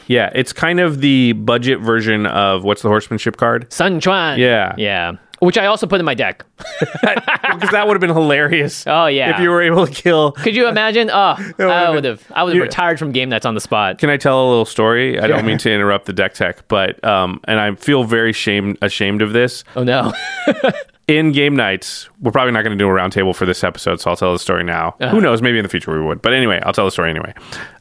Yeah, 0.07 0.31
it's 0.33 0.53
kind 0.53 0.79
of 0.79 1.01
the 1.01 1.33
budget 1.33 1.81
version 1.81 2.25
of 2.25 2.63
what's 2.63 2.81
the 2.81 2.87
horsemanship 2.87 3.35
card? 3.35 3.71
Sun 3.73 3.99
Quan. 3.99 4.39
Yeah. 4.39 4.73
Yeah. 4.77 5.17
Which 5.39 5.57
I 5.57 5.67
also 5.67 5.85
put 5.87 5.99
in 5.99 6.05
my 6.05 6.15
deck. 6.15 6.45
Because 7.57 7.71
that 7.71 7.87
would 7.87 7.93
have 7.95 8.01
been 8.01 8.13
hilarious. 8.13 8.85
Oh, 8.85 9.07
yeah. 9.07 9.33
If 9.33 9.39
you 9.39 9.49
were 9.49 9.63
able 9.63 9.87
to 9.87 9.91
kill. 9.91 10.33
Could 10.33 10.55
you 10.55 10.67
imagine? 10.67 11.09
Oh, 11.09 11.35
I 11.59 11.89
would've. 11.89 12.23
I 12.31 12.43
would 12.43 12.53
have 12.53 12.61
retired 12.61 12.99
from 12.99 13.11
Game 13.11 13.29
Knights 13.29 13.47
on 13.47 13.55
the 13.55 13.61
spot. 13.61 13.97
Can 13.97 14.09
I 14.11 14.17
tell 14.17 14.45
a 14.45 14.47
little 14.47 14.65
story? 14.65 15.19
I 15.19 15.25
don't 15.25 15.45
mean 15.45 15.57
to 15.59 15.71
interrupt 15.71 16.05
the 16.05 16.13
deck 16.13 16.33
tech, 16.33 16.67
but 16.67 17.03
um, 17.03 17.39
and 17.45 17.59
I 17.59 17.73
feel 17.75 18.03
very 18.03 18.33
shame 18.33 18.77
ashamed 18.81 19.21
of 19.23 19.33
this. 19.33 19.63
Oh 19.75 19.83
no. 19.83 20.13
in 21.07 21.31
Game 21.31 21.55
Knights, 21.55 22.09
we're 22.21 22.31
probably 22.31 22.51
not 22.51 22.63
going 22.63 22.77
to 22.77 22.83
do 22.83 22.87
a 22.87 22.91
roundtable 22.91 23.35
for 23.35 23.45
this 23.45 23.63
episode, 23.63 23.99
so 24.01 24.11
I'll 24.11 24.17
tell 24.17 24.33
the 24.33 24.39
story 24.39 24.63
now. 24.63 24.89
Uh-huh. 24.99 25.09
Who 25.09 25.21
knows? 25.21 25.41
Maybe 25.41 25.57
in 25.57 25.63
the 25.63 25.69
future 25.69 25.91
we 25.97 26.05
would. 26.05 26.21
But 26.21 26.33
anyway, 26.33 26.61
I'll 26.63 26.73
tell 26.73 26.85
the 26.85 26.91
story 26.91 27.09
anyway. 27.09 27.33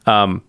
Um, 0.05 0.43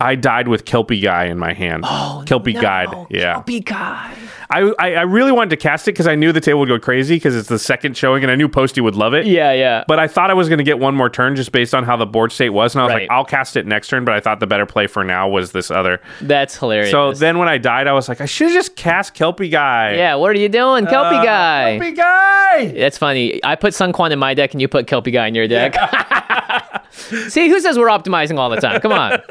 I 0.00 0.14
died 0.16 0.48
with 0.48 0.64
Kelpie 0.64 1.00
Guy 1.00 1.24
in 1.26 1.38
my 1.38 1.52
hand. 1.52 1.84
Oh, 1.86 2.24
Kelpie 2.26 2.52
Guide. 2.52 2.88
Yeah. 3.10 3.34
Kelpie 3.34 3.60
Guy. 3.60 4.14
I, 4.54 4.72
I, 4.78 4.94
I 4.94 5.02
really 5.02 5.32
wanted 5.32 5.50
to 5.50 5.56
cast 5.56 5.88
it 5.88 5.92
because 5.92 6.06
I 6.06 6.14
knew 6.14 6.32
the 6.32 6.40
table 6.40 6.60
would 6.60 6.68
go 6.68 6.78
crazy 6.78 7.16
because 7.16 7.34
it's 7.36 7.48
the 7.48 7.58
second 7.58 7.96
showing 7.96 8.22
and 8.22 8.30
I 8.30 8.36
knew 8.36 8.48
Posty 8.48 8.80
would 8.80 8.94
love 8.94 9.12
it. 9.14 9.26
Yeah, 9.26 9.52
yeah. 9.52 9.84
But 9.88 9.98
I 9.98 10.06
thought 10.08 10.30
I 10.30 10.34
was 10.34 10.48
going 10.48 10.58
to 10.58 10.64
get 10.64 10.78
one 10.78 10.94
more 10.94 11.10
turn 11.10 11.36
just 11.36 11.52
based 11.52 11.74
on 11.74 11.84
how 11.84 11.96
the 11.96 12.06
board 12.06 12.32
state 12.32 12.50
was. 12.50 12.74
And 12.74 12.82
I 12.82 12.84
was 12.84 12.92
Right. 12.94 13.02
like, 13.02 13.10
I'll 13.10 13.24
cast 13.24 13.56
it 13.56 13.66
next 13.66 13.88
turn. 13.88 14.04
But 14.04 14.14
I 14.14 14.20
thought 14.20 14.40
the 14.40 14.46
better 14.46 14.66
play 14.66 14.86
for 14.86 15.02
now 15.04 15.28
was 15.28 15.52
this 15.52 15.70
other. 15.70 16.00
That's 16.20 16.56
hilarious. 16.56 16.90
So 16.90 17.12
then 17.12 17.38
when 17.38 17.48
I 17.48 17.58
died, 17.58 17.86
I 17.88 17.92
was 17.92 18.08
like, 18.08 18.20
I 18.20 18.26
should 18.26 18.46
have 18.48 18.54
just 18.54 18.76
cast 18.76 19.14
Kelpie 19.14 19.48
Guy. 19.48 19.94
yeah, 19.94 20.14
what 20.14 20.30
are 20.30 20.38
you 20.38 20.48
doing, 20.48 20.86
Kelpie 20.86 21.16
Uh, 21.16 21.24
Guy? 21.24 21.78
Kelpie 21.78 21.96
Guy! 21.96 22.66
That's 22.78 22.96
funny. 22.98 23.42
I 23.44 23.56
put 23.56 23.74
Sun 23.74 23.92
Quan 23.92 24.12
in 24.12 24.18
my 24.18 24.34
deck 24.34 24.52
and 24.52 24.60
you 24.60 24.68
put 24.68 24.86
Kelpie 24.86 25.10
Guy 25.10 25.26
in 25.26 25.34
your 25.34 25.48
deck. 25.48 25.74
See, 26.92 27.48
who 27.48 27.60
says 27.60 27.76
we're 27.78 27.88
optimizing 27.88 28.38
all 28.38 28.48
the 28.50 28.60
time? 28.60 28.80
Come 28.80 28.92
on. 28.92 29.20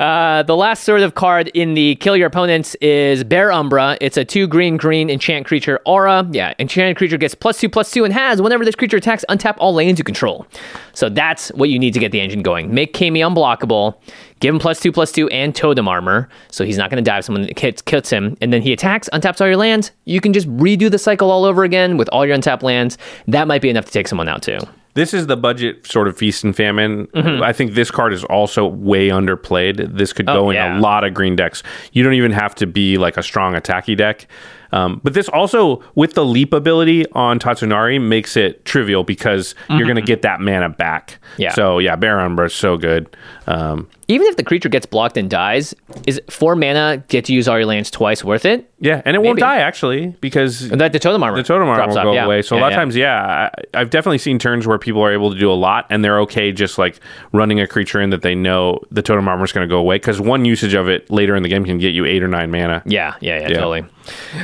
Uh, 0.00 0.42
the 0.42 0.56
last 0.56 0.82
sort 0.82 1.02
of 1.02 1.14
card 1.14 1.46
in 1.54 1.74
the 1.74 1.94
kill 1.94 2.16
your 2.16 2.26
opponents 2.26 2.74
is 2.80 3.22
Bear 3.22 3.52
Umbra. 3.52 3.96
It's 4.00 4.16
a 4.16 4.24
two 4.24 4.48
green 4.54 4.76
green 4.76 5.10
enchant 5.10 5.44
creature 5.44 5.80
aura. 5.84 6.24
Yeah, 6.30 6.54
enchanted 6.60 6.96
creature 6.96 7.18
gets 7.18 7.34
plus 7.34 7.58
two 7.58 7.68
plus 7.68 7.90
two 7.90 8.04
and 8.04 8.14
has 8.14 8.40
whenever 8.40 8.64
this 8.64 8.76
creature 8.76 8.98
attacks, 8.98 9.24
untap 9.28 9.56
all 9.58 9.74
lands 9.74 9.98
you 9.98 10.04
control. 10.04 10.46
So 10.92 11.08
that's 11.08 11.48
what 11.54 11.70
you 11.70 11.78
need 11.80 11.92
to 11.94 11.98
get 11.98 12.12
the 12.12 12.20
engine 12.20 12.40
going. 12.40 12.72
Make 12.72 12.94
Keimi 12.94 13.18
unblockable. 13.18 13.96
Give 14.38 14.54
him 14.54 14.60
plus 14.60 14.78
two 14.78 14.92
plus 14.92 15.10
two 15.10 15.28
and 15.30 15.56
totem 15.56 15.88
armor, 15.88 16.28
so 16.52 16.64
he's 16.64 16.78
not 16.78 16.88
going 16.88 17.02
to 17.02 17.10
die 17.10 17.18
if 17.18 17.24
someone 17.24 17.48
hits, 17.56 17.82
kills 17.82 18.10
him. 18.10 18.36
And 18.40 18.52
then 18.52 18.62
he 18.62 18.72
attacks, 18.72 19.08
untaps 19.12 19.40
all 19.40 19.48
your 19.48 19.56
lands. 19.56 19.90
You 20.04 20.20
can 20.20 20.32
just 20.32 20.46
redo 20.56 20.88
the 20.88 20.98
cycle 20.98 21.32
all 21.32 21.44
over 21.44 21.64
again 21.64 21.96
with 21.96 22.08
all 22.10 22.24
your 22.24 22.36
untapped 22.36 22.62
lands. 22.62 22.96
That 23.26 23.48
might 23.48 23.60
be 23.60 23.70
enough 23.70 23.86
to 23.86 23.90
take 23.90 24.06
someone 24.06 24.28
out 24.28 24.42
too. 24.42 24.60
This 24.94 25.12
is 25.12 25.26
the 25.26 25.36
budget 25.36 25.86
sort 25.86 26.06
of 26.08 26.16
feast 26.16 26.44
and 26.44 26.54
famine. 26.54 27.06
Mm-hmm. 27.08 27.42
I 27.42 27.52
think 27.52 27.74
this 27.74 27.90
card 27.90 28.12
is 28.12 28.24
also 28.24 28.64
way 28.66 29.08
underplayed. 29.08 29.96
This 29.96 30.12
could 30.12 30.28
Oh, 30.28 30.34
go 30.34 30.50
in 30.50 30.56
yeah. 30.56 30.78
a 30.78 30.80
lot 30.80 31.02
of 31.04 31.12
green 31.14 31.34
decks. 31.36 31.62
You 31.92 32.02
don't 32.04 32.14
even 32.14 32.32
have 32.32 32.54
to 32.56 32.66
be 32.66 32.96
like 32.96 33.16
a 33.16 33.22
strong 33.22 33.54
attacky 33.54 33.96
deck. 33.96 34.26
Um, 34.72 35.00
but 35.04 35.14
this 35.14 35.28
also, 35.28 35.82
with 35.94 36.14
the 36.14 36.24
leap 36.24 36.52
ability 36.52 37.06
on 37.12 37.38
Tatsunari, 37.38 38.00
makes 38.00 38.36
it 38.36 38.64
trivial 38.64 39.04
because 39.04 39.54
you're 39.68 39.84
going 39.84 39.94
to 39.94 40.02
get 40.02 40.22
that 40.22 40.40
mana 40.40 40.68
back. 40.68 41.10
Mm-hmm. 41.34 41.42
Yeah. 41.42 41.52
So 41.54 41.78
yeah, 41.78 41.94
Bear 41.94 42.18
Umbra 42.20 42.46
is 42.46 42.54
so 42.54 42.76
good. 42.76 43.16
Um, 43.46 43.88
Even 44.08 44.26
if 44.26 44.36
the 44.36 44.42
creature 44.42 44.68
gets 44.68 44.84
blocked 44.86 45.16
and 45.16 45.30
dies, 45.30 45.74
is 46.08 46.20
four 46.28 46.56
mana 46.56 47.04
get 47.08 47.24
to 47.26 47.32
use 47.32 47.46
all 47.46 47.56
your 47.56 47.66
lands 47.66 47.88
twice 47.90 48.24
worth 48.24 48.44
it? 48.44 48.68
Yeah, 48.84 49.00
and 49.04 49.16
it 49.16 49.22
won't 49.22 49.38
die 49.38 49.58
actually 49.60 50.08
because 50.20 50.62
And 50.70 50.80
that 50.80 50.92
the 50.92 50.98
totem 50.98 51.22
armor. 51.22 51.36
the 51.38 51.42
totem 51.42 51.66
armor 51.68 51.76
drops 51.76 51.92
will 51.92 51.98
off, 52.00 52.04
go 52.04 52.12
yeah. 52.12 52.26
away. 52.26 52.42
So 52.42 52.54
a 52.54 52.58
Yeah, 52.58 52.64
lot 52.64 52.72
of 52.72 52.76
times, 52.76 52.94
yeah, 52.96 53.50
I, 53.74 53.80
I've 53.80 53.88
definitely 53.90 54.18
seen 54.18 54.38
turns 54.38 54.66
where 54.66 54.78
people 54.78 55.00
are 55.02 55.10
able 55.12 55.32
to 55.32 55.38
do 55.38 55.50
a 55.50 55.54
lot, 55.54 55.86
and 55.88 56.04
they're 56.04 56.20
okay 56.20 56.52
just 56.52 56.76
like 56.76 57.00
running 57.32 57.60
a 57.60 57.66
creature 57.66 58.00
in 58.00 58.10
that 58.10 58.20
they 58.22 58.34
know 58.34 58.80
the 58.90 59.00
totem 59.02 59.26
armor 59.26 59.44
is 59.44 59.52
going 59.52 59.66
to 59.66 59.72
go 59.72 59.78
away 59.78 59.96
because 59.96 60.20
one 60.20 60.44
usage 60.44 60.74
of 60.74 60.88
it 60.88 61.10
later 61.10 61.34
in 61.34 61.42
the 61.42 61.48
game 61.48 61.64
can 61.64 61.78
get 61.78 61.94
you 61.94 62.04
eight 62.04 62.22
or 62.22 62.28
nine 62.28 62.50
mana. 62.50 62.82
Yeah, 62.84 63.14
yeah, 63.20 63.40
yeah, 63.40 63.48
Yeah. 63.48 63.54
totally. 63.54 63.84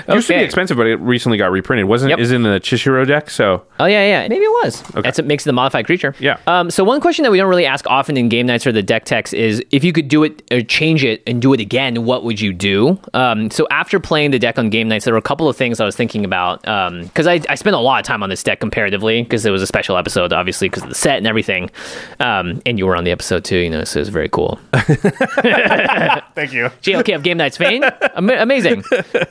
It 0.08 0.14
used 0.14 0.26
to 0.28 0.32
be 0.38 0.40
expensive, 0.42 0.78
but 0.78 0.86
it 0.86 0.96
recently 1.00 1.36
got 1.36 1.50
reprinted. 1.50 1.86
Wasn't 1.86 2.08
Yep. 2.08 2.18
it? 2.18 2.22
Is 2.22 2.32
in 2.32 2.44
the 2.44 2.58
Chishiro 2.60 3.06
deck? 3.06 3.28
So 3.28 3.62
Oh 3.78 3.84
yeah, 3.84 4.06
yeah. 4.22 4.26
Maybe 4.26 4.42
it 4.42 4.64
was. 4.64 4.80
That's 4.94 5.18
what 5.18 5.26
makes 5.26 5.46
it 5.46 5.50
a 5.50 5.52
modified 5.52 5.84
creature. 5.84 6.14
Yeah. 6.18 6.38
Um, 6.46 6.70
so 6.70 6.82
one 6.82 6.98
question 7.02 7.24
that 7.24 7.30
we 7.30 7.36
don't 7.36 7.50
really 7.50 7.66
ask 7.66 7.86
often 7.86 8.16
in 8.16 8.30
Game 8.30 8.46
Knights 8.46 8.66
or 8.66 8.72
the 8.72 8.82
deck 8.82 9.04
techs 9.04 9.34
is 9.34 9.62
if 9.70 9.84
you 9.84 9.92
could 9.92 10.08
do 10.08 10.24
it 10.24 10.42
or 10.50 10.62
change 10.62 11.04
it 11.04 11.22
and 11.26 11.42
do 11.42 11.52
it 11.52 11.60
again, 11.60 12.06
what 12.06 12.24
would 12.24 12.40
you 12.40 12.54
do? 12.54 12.98
Um, 13.12 13.50
so 13.50 13.66
after 13.70 14.00
playing 14.00 14.29
the 14.30 14.38
deck 14.38 14.58
on 14.58 14.70
Game 14.70 14.88
Knights, 14.88 15.04
there 15.04 15.14
were 15.14 15.18
a 15.18 15.22
couple 15.22 15.48
of 15.48 15.56
things 15.56 15.80
I 15.80 15.84
was 15.84 15.96
thinking 15.96 16.24
about 16.24 16.62
because 16.62 17.26
I, 17.26 17.40
I 17.48 17.54
spent 17.54 17.76
a 17.76 17.78
lot 17.78 18.00
of 18.00 18.06
time 18.06 18.22
on 18.22 18.30
this 18.30 18.42
deck 18.42 18.60
comparatively 18.60 19.22
because 19.22 19.44
it 19.44 19.50
was 19.50 19.62
a 19.62 19.66
special 19.66 19.96
episode, 19.96 20.32
obviously 20.32 20.68
because 20.68 20.82
of 20.82 20.88
the 20.88 20.94
set 20.94 21.18
and 21.18 21.26
everything. 21.26 21.70
Um, 22.18 22.62
and 22.66 22.78
you 22.78 22.86
were 22.86 22.96
on 22.96 23.04
the 23.04 23.10
episode 23.10 23.44
too, 23.44 23.58
you 23.58 23.70
know, 23.70 23.84
so 23.84 23.98
it 23.98 24.02
was 24.02 24.08
very 24.08 24.28
cool. 24.28 24.58
thank 24.72 26.52
you. 26.52 26.70
JLK 26.82 27.14
of 27.14 27.22
Game 27.22 27.36
Knights 27.36 27.56
fame. 27.56 27.84
Ama- 28.16 28.38
amazing. 28.38 28.82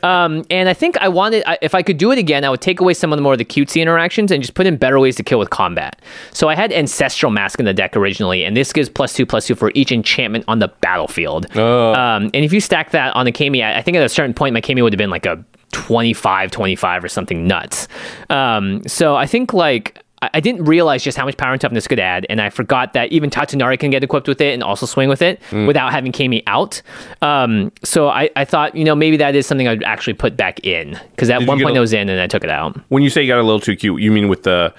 Um, 0.04 0.46
and 0.50 0.70
I 0.70 0.74
think 0.74 0.98
I 0.98 1.08
wanted, 1.08 1.44
I, 1.46 1.58
if 1.62 1.74
I 1.74 1.82
could 1.82 1.98
do 1.98 2.12
it 2.12 2.20
again, 2.20 2.44
I 2.44 2.50
would 2.50 2.62
take 2.62 2.80
away 2.80 2.94
some 2.94 3.12
of 3.12 3.18
the 3.18 3.24
more 3.24 3.34
of 3.34 3.40
the 3.40 3.46
cutesy 3.46 3.82
interactions 3.82 4.32
and 4.32 4.42
just 4.44 4.54
put 4.54 4.66
in 4.68 4.78
better 4.78 5.00
ways 5.00 5.16
to 5.18 5.24
kill 5.24 5.40
with 5.40 5.50
combat. 5.50 6.02
So 6.32 6.50
I 6.50 6.56
had 6.56 6.72
Ancestral 6.72 7.32
Mask 7.32 7.60
in 7.60 7.66
the 7.66 7.74
deck 7.74 7.96
originally, 7.96 8.44
and 8.44 8.56
this 8.56 8.72
gives 8.74 8.90
plus 8.90 9.14
two, 9.14 9.26
plus 9.26 9.48
two 9.48 9.56
for 9.56 9.72
each 9.74 9.92
enchantment 9.92 10.46
on 10.48 10.60
the 10.60 10.68
battlefield. 10.82 11.56
Um, 11.96 12.24
and 12.34 12.46
if 12.46 12.54
you 12.54 12.60
stack 12.60 12.92
that 12.92 13.16
on 13.16 13.26
the 13.26 13.32
Keimi, 13.32 13.64
I 13.64 13.80
I 13.80 13.82
think 13.82 13.96
at 13.96 14.04
a 14.04 14.10
certain 14.10 14.34
point, 14.34 14.54
my 14.54 14.60
Keimi 14.62 14.84
would 14.90 14.94
have 14.94 14.98
been 14.98 15.10
like 15.12 15.26
a 15.26 15.44
25, 15.72 16.52
25 16.52 17.04
or 17.04 17.08
something 17.08 17.46
nuts. 17.48 17.88
Um, 18.30 18.82
so 18.88 19.16
I 19.16 19.26
think 19.28 19.54
like, 19.54 20.00
I 20.22 20.30
I 20.34 20.40
didn't 20.42 20.66
realize 20.66 21.02
just 21.04 21.18
how 21.18 21.24
much 21.26 21.38
power 21.38 21.54
and 21.54 21.62
toughness 21.62 21.88
could 21.88 22.00
add, 22.00 22.26
and 22.30 22.42
I 22.42 22.50
forgot 22.50 22.92
that 22.94 23.12
even 23.12 23.30
Tatsunari 23.30 23.80
can 23.80 23.90
get 23.90 24.04
equipped 24.04 24.28
with 24.28 24.42
it 24.42 24.54
and 24.54 24.62
also 24.64 24.86
swing 24.86 25.08
with 25.10 25.22
it 25.22 25.40
Mm. 25.52 25.66
without 25.68 25.92
having 25.94 26.12
Keimi 26.12 26.44
out. 26.48 26.82
Um, 27.22 27.72
so 27.84 28.10
I, 28.10 28.30
I 28.36 28.44
thought, 28.46 28.76
you 28.76 28.84
know, 28.84 28.96
maybe 28.96 29.16
that 29.18 29.34
is 29.36 29.46
something 29.48 29.68
I'd 29.68 29.84
actually 29.84 30.16
put 30.16 30.36
back 30.36 30.66
in 30.66 31.00
because 31.12 31.30
at 31.30 31.40
Did 31.40 31.48
one 31.48 31.62
point 31.62 31.76
a- 31.76 31.78
it 31.78 31.82
was 31.82 31.94
in 31.94 32.10
and 32.10 32.20
I 32.20 32.28
took 32.28 32.44
it 32.44 32.50
out. 32.50 32.78
When 32.90 33.02
you 33.04 33.10
say 33.10 33.22
you 33.22 33.28
got 33.30 33.40
a 33.40 33.44
little 33.44 33.62
too 33.62 33.76
cute, 33.78 34.02
you 34.02 34.12
mean 34.12 34.28
with 34.28 34.44
the 34.44 34.74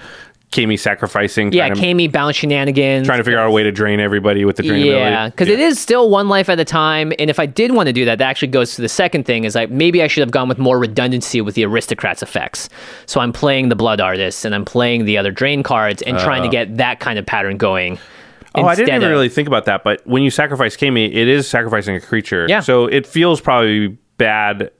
Keimi 0.51 0.77
sacrificing? 0.77 1.53
Yeah, 1.53 1.69
Keimi 1.69 2.11
bounce 2.11 2.35
shenanigans. 2.35 3.07
trying 3.07 3.19
to 3.19 3.23
figure 3.23 3.39
out 3.39 3.47
a 3.47 3.51
way 3.51 3.63
to 3.63 3.71
drain 3.71 3.99
everybody 3.99 4.43
with 4.43 4.57
the 4.57 4.63
drain 4.63 4.85
Yeah, 4.85 5.29
because 5.29 5.47
it 5.47 5.59
is 5.59 5.79
still 5.79 6.09
one 6.09 6.27
life 6.27 6.49
at 6.49 6.59
a 6.59 6.65
time. 6.65 7.13
And 7.19 7.29
if 7.29 7.39
I 7.39 7.45
did 7.45 7.71
want 7.71 7.87
to 7.87 7.93
do 7.93 8.03
that, 8.05 8.17
that 8.17 8.29
actually 8.29 8.49
goes 8.49 8.75
to 8.75 8.81
the 8.81 8.89
second 8.89 9.25
thing 9.25 9.45
is 9.45 9.55
like 9.55 9.69
maybe 9.69 10.03
I 10.03 10.07
should 10.07 10.21
have 10.21 10.31
gone 10.31 10.49
with 10.49 10.57
more 10.57 10.77
redundancy 10.77 11.39
with 11.39 11.55
the 11.55 11.63
aristocrats 11.63 12.21
effects. 12.21 12.67
So 13.05 13.21
I'm 13.21 13.31
playing 13.31 13.69
the 13.69 13.75
blood 13.75 14.01
artists 14.01 14.43
and 14.43 14.53
I'm 14.53 14.65
playing 14.65 15.05
the 15.05 15.17
other 15.17 15.31
drain 15.31 15.63
cards 15.63 16.01
and 16.01 16.19
trying 16.19 16.41
to 16.43 16.49
uh. 16.49 16.51
get 16.51 16.77
that 16.77 16.99
kind 16.99 17.17
of 17.17 17.25
pattern 17.25 17.57
going. 17.57 17.97
Oh, 18.53 18.65
I 18.65 18.75
didn't 18.75 18.89
even 18.89 19.03
of- 19.03 19.09
really 19.11 19.29
think 19.29 19.47
about 19.47 19.65
that. 19.65 19.85
But 19.85 20.05
when 20.05 20.23
you 20.23 20.29
sacrifice 20.29 20.75
Keimi, 20.75 21.07
it 21.07 21.27
is 21.29 21.47
sacrificing 21.47 21.95
a 21.95 22.01
creature. 22.01 22.45
Yeah. 22.49 22.59
So 22.59 22.85
it 22.87 23.07
feels 23.07 23.39
probably 23.39 23.97
bad 24.17 24.71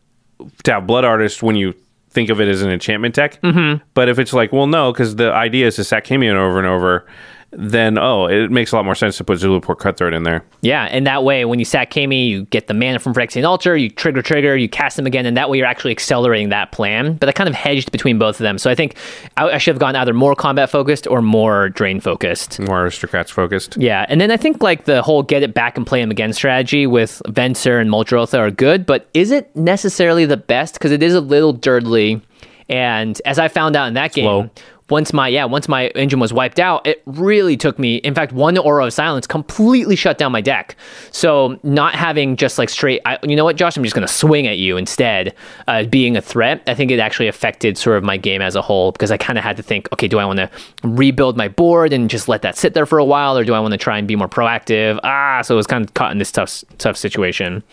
to 0.64 0.74
have 0.74 0.86
Blood 0.86 1.06
Artist 1.06 1.42
when 1.42 1.56
you 1.56 1.74
think 2.12 2.30
of 2.30 2.40
it 2.40 2.48
as 2.48 2.62
an 2.62 2.70
enchantment 2.72 3.16
deck. 3.16 3.42
Mm-hmm. 3.42 3.84
But 3.94 4.10
if 4.10 4.20
it's 4.20 4.34
like, 4.34 4.52
well, 4.52 4.68
no, 4.68 4.92
because 4.92 5.16
the 5.16 5.32
idea 5.32 5.68
is 5.68 5.78
to 5.78 5.84
sack 5.84 6.06
Keimi 6.06 6.32
over 6.34 6.58
and 6.58 6.68
over, 6.68 7.08
then 7.52 7.98
oh, 7.98 8.28
it 8.28 8.50
makes 8.50 8.72
a 8.72 8.76
lot 8.76 8.86
more 8.86 8.96
sense 8.96 9.18
to 9.18 9.24
put 9.24 9.40
Zulaport 9.40 9.78
Cutthroat 9.80 10.14
in 10.14 10.24
there. 10.24 10.44
Yeah, 10.62 10.86
and 10.86 11.06
that 11.06 11.24
way, 11.24 11.44
when 11.44 11.60
you 11.60 11.66
sack 11.66 11.92
Keimi, 11.92 12.28
you 12.28 12.46
get 12.46 12.68
the 12.68 12.74
mana 12.74 13.00
from 13.00 13.14
Phyrexian 13.14 13.46
Altar, 13.48 13.76
you 13.76 13.90
trigger 13.90 14.22
trigger, 14.22 14.56
you 14.56 14.70
cast 14.70 14.96
them 14.96 15.06
again, 15.06 15.26
and 15.26 15.36
that 15.36 15.50
way 15.50 15.58
you're 15.58 15.68
actually 15.68 15.92
accelerating 15.92 16.50
that 16.50 16.72
plan. 16.72 17.16
But 17.16 17.28
I 17.28 17.34
kind 17.34 17.50
of 17.50 17.56
hedged 17.56 17.92
between 17.92 18.18
both 18.18 18.40
of 18.40 18.44
them, 18.44 18.58
so 18.58 18.70
I 18.70 18.76
think 18.76 18.96
I, 19.36 19.50
I 19.50 19.58
should 19.58 19.74
have 19.76 19.80
gone 19.80 19.96
either 19.96 20.14
more 20.14 20.34
combat 20.34 20.70
focused 20.70 21.08
or 21.08 21.22
more 21.22 21.70
drain 21.70 22.00
focused. 22.00 22.60
More 22.60 22.84
aristocrats 22.84 23.32
focused. 23.32 23.76
Yeah, 23.78 24.06
and 24.08 24.22
then 24.22 24.32
I 24.32 24.38
think 24.38 24.64
like 24.64 24.86
the 24.86 25.02
whole 25.02 25.22
get 25.22 25.44
it 25.44 25.54
back 25.54 25.78
and 25.78 25.86
play 25.86 26.00
them 26.00 26.12
again 26.12 26.32
strategy 26.32 26.88
with 26.88 27.22
Venser 27.28 27.82
and 27.82 27.90
Muldrotha 27.90 28.40
are 28.40 28.52
good, 28.52 28.86
but 28.86 29.10
is 29.14 29.32
it 29.32 29.54
necessarily 29.56 30.26
the 30.26 30.38
best? 30.38 30.76
Because 30.76 30.92
it 30.92 31.04
is 31.04 31.14
a 31.14 31.22
little 31.22 31.54
dirtly, 31.54 32.22
and 32.70 33.22
as 33.26 33.40
I 33.40 33.50
found 33.50 33.76
out 33.76 33.88
in 33.88 33.96
that 33.96 34.14
game. 34.14 34.50
Once 34.92 35.14
my 35.14 35.30
yeah 35.30 35.46
once 35.46 35.70
my 35.70 35.88
engine 35.96 36.20
was 36.20 36.34
wiped 36.34 36.60
out 36.60 36.86
it 36.86 37.02
really 37.06 37.56
took 37.56 37.80
me 37.80 37.96
in 37.96 38.14
fact 38.14 38.34
one 38.34 38.58
aura 38.58 38.86
of 38.86 38.94
silence 38.94 39.26
completely 39.26 39.96
shut 39.96 40.18
down 40.18 40.32
my 40.34 40.42
deck. 40.42 40.76
So 41.12 41.58
not 41.64 41.96
having 41.96 42.36
just 42.36 42.58
like 42.58 42.70
straight 42.70 43.02
I, 43.06 43.18
you 43.24 43.38
know 43.38 43.46
what 43.46 43.56
josh? 43.56 43.78
I'm 43.78 43.84
just 43.84 43.96
going 43.96 44.06
to 44.06 44.14
swing 44.14 44.48
at 44.48 44.58
you 44.58 44.76
instead 44.76 45.34
uh, 45.68 45.86
being 45.86 46.18
a 46.18 46.22
threat. 46.22 46.62
I 46.68 46.76
think 46.76 46.92
it 46.92 47.00
actually 47.00 47.30
affected 47.30 47.78
sort 47.78 47.98
of 47.98 48.04
my 48.04 48.18
game 48.18 48.42
as 48.42 48.56
a 48.56 48.62
whole 48.62 48.92
because 48.92 49.12
i 49.12 49.18
kind 49.18 49.38
of 49.40 49.46
had 49.46 49.56
to 49.58 49.64
think 49.64 49.88
okay 49.94 50.10
do 50.10 50.20
i 50.20 50.26
want 50.26 50.38
to 50.38 50.50
rebuild 50.84 51.38
my 51.38 51.48
board 51.48 51.94
and 51.94 52.10
just 52.10 52.28
let 52.28 52.42
that 52.42 52.58
sit 52.58 52.74
there 52.74 52.86
for 52.86 53.00
a 53.00 53.06
while 53.06 53.38
or 53.38 53.46
do 53.46 53.54
i 53.54 53.60
want 53.60 53.72
to 53.72 53.78
try 53.78 53.98
and 53.98 54.08
be 54.10 54.18
more 54.18 54.28
proactive? 54.28 55.00
Ah 55.04 55.42
so 55.42 55.56
it 55.56 55.58
was 55.58 55.68
kind 55.68 55.86
of 55.86 55.94
caught 55.94 56.12
in 56.12 56.18
this 56.18 56.34
tough 56.34 56.66
tough 56.78 56.98
situation. 56.98 57.64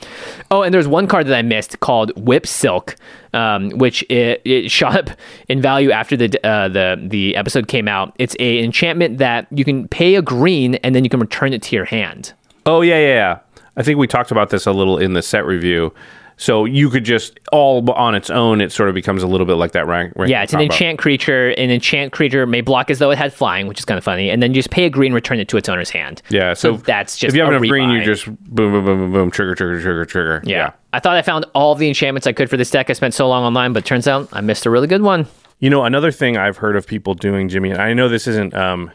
Oh 0.53 0.63
and 0.63 0.73
there's 0.73 0.87
one 0.87 1.09
card 1.09 1.27
that 1.27 1.35
i 1.35 1.43
missed 1.43 1.81
called 1.81 2.13
whip 2.17 2.47
silk 2.47 2.95
um, 3.35 3.71
which 3.71 4.03
it, 4.11 4.43
it, 4.45 4.71
shot 4.79 4.97
up 4.97 5.17
in 5.49 5.61
value 5.61 5.91
after 5.91 6.17
the 6.17 6.47
uh, 6.47 6.69
the 6.69 7.01
the 7.09 7.37
episode 7.37 7.69
came 7.69 7.89
out. 7.89 8.15
It's 8.19 8.37
a 8.39 8.63
enchantment 8.63 9.19
that 9.19 9.47
you 9.51 9.65
can 9.65 9.89
pay 9.89 10.15
a 10.15 10.23
green 10.23 10.77
and 10.77 10.95
then 10.95 11.05
you 11.05 11.11
can 11.11 11.21
return 11.21 11.53
it 11.53 11.63
to 11.63 11.77
your 11.77 11.85
hand. 11.85 12.33
Oh 12.67 12.81
yeah, 12.81 12.99
yeah, 12.99 13.15
yeah. 13.15 13.39
I 13.77 13.83
think 13.83 13.99
we 13.99 14.07
talked 14.07 14.31
about 14.31 14.51
this 14.51 14.67
a 14.67 14.73
little 14.73 14.99
in 14.99 15.13
the 15.13 15.23
set 15.23 15.47
review. 15.47 15.95
So 16.39 16.65
you 16.65 16.89
could 16.89 17.05
just 17.05 17.39
all 17.51 17.91
on 17.91 18.15
its 18.15 18.31
own, 18.31 18.61
it 18.61 18.71
sort 18.71 18.89
of 18.89 18.95
becomes 18.95 19.25
a 19.25 19.27
little 19.27 19.47
bit 19.47 19.55
like 19.55 19.73
that 19.73 19.89
rank. 19.89 20.13
rank 20.15 20.31
yeah, 20.31 20.45
it's 20.45 20.55
an 20.55 20.61
enchant 20.61 20.95
about. 20.95 21.03
creature. 21.03 21.51
An 21.51 21.71
enchant 21.71 22.13
creature 22.13 22.47
may 22.47 22.61
block 22.61 22.91
as 22.91 23.01
though 23.01 23.11
it 23.11 23.19
had 23.19 23.33
flying, 23.33 23.67
which 23.67 23.81
is 23.81 23.85
kind 23.85 23.99
of 23.99 24.05
funny, 24.05 24.31
and 24.31 24.41
then 24.41 24.53
you 24.53 24.55
just 24.55 24.71
pay 24.71 24.85
a 24.85 24.91
green, 24.91 25.13
return 25.13 25.41
it 25.41 25.49
to 25.49 25.57
its 25.57 25.69
owner's 25.69 25.91
hand. 25.91 26.23
Yeah, 26.31 26.55
so, 26.55 26.77
so 26.77 26.83
that's 26.85 27.19
just 27.19 27.31
if 27.31 27.35
you 27.35 27.43
have 27.43 27.51
enough 27.51 27.63
rebuy. 27.63 27.69
green, 27.69 27.91
you 27.91 28.05
just 28.05 28.27
boom, 28.27 28.73
boom, 28.73 28.85
boom, 28.85 28.99
boom, 28.99 29.13
boom, 29.13 29.31
trigger, 29.33 29.57
trigger, 29.57 29.81
trigger, 29.81 30.05
trigger. 30.05 30.43
Yeah. 30.45 30.57
yeah. 30.57 30.73
I 30.93 31.01
thought 31.01 31.17
I 31.17 31.23
found 31.23 31.45
all 31.55 31.75
the 31.75 31.89
enchantments 31.89 32.27
I 32.27 32.33
could 32.33 32.49
for 32.49 32.57
this 32.57 32.71
deck. 32.71 32.89
I 32.89 32.95
spent 32.95 33.15
so 33.15 33.29
long 33.29 33.45
online, 33.45 33.73
but 33.73 33.85
turns 33.85 34.09
out 34.09 34.29
I 34.33 34.41
missed 34.41 34.65
a 34.67 34.71
really 34.71 34.87
good 34.87 35.03
one. 35.03 35.27
You 35.59 35.71
know, 35.71 35.85
another 35.85 36.11
thing 36.11 36.37
I've 36.37 36.59
heard 36.59 36.77
of 36.77 36.87
people 36.87 37.15
doing, 37.15 37.49
Jimmy, 37.49 37.71
and 37.71 37.81
I 37.81 37.93
know 37.93 38.09
this 38.09 38.27
isn't 38.27 38.55
um, 38.55 38.91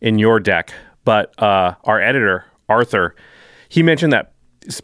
in 0.00 0.18
your 0.18 0.40
deck, 0.40 0.72
but 1.04 1.40
uh, 1.42 1.74
our 1.84 2.00
editor 2.00 2.44
Arthur, 2.68 3.14
he 3.68 3.82
mentioned 3.82 4.12
that 4.12 4.32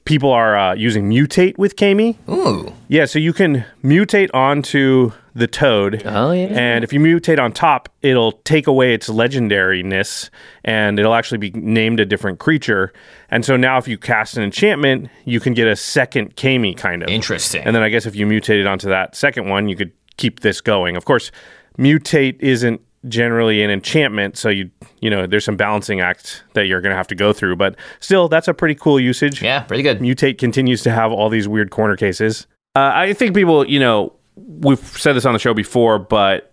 people 0.05 0.31
are 0.31 0.57
uh, 0.57 0.75
using 0.75 1.09
mutate 1.09 1.57
with 1.59 1.77
Keimi. 1.77 2.17
Ooh. 2.29 2.73
Yeah, 2.89 3.05
so 3.07 3.19
you 3.19 3.33
can 3.33 3.65
mutate 3.83 4.31
onto 4.35 5.13
the 5.35 5.47
toad. 5.47 6.03
Oh 6.05 6.33
yeah. 6.33 6.47
And 6.47 6.85
if 6.85 6.93
you 6.93 7.01
mutate 7.01 7.39
on 7.39 7.53
top, 7.53 7.89
it'll 8.03 8.33
take 8.33 8.67
away 8.67 8.95
its 8.95 9.09
legendariness 9.09 10.31
and 10.65 10.99
it'll 10.99 11.15
actually 11.15 11.39
be 11.39 11.51
named 11.53 12.01
a 12.01 12.05
different 12.05 12.39
creature. 12.39 12.93
And 13.31 13.45
so 13.45 13.57
now 13.57 13.79
if 13.79 13.89
you 13.89 13.99
cast 13.99 14.37
an 14.37 14.43
enchantment, 14.43 15.09
you 15.25 15.41
can 15.41 15.55
get 15.55 15.67
a 15.67 15.77
second 15.77 16.37
Keimi 16.37 16.77
kind 16.77 17.03
of. 17.03 17.09
Interesting. 17.09 17.63
And 17.65 17.75
then 17.75 17.83
I 17.83 17.89
guess 17.89 18.07
if 18.07 18.15
you 18.15 18.27
mutated 18.27 18.67
onto 18.67 18.89
that 18.89 19.17
second 19.17 19.49
one, 19.49 19.69
you 19.69 19.77
could 19.77 19.93
keep 20.17 20.41
this 20.41 20.61
going. 20.61 20.97
Of 20.97 21.05
course, 21.05 21.31
mutate 21.79 22.37
isn't 22.41 22.81
generally 23.09 23.63
an 23.65 23.71
enchantment 23.71 24.37
so 24.37 24.49
you 24.49 24.71
you 25.01 25.11
know 25.11 25.27
there's 25.27 25.45
some 25.45 25.57
balancing 25.57 26.01
act 26.01 26.45
that 26.53 26.67
you're 26.67 26.81
going 26.81 26.93
to 26.93 26.97
have 26.97 27.09
to 27.09 27.17
go 27.17 27.33
through 27.33 27.57
but 27.57 27.75
still 27.99 28.29
that's 28.29 28.47
a 28.47 28.55
pretty 28.55 28.77
cool 28.77 29.01
usage 29.01 29.43
yeah 29.43 29.61
pretty 29.63 29.83
good 29.83 29.99
mutate 29.99 30.39
continues 30.39 30.85
to 30.85 30.91
have 30.93 31.11
all 31.11 31.29
these 31.29 31.49
weird 31.49 31.73
corner 31.73 31.97
cases 31.97 32.47
uh, 32.77 32.93
i 32.95 33.13
think 33.13 33.35
people 33.35 33.69
you 33.69 33.81
know 33.81 34.13
we've 34.37 34.79
said 34.79 35.15
this 35.15 35.25
on 35.25 35.33
the 35.33 35.39
show 35.39 35.55
before 35.55 35.99
but 35.99 36.52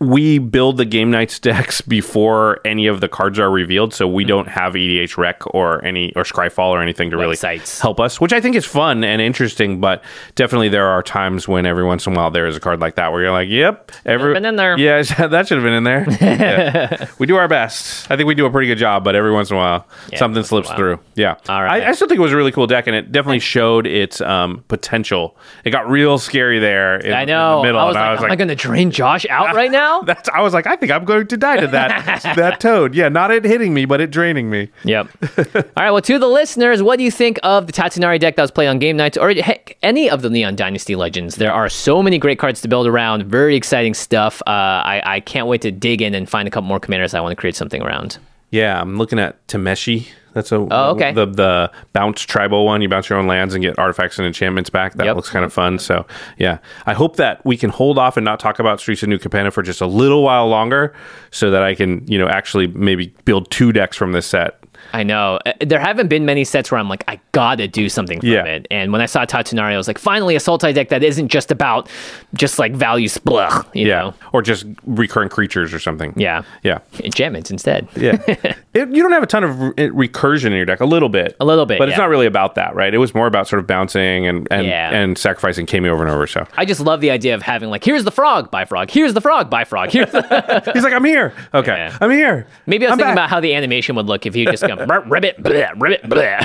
we 0.00 0.38
build 0.38 0.78
the 0.78 0.86
Game 0.86 1.10
Knights 1.10 1.38
decks 1.38 1.82
before 1.82 2.60
any 2.64 2.86
of 2.86 3.02
the 3.02 3.08
cards 3.08 3.38
are 3.38 3.50
revealed, 3.50 3.92
so 3.92 4.08
we 4.08 4.22
mm-hmm. 4.22 4.28
don't 4.28 4.48
have 4.48 4.72
EDHREC 4.72 5.54
or 5.54 5.84
any 5.84 6.14
or 6.16 6.22
Scryfall 6.22 6.70
or 6.70 6.80
anything 6.80 7.10
to 7.10 7.18
really 7.18 7.36
help 7.80 8.00
us, 8.00 8.18
which 8.18 8.32
I 8.32 8.40
think 8.40 8.56
is 8.56 8.64
fun 8.64 9.04
and 9.04 9.20
interesting. 9.20 9.78
But 9.78 10.02
definitely, 10.36 10.70
there 10.70 10.86
are 10.86 11.02
times 11.02 11.46
when 11.46 11.66
every 11.66 11.84
once 11.84 12.06
in 12.06 12.14
a 12.14 12.16
while 12.16 12.30
there 12.30 12.46
is 12.46 12.56
a 12.56 12.60
card 12.60 12.80
like 12.80 12.94
that 12.94 13.12
where 13.12 13.20
you're 13.20 13.30
like, 13.30 13.50
"Yep, 13.50 13.92
every 14.06 14.32
been 14.32 14.46
in 14.46 14.56
there, 14.56 14.78
yeah, 14.78 15.02
that 15.02 15.48
should 15.48 15.58
have 15.58 15.64
been 15.64 15.74
in 15.74 15.84
there." 15.84 16.06
yeah. 16.20 17.06
We 17.18 17.26
do 17.26 17.36
our 17.36 17.48
best. 17.48 18.10
I 18.10 18.16
think 18.16 18.26
we 18.26 18.34
do 18.34 18.46
a 18.46 18.50
pretty 18.50 18.68
good 18.68 18.78
job, 18.78 19.04
but 19.04 19.14
every 19.14 19.32
once 19.32 19.50
in 19.50 19.56
a 19.56 19.58
while 19.58 19.86
yeah, 20.10 20.18
something 20.18 20.42
slips 20.42 20.70
through. 20.70 20.98
Yeah, 21.14 21.36
all 21.46 21.62
right. 21.62 21.82
I, 21.82 21.90
I, 21.90 21.92
still 21.92 22.08
think 22.08 22.18
it 22.18 22.22
was 22.22 22.32
a 22.32 22.36
really 22.36 22.52
cool 22.52 22.66
deck, 22.66 22.86
and 22.86 22.96
it 22.96 23.12
definitely 23.12 23.40
showed 23.40 23.86
its 23.86 24.22
um, 24.22 24.64
potential. 24.68 25.36
It 25.64 25.70
got 25.70 25.90
real 25.90 26.16
scary 26.16 26.58
there. 26.58 26.96
In, 26.96 27.12
I 27.12 27.26
know. 27.26 27.56
In 27.56 27.58
the 27.58 27.68
middle, 27.68 27.80
I 27.80 27.84
was 27.84 27.94
like, 27.94 28.04
I 28.04 28.12
was 28.12 28.18
"Am 28.20 28.22
like, 28.24 28.32
I 28.32 28.36
going 28.36 28.48
to 28.48 28.54
drain 28.54 28.90
Josh 28.90 29.26
out 29.28 29.54
right 29.54 29.70
now?" 29.70 29.89
Now? 29.90 30.02
That's 30.06 30.28
I 30.28 30.40
was 30.40 30.54
like, 30.54 30.66
I 30.66 30.76
think 30.76 30.92
I'm 30.92 31.04
going 31.04 31.26
to 31.26 31.36
die 31.36 31.56
to 31.56 31.66
that 31.68 32.22
that 32.36 32.60
toad. 32.60 32.94
Yeah, 32.94 33.08
not 33.08 33.30
it 33.30 33.44
hitting 33.44 33.74
me, 33.74 33.84
but 33.84 34.00
it 34.00 34.10
draining 34.10 34.50
me. 34.50 34.70
Yep. 34.84 35.08
All 35.54 35.62
right. 35.76 35.90
Well, 35.90 36.00
to 36.02 36.18
the 36.18 36.26
listeners, 36.26 36.82
what 36.82 36.96
do 36.98 37.04
you 37.04 37.10
think 37.10 37.38
of 37.42 37.66
the 37.66 37.72
Tatsunari 37.72 38.18
deck 38.18 38.36
that 38.36 38.42
was 38.42 38.50
played 38.50 38.68
on 38.68 38.78
Game 38.78 38.96
Knights, 38.96 39.16
or 39.16 39.32
heck, 39.32 39.76
any 39.82 40.08
of 40.08 40.22
the 40.22 40.30
Neon 40.30 40.56
Dynasty 40.56 40.96
legends? 40.96 41.36
There 41.36 41.52
are 41.52 41.68
so 41.68 42.02
many 42.02 42.18
great 42.18 42.38
cards 42.38 42.60
to 42.62 42.68
build 42.68 42.86
around. 42.86 43.24
Very 43.24 43.56
exciting 43.56 43.94
stuff. 43.94 44.42
Uh, 44.46 44.50
I 44.50 45.02
I 45.04 45.20
can't 45.20 45.46
wait 45.46 45.62
to 45.62 45.70
dig 45.70 46.02
in 46.02 46.14
and 46.14 46.28
find 46.28 46.46
a 46.46 46.50
couple 46.50 46.68
more 46.68 46.80
commanders 46.80 47.14
I 47.14 47.20
want 47.20 47.32
to 47.32 47.36
create 47.36 47.56
something 47.56 47.82
around. 47.82 48.18
Yeah, 48.50 48.80
I'm 48.80 48.98
looking 48.98 49.18
at 49.18 49.46
Tameshi. 49.46 50.08
That's 50.32 50.52
a 50.52 50.56
oh, 50.56 50.90
okay. 50.90 51.12
the 51.12 51.26
the 51.26 51.72
bounce 51.92 52.22
tribal 52.22 52.64
one. 52.64 52.82
You 52.82 52.88
bounce 52.88 53.08
your 53.08 53.18
own 53.18 53.26
lands 53.26 53.54
and 53.54 53.62
get 53.62 53.78
artifacts 53.78 54.18
and 54.18 54.26
enchantments 54.26 54.70
back. 54.70 54.94
That 54.94 55.06
yep. 55.06 55.16
looks 55.16 55.30
kind 55.30 55.44
of 55.44 55.52
fun. 55.52 55.78
So 55.78 56.06
yeah, 56.38 56.58
I 56.86 56.94
hope 56.94 57.16
that 57.16 57.44
we 57.44 57.56
can 57.56 57.70
hold 57.70 57.98
off 57.98 58.16
and 58.16 58.24
not 58.24 58.40
talk 58.40 58.58
about 58.58 58.80
Streets 58.80 59.02
of 59.02 59.08
New 59.08 59.18
Capenna 59.18 59.52
for 59.52 59.62
just 59.62 59.80
a 59.80 59.86
little 59.86 60.22
while 60.22 60.48
longer, 60.48 60.94
so 61.30 61.50
that 61.50 61.62
I 61.62 61.74
can 61.74 62.06
you 62.06 62.18
know 62.18 62.28
actually 62.28 62.68
maybe 62.68 63.14
build 63.24 63.50
two 63.50 63.72
decks 63.72 63.96
from 63.96 64.12
this 64.12 64.26
set 64.26 64.59
I 64.92 65.02
know. 65.02 65.38
Uh, 65.46 65.52
there 65.60 65.80
haven't 65.80 66.08
been 66.08 66.24
many 66.24 66.44
sets 66.44 66.70
where 66.70 66.78
I'm 66.78 66.88
like, 66.88 67.04
I 67.08 67.20
gotta 67.32 67.68
do 67.68 67.88
something 67.88 68.20
from 68.20 68.28
yeah. 68.28 68.44
it. 68.44 68.66
And 68.70 68.92
when 68.92 69.00
I 69.00 69.06
saw 69.06 69.24
Tatsunari, 69.24 69.72
I 69.72 69.76
was 69.76 69.88
like, 69.88 69.98
finally 69.98 70.36
a 70.36 70.38
Sultai 70.38 70.74
deck 70.74 70.88
that 70.88 71.02
isn't 71.02 71.28
just 71.28 71.50
about 71.50 71.88
just 72.34 72.58
like 72.58 72.72
value 72.72 73.08
split, 73.08 73.52
you 73.74 73.86
yeah. 73.86 74.00
know? 74.00 74.14
Or 74.32 74.42
just 74.42 74.66
recurring 74.86 75.28
creatures 75.28 75.72
or 75.72 75.78
something. 75.78 76.12
Yeah. 76.16 76.42
Yeah. 76.62 76.78
Enchantments 77.02 77.50
instead. 77.50 77.88
yeah. 77.96 78.54
It, 78.72 78.88
you 78.90 79.02
don't 79.02 79.10
have 79.10 79.24
a 79.24 79.26
ton 79.26 79.42
of 79.42 79.58
re- 79.58 79.72
recursion 80.08 80.46
in 80.46 80.52
your 80.52 80.64
deck, 80.64 80.78
a 80.78 80.84
little 80.84 81.08
bit. 81.08 81.34
A 81.40 81.44
little 81.44 81.66
bit. 81.66 81.80
But 81.80 81.88
yeah. 81.88 81.94
it's 81.94 81.98
not 81.98 82.08
really 82.08 82.26
about 82.26 82.54
that, 82.54 82.72
right? 82.76 82.94
It 82.94 82.98
was 82.98 83.12
more 83.16 83.26
about 83.26 83.48
sort 83.48 83.58
of 83.58 83.66
bouncing 83.66 84.28
and, 84.28 84.46
and, 84.48 84.64
yeah. 84.64 84.94
and 84.94 85.18
sacrificing 85.18 85.66
Keimi 85.66 85.88
over 85.88 86.04
and 86.04 86.12
over. 86.12 86.24
So 86.28 86.46
I 86.56 86.64
just 86.64 86.80
love 86.80 87.00
the 87.00 87.10
idea 87.10 87.34
of 87.34 87.42
having 87.42 87.68
like, 87.68 87.84
here's 87.84 88.04
the 88.04 88.12
frog, 88.12 88.48
by 88.48 88.64
frog. 88.64 88.88
Here's 88.88 89.12
the 89.12 89.20
frog, 89.20 89.50
by 89.50 89.64
frog. 89.64 89.90
Here's 89.90 90.10
the... 90.12 90.70
He's 90.74 90.84
like, 90.84 90.92
I'm 90.92 91.04
here. 91.04 91.34
Okay. 91.52 91.90
I'm 92.00 92.12
here. 92.12 92.46
Maybe 92.66 92.86
I 92.86 92.90
was 92.90 92.92
I'm 92.92 92.98
thinking 92.98 93.14
back. 93.16 93.24
about 93.24 93.30
how 93.30 93.40
the 93.40 93.54
animation 93.54 93.96
would 93.96 94.06
look 94.06 94.24
if 94.24 94.36
you 94.36 94.46
just 94.46 94.64
go, 94.64 94.79
ribbit, 94.88 95.36
ribbit, 95.38 95.76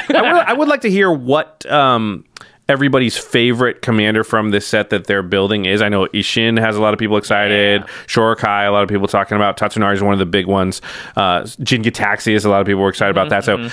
I, 0.10 0.22
would, 0.22 0.42
I 0.48 0.54
would 0.54 0.68
like 0.68 0.82
to 0.82 0.90
hear 0.90 1.12
what 1.12 1.66
um, 1.72 2.26
everybody's 2.68 3.18
favorite 3.18 3.82
commander 3.82 4.24
from 4.24 4.52
this 4.52 4.66
set 4.66 4.90
that 4.90 5.08
they're 5.08 5.24
building 5.24 5.66
is. 5.66 5.82
I 5.82 5.90
know 5.90 6.08
Isshin 6.08 6.60
has 6.60 6.76
a 6.76 6.82
lot 6.82 6.94
of 6.94 7.00
people 7.00 7.18
excited. 7.18 7.82
Yeah. 7.82 7.88
Shorikai, 8.08 8.68
a 8.68 8.72
lot 8.72 8.84
of 8.84 8.90
people 8.90 9.08
talking 9.08 9.36
about. 9.36 9.58
Tatsunari 9.58 9.94
is 9.94 10.02
one 10.02 10.14
of 10.14 10.20
the 10.20 10.26
big 10.26 10.48
ones. 10.48 10.82
Uh, 11.16 11.46
is 11.46 12.46
a 12.46 12.50
lot 12.50 12.62
of 12.62 12.68
people 12.68 12.82
were 12.82 12.90
excited 12.90 13.12
about 13.12 13.30
mm-hmm. 13.30 13.64
that. 13.64 13.72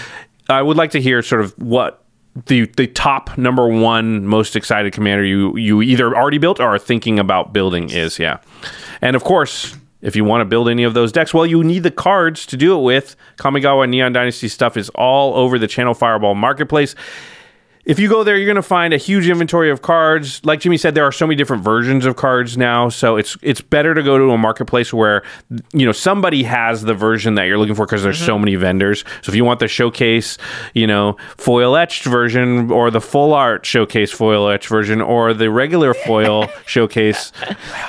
So 0.49 0.53
I 0.53 0.63
would 0.63 0.77
like 0.77 0.91
to 0.93 1.01
hear 1.01 1.23
sort 1.23 1.41
of 1.41 1.53
what 1.59 2.05
the 2.47 2.67
the 2.77 2.87
top 2.87 3.37
number 3.37 3.69
one 3.69 4.27
most 4.27 4.57
excited 4.57 4.93
commander 4.93 5.23
you 5.23 5.55
you 5.57 5.83
either 5.83 6.17
already 6.17 6.39
built 6.39 6.61
or 6.61 6.75
are 6.75 6.79
thinking 6.79 7.19
about 7.19 7.53
building 7.53 7.91
is. 7.91 8.19
Yeah, 8.19 8.39
and 9.01 9.15
of 9.17 9.25
course 9.25 9.77
if 10.03 10.17
you 10.17 10.25
want 10.25 10.43
to 10.43 10.45
build 10.45 10.69
any 10.69 10.83
of 10.83 10.95
those 10.95 11.13
decks, 11.13 11.33
well, 11.33 11.47
you 11.47 11.65
need 11.65 11.85
the 11.85 11.91
cards 11.91 12.45
to 12.47 12.57
do 12.57 12.79
it 12.79 12.83
with. 12.83 13.17
Kamigawa 13.39 13.89
Neon 13.89 14.13
Dynasty 14.13 14.49
stuff 14.49 14.77
is 14.77 14.91
all 14.91 15.35
over 15.35 15.59
the 15.59 15.69
Channel 15.69 15.95
Fireball 15.95 16.35
marketplace 16.35 16.95
if 17.85 17.99
you 17.99 18.09
go 18.09 18.23
there, 18.23 18.37
you're 18.37 18.47
going 18.47 18.55
to 18.55 18.63
find 18.63 18.95
a 18.95 18.97
huge 18.97 19.29
inventory 19.29 19.69
of 19.69 19.83
cards. 19.83 20.45
Like 20.45 20.61
Jimmy 20.61 20.77
said, 20.77 20.95
there 20.95 21.05
are 21.05 21.11
so 21.11 21.27
many 21.27 21.37
different 21.37 21.65
versions 21.65 22.07
of 22.07 22.15
cards 22.15 22.57
now, 22.57 22.89
so 22.89 23.17
it's 23.17 23.37
it's 23.43 23.61
better 23.61 23.93
to 23.93 24.03
go 24.05 24.19
to 24.19 24.31
a 24.31 24.39
marketplace 24.39 24.93
where 24.93 25.23
you 25.73 25.85
know 25.85 25.91
somebody 25.91 26.45
has 26.45 26.83
the 26.83 26.95
version 26.95 27.35
that 27.35 27.45
you're 27.45 27.59
looking 27.59 27.75
for 27.75 27.85
because 27.85 28.05
there's 28.05 28.19
mm-hmm. 28.19 28.27
so 28.27 28.39
many 28.39 28.55
vendors. 28.55 29.05
So 29.23 29.31
if 29.31 29.35
you 29.35 29.45
want 29.45 29.59
the 29.59 29.67
showcase, 29.67 30.39
you 30.75 30.87
know, 30.87 31.17
foil 31.37 31.75
etched 31.77 32.05
version, 32.05 32.71
or 32.71 32.93
the 32.93 33.01
full 33.01 33.35
art 33.35 33.67
showcase 33.67 34.13
foil 34.13 34.49
etched 34.49 34.69
version, 34.69 35.01
or 35.01 35.35
the 35.35 35.51
regular 35.51 35.93
foil 35.93 36.49
showcase 36.67 37.33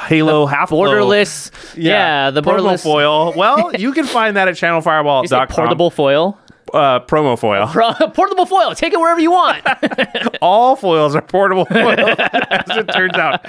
Halo 0.08 0.48
half 0.48 0.72
borderless, 0.72 1.52
yeah, 1.76 2.26
yeah, 2.26 2.32
the 2.32 2.41
borderless 2.41 2.82
foil. 2.82 3.34
Well, 3.36 3.76
you 3.78 3.91
can 3.91 4.06
find 4.06 4.38
that 4.38 4.48
at 4.48 4.56
channelfireball.com. 4.56 5.48
Portable 5.50 5.91
foil 5.91 6.39
uh, 6.74 6.99
promo 7.01 7.38
foil. 7.38 7.67
Pro- 7.67 7.93
portable 8.13 8.45
foil. 8.45 8.74
Take 8.76 8.93
it 8.93 8.99
wherever 8.99 9.19
you 9.19 9.32
want. 9.32 9.61
All 10.41 10.76
foils 10.76 11.15
are 11.15 11.21
portable 11.21 11.65
foil, 11.65 11.99
as 12.19 12.78
it 12.78 12.88
turns 12.89 13.13
out. 13.15 13.45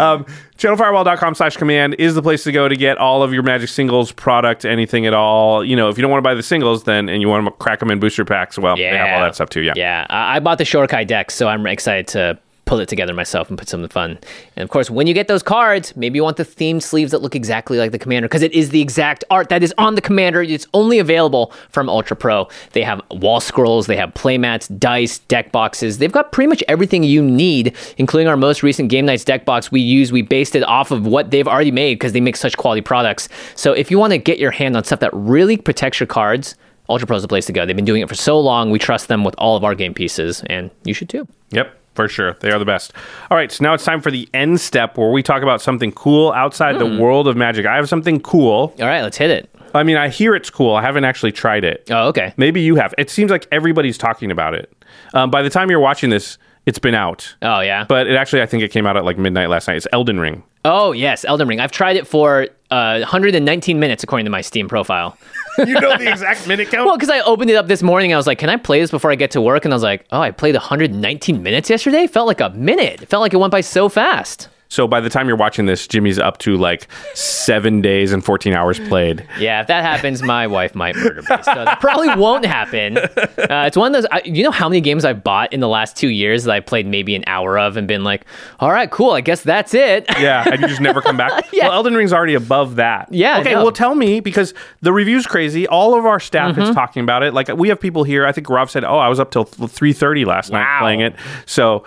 um, 0.00 0.26
channelfireball.com 0.58 1.34
slash 1.34 1.56
command 1.56 1.94
is 1.98 2.14
the 2.14 2.22
place 2.22 2.44
to 2.44 2.52
go 2.52 2.68
to 2.68 2.76
get 2.76 2.98
all 2.98 3.22
of 3.22 3.32
your 3.32 3.42
magic 3.42 3.68
singles 3.68 4.12
product 4.12 4.64
anything 4.64 5.06
at 5.06 5.14
all 5.14 5.64
you 5.64 5.74
know 5.76 5.88
if 5.88 5.96
you 5.96 6.02
don't 6.02 6.10
want 6.10 6.18
to 6.18 6.22
buy 6.28 6.34
the 6.34 6.42
singles 6.42 6.84
then 6.84 7.08
and 7.08 7.22
you 7.22 7.28
want 7.28 7.44
to 7.46 7.50
crack 7.52 7.78
them 7.78 7.90
in 7.90 7.98
booster 8.00 8.24
packs 8.24 8.58
well 8.58 8.76
they 8.76 8.82
have 8.84 9.14
all 9.14 9.20
that 9.24 9.34
stuff 9.34 9.48
too 9.48 9.62
yeah 9.62 9.72
Yeah, 9.76 10.06
I 10.10 10.36
I 10.36 10.40
bought 10.40 10.58
the 10.58 10.64
Shorikai 10.64 11.06
deck, 11.06 11.30
so 11.30 11.48
I'm 11.48 11.66
excited 11.66 12.08
to 12.08 12.38
pull 12.72 12.80
it 12.80 12.88
together 12.88 13.12
myself 13.12 13.50
and 13.50 13.58
put 13.58 13.68
something 13.68 13.90
fun. 13.90 14.18
And 14.56 14.64
of 14.64 14.70
course, 14.70 14.88
when 14.88 15.06
you 15.06 15.12
get 15.12 15.28
those 15.28 15.42
cards, 15.42 15.94
maybe 15.94 16.16
you 16.16 16.22
want 16.22 16.38
the 16.38 16.44
themed 16.44 16.82
sleeves 16.82 17.10
that 17.10 17.20
look 17.20 17.36
exactly 17.36 17.76
like 17.76 17.90
the 17.90 17.98
commander 17.98 18.28
because 18.28 18.40
it 18.40 18.50
is 18.52 18.70
the 18.70 18.80
exact 18.80 19.24
art 19.30 19.50
that 19.50 19.62
is 19.62 19.74
on 19.76 19.94
the 19.94 20.00
commander. 20.00 20.40
It's 20.40 20.66
only 20.72 20.98
available 20.98 21.52
from 21.68 21.90
Ultra 21.90 22.16
Pro. 22.16 22.48
They 22.72 22.82
have 22.82 23.02
wall 23.10 23.40
scrolls, 23.40 23.88
they 23.88 23.96
have 23.96 24.14
playmats, 24.14 24.74
dice, 24.78 25.18
deck 25.18 25.52
boxes. 25.52 25.98
They've 25.98 26.10
got 26.10 26.32
pretty 26.32 26.48
much 26.48 26.64
everything 26.66 27.04
you 27.04 27.20
need, 27.20 27.76
including 27.98 28.26
our 28.26 28.38
most 28.38 28.62
recent 28.62 28.88
Game 28.88 29.04
Knights 29.04 29.24
deck 29.24 29.44
box 29.44 29.70
we 29.70 29.82
use. 29.82 30.10
We 30.10 30.22
based 30.22 30.56
it 30.56 30.62
off 30.62 30.90
of 30.90 31.06
what 31.06 31.30
they've 31.30 31.46
already 31.46 31.72
made 31.72 31.96
because 31.96 32.12
they 32.12 32.22
make 32.22 32.36
such 32.36 32.56
quality 32.56 32.80
products. 32.80 33.28
So 33.54 33.74
if 33.74 33.90
you 33.90 33.98
want 33.98 34.14
to 34.14 34.18
get 34.18 34.38
your 34.38 34.50
hand 34.50 34.78
on 34.78 34.84
stuff 34.84 35.00
that 35.00 35.12
really 35.12 35.58
protects 35.58 36.00
your 36.00 36.06
cards, 36.06 36.54
Ultra 36.88 37.06
Pro 37.06 37.16
is 37.16 37.22
the 37.22 37.28
place 37.28 37.44
to 37.44 37.52
go. 37.52 37.66
They've 37.66 37.76
been 37.76 37.84
doing 37.84 38.00
it 38.00 38.08
for 38.08 38.14
so 38.14 38.40
long. 38.40 38.70
We 38.70 38.78
trust 38.78 39.08
them 39.08 39.24
with 39.24 39.34
all 39.36 39.56
of 39.56 39.62
our 39.62 39.74
game 39.74 39.92
pieces, 39.92 40.42
and 40.46 40.70
you 40.84 40.94
should 40.94 41.10
too. 41.10 41.28
Yep, 41.50 41.76
for 41.94 42.08
sure. 42.08 42.34
They 42.40 42.50
are 42.50 42.58
the 42.58 42.64
best. 42.64 42.92
All 43.30 43.36
right, 43.36 43.50
so 43.50 43.62
now 43.62 43.74
it's 43.74 43.84
time 43.84 44.00
for 44.00 44.10
the 44.10 44.28
end 44.34 44.60
step 44.60 44.96
where 44.96 45.10
we 45.10 45.22
talk 45.22 45.42
about 45.42 45.60
something 45.60 45.92
cool 45.92 46.32
outside 46.32 46.78
the 46.78 46.86
world 47.00 47.28
of 47.28 47.36
magic. 47.36 47.66
I 47.66 47.76
have 47.76 47.88
something 47.88 48.20
cool. 48.20 48.74
All 48.78 48.86
right, 48.86 49.02
let's 49.02 49.16
hit 49.18 49.30
it. 49.30 49.48
I 49.74 49.82
mean, 49.84 49.96
I 49.96 50.08
hear 50.08 50.34
it's 50.34 50.50
cool. 50.50 50.74
I 50.74 50.82
haven't 50.82 51.04
actually 51.04 51.32
tried 51.32 51.64
it. 51.64 51.88
Oh, 51.90 52.08
okay. 52.08 52.34
Maybe 52.36 52.60
you 52.60 52.76
have. 52.76 52.94
It 52.98 53.08
seems 53.10 53.30
like 53.30 53.46
everybody's 53.50 53.96
talking 53.96 54.30
about 54.30 54.54
it. 54.54 54.72
Um, 55.14 55.30
by 55.30 55.42
the 55.42 55.50
time 55.50 55.70
you're 55.70 55.80
watching 55.80 56.10
this, 56.10 56.36
it's 56.66 56.78
been 56.78 56.94
out. 56.94 57.34
Oh, 57.42 57.60
yeah. 57.60 57.84
But 57.88 58.06
it 58.06 58.14
actually, 58.14 58.42
I 58.42 58.46
think 58.46 58.62
it 58.62 58.70
came 58.70 58.86
out 58.86 58.96
at 58.96 59.04
like 59.04 59.18
midnight 59.18 59.48
last 59.48 59.68
night. 59.68 59.76
It's 59.76 59.86
Elden 59.92 60.20
Ring. 60.20 60.42
Oh, 60.64 60.92
yes, 60.92 61.24
Elden 61.24 61.48
Ring. 61.48 61.58
I've 61.58 61.72
tried 61.72 61.96
it 61.96 62.06
for 62.06 62.48
uh, 62.70 62.98
119 63.00 63.80
minutes 63.80 64.04
according 64.04 64.26
to 64.26 64.30
my 64.30 64.42
Steam 64.42 64.68
profile. 64.68 65.16
you 65.66 65.80
know 65.80 65.96
the 65.96 66.10
exact 66.10 66.46
minute 66.46 66.70
count? 66.70 66.86
Well, 66.86 66.96
because 66.96 67.10
I 67.10 67.20
opened 67.20 67.50
it 67.50 67.54
up 67.54 67.66
this 67.66 67.82
morning, 67.82 68.12
I 68.12 68.16
was 68.16 68.26
like, 68.26 68.38
"Can 68.38 68.48
I 68.48 68.56
play 68.56 68.80
this 68.80 68.90
before 68.90 69.10
I 69.10 69.14
get 69.14 69.30
to 69.32 69.40
work?" 69.40 69.64
And 69.64 69.72
I 69.72 69.76
was 69.76 69.82
like, 69.82 70.06
"Oh, 70.10 70.20
I 70.20 70.30
played 70.30 70.54
119 70.54 71.42
minutes 71.42 71.70
yesterday. 71.70 72.06
Felt 72.06 72.26
like 72.26 72.40
a 72.40 72.50
minute. 72.50 73.02
It 73.02 73.08
felt 73.08 73.20
like 73.20 73.34
it 73.34 73.38
went 73.38 73.50
by 73.50 73.60
so 73.60 73.88
fast." 73.88 74.48
So 74.72 74.88
by 74.88 75.00
the 75.00 75.10
time 75.10 75.28
you're 75.28 75.36
watching 75.36 75.66
this, 75.66 75.86
Jimmy's 75.86 76.18
up 76.18 76.38
to 76.38 76.56
like 76.56 76.88
seven 77.12 77.82
days 77.82 78.10
and 78.10 78.24
14 78.24 78.54
hours 78.54 78.78
played. 78.80 79.26
Yeah, 79.38 79.60
if 79.60 79.66
that 79.66 79.84
happens, 79.84 80.22
my 80.22 80.46
wife 80.46 80.74
might 80.74 80.96
murder 80.96 81.16
me. 81.20 81.26
So 81.42 81.52
that 81.64 81.78
probably 81.78 82.08
won't 82.14 82.46
happen. 82.46 82.96
Uh, 82.96 83.64
it's 83.66 83.76
one 83.76 83.94
of 83.94 84.00
those. 84.02 84.08
I, 84.10 84.22
you 84.24 84.42
know 84.42 84.50
how 84.50 84.70
many 84.70 84.80
games 84.80 85.04
I've 85.04 85.22
bought 85.22 85.52
in 85.52 85.60
the 85.60 85.68
last 85.68 85.94
two 85.98 86.08
years 86.08 86.44
that 86.44 86.52
I 86.52 86.60
played 86.60 86.86
maybe 86.86 87.14
an 87.14 87.22
hour 87.26 87.58
of 87.58 87.76
and 87.76 87.86
been 87.86 88.02
like, 88.02 88.24
"All 88.60 88.70
right, 88.72 88.90
cool. 88.90 89.10
I 89.10 89.20
guess 89.20 89.42
that's 89.42 89.74
it." 89.74 90.06
Yeah, 90.18 90.42
and 90.50 90.62
you 90.62 90.68
just 90.68 90.80
never 90.80 91.02
come 91.02 91.18
back. 91.18 91.48
Yeah. 91.52 91.64
Well, 91.68 91.76
Elden 91.78 91.94
Ring's 91.94 92.14
already 92.14 92.32
above 92.34 92.76
that. 92.76 93.12
Yeah, 93.12 93.40
Okay, 93.40 93.52
no. 93.52 93.64
well, 93.64 93.72
tell 93.72 93.94
me 93.94 94.20
because 94.20 94.54
the 94.80 94.90
review's 94.92 95.26
crazy. 95.26 95.66
All 95.68 95.98
of 95.98 96.06
our 96.06 96.18
staff 96.18 96.52
Mm-hmm. 96.52 96.62
is 96.62 96.74
talking 96.74 97.02
about 97.02 97.22
it. 97.22 97.34
Like 97.34 97.48
we 97.48 97.68
have 97.68 97.78
people 97.78 98.04
here. 98.04 98.24
I 98.26 98.32
think 98.32 98.48
Rob 98.48 98.70
said, 98.70 98.84
"Oh, 98.84 98.96
I 98.96 99.08
was 99.08 99.20
up 99.20 99.30
till 99.30 99.44
3:30 99.44 100.24
last 100.24 100.50
night 100.50 100.78
playing 100.80 101.00
it." 101.00 101.14
So, 101.44 101.84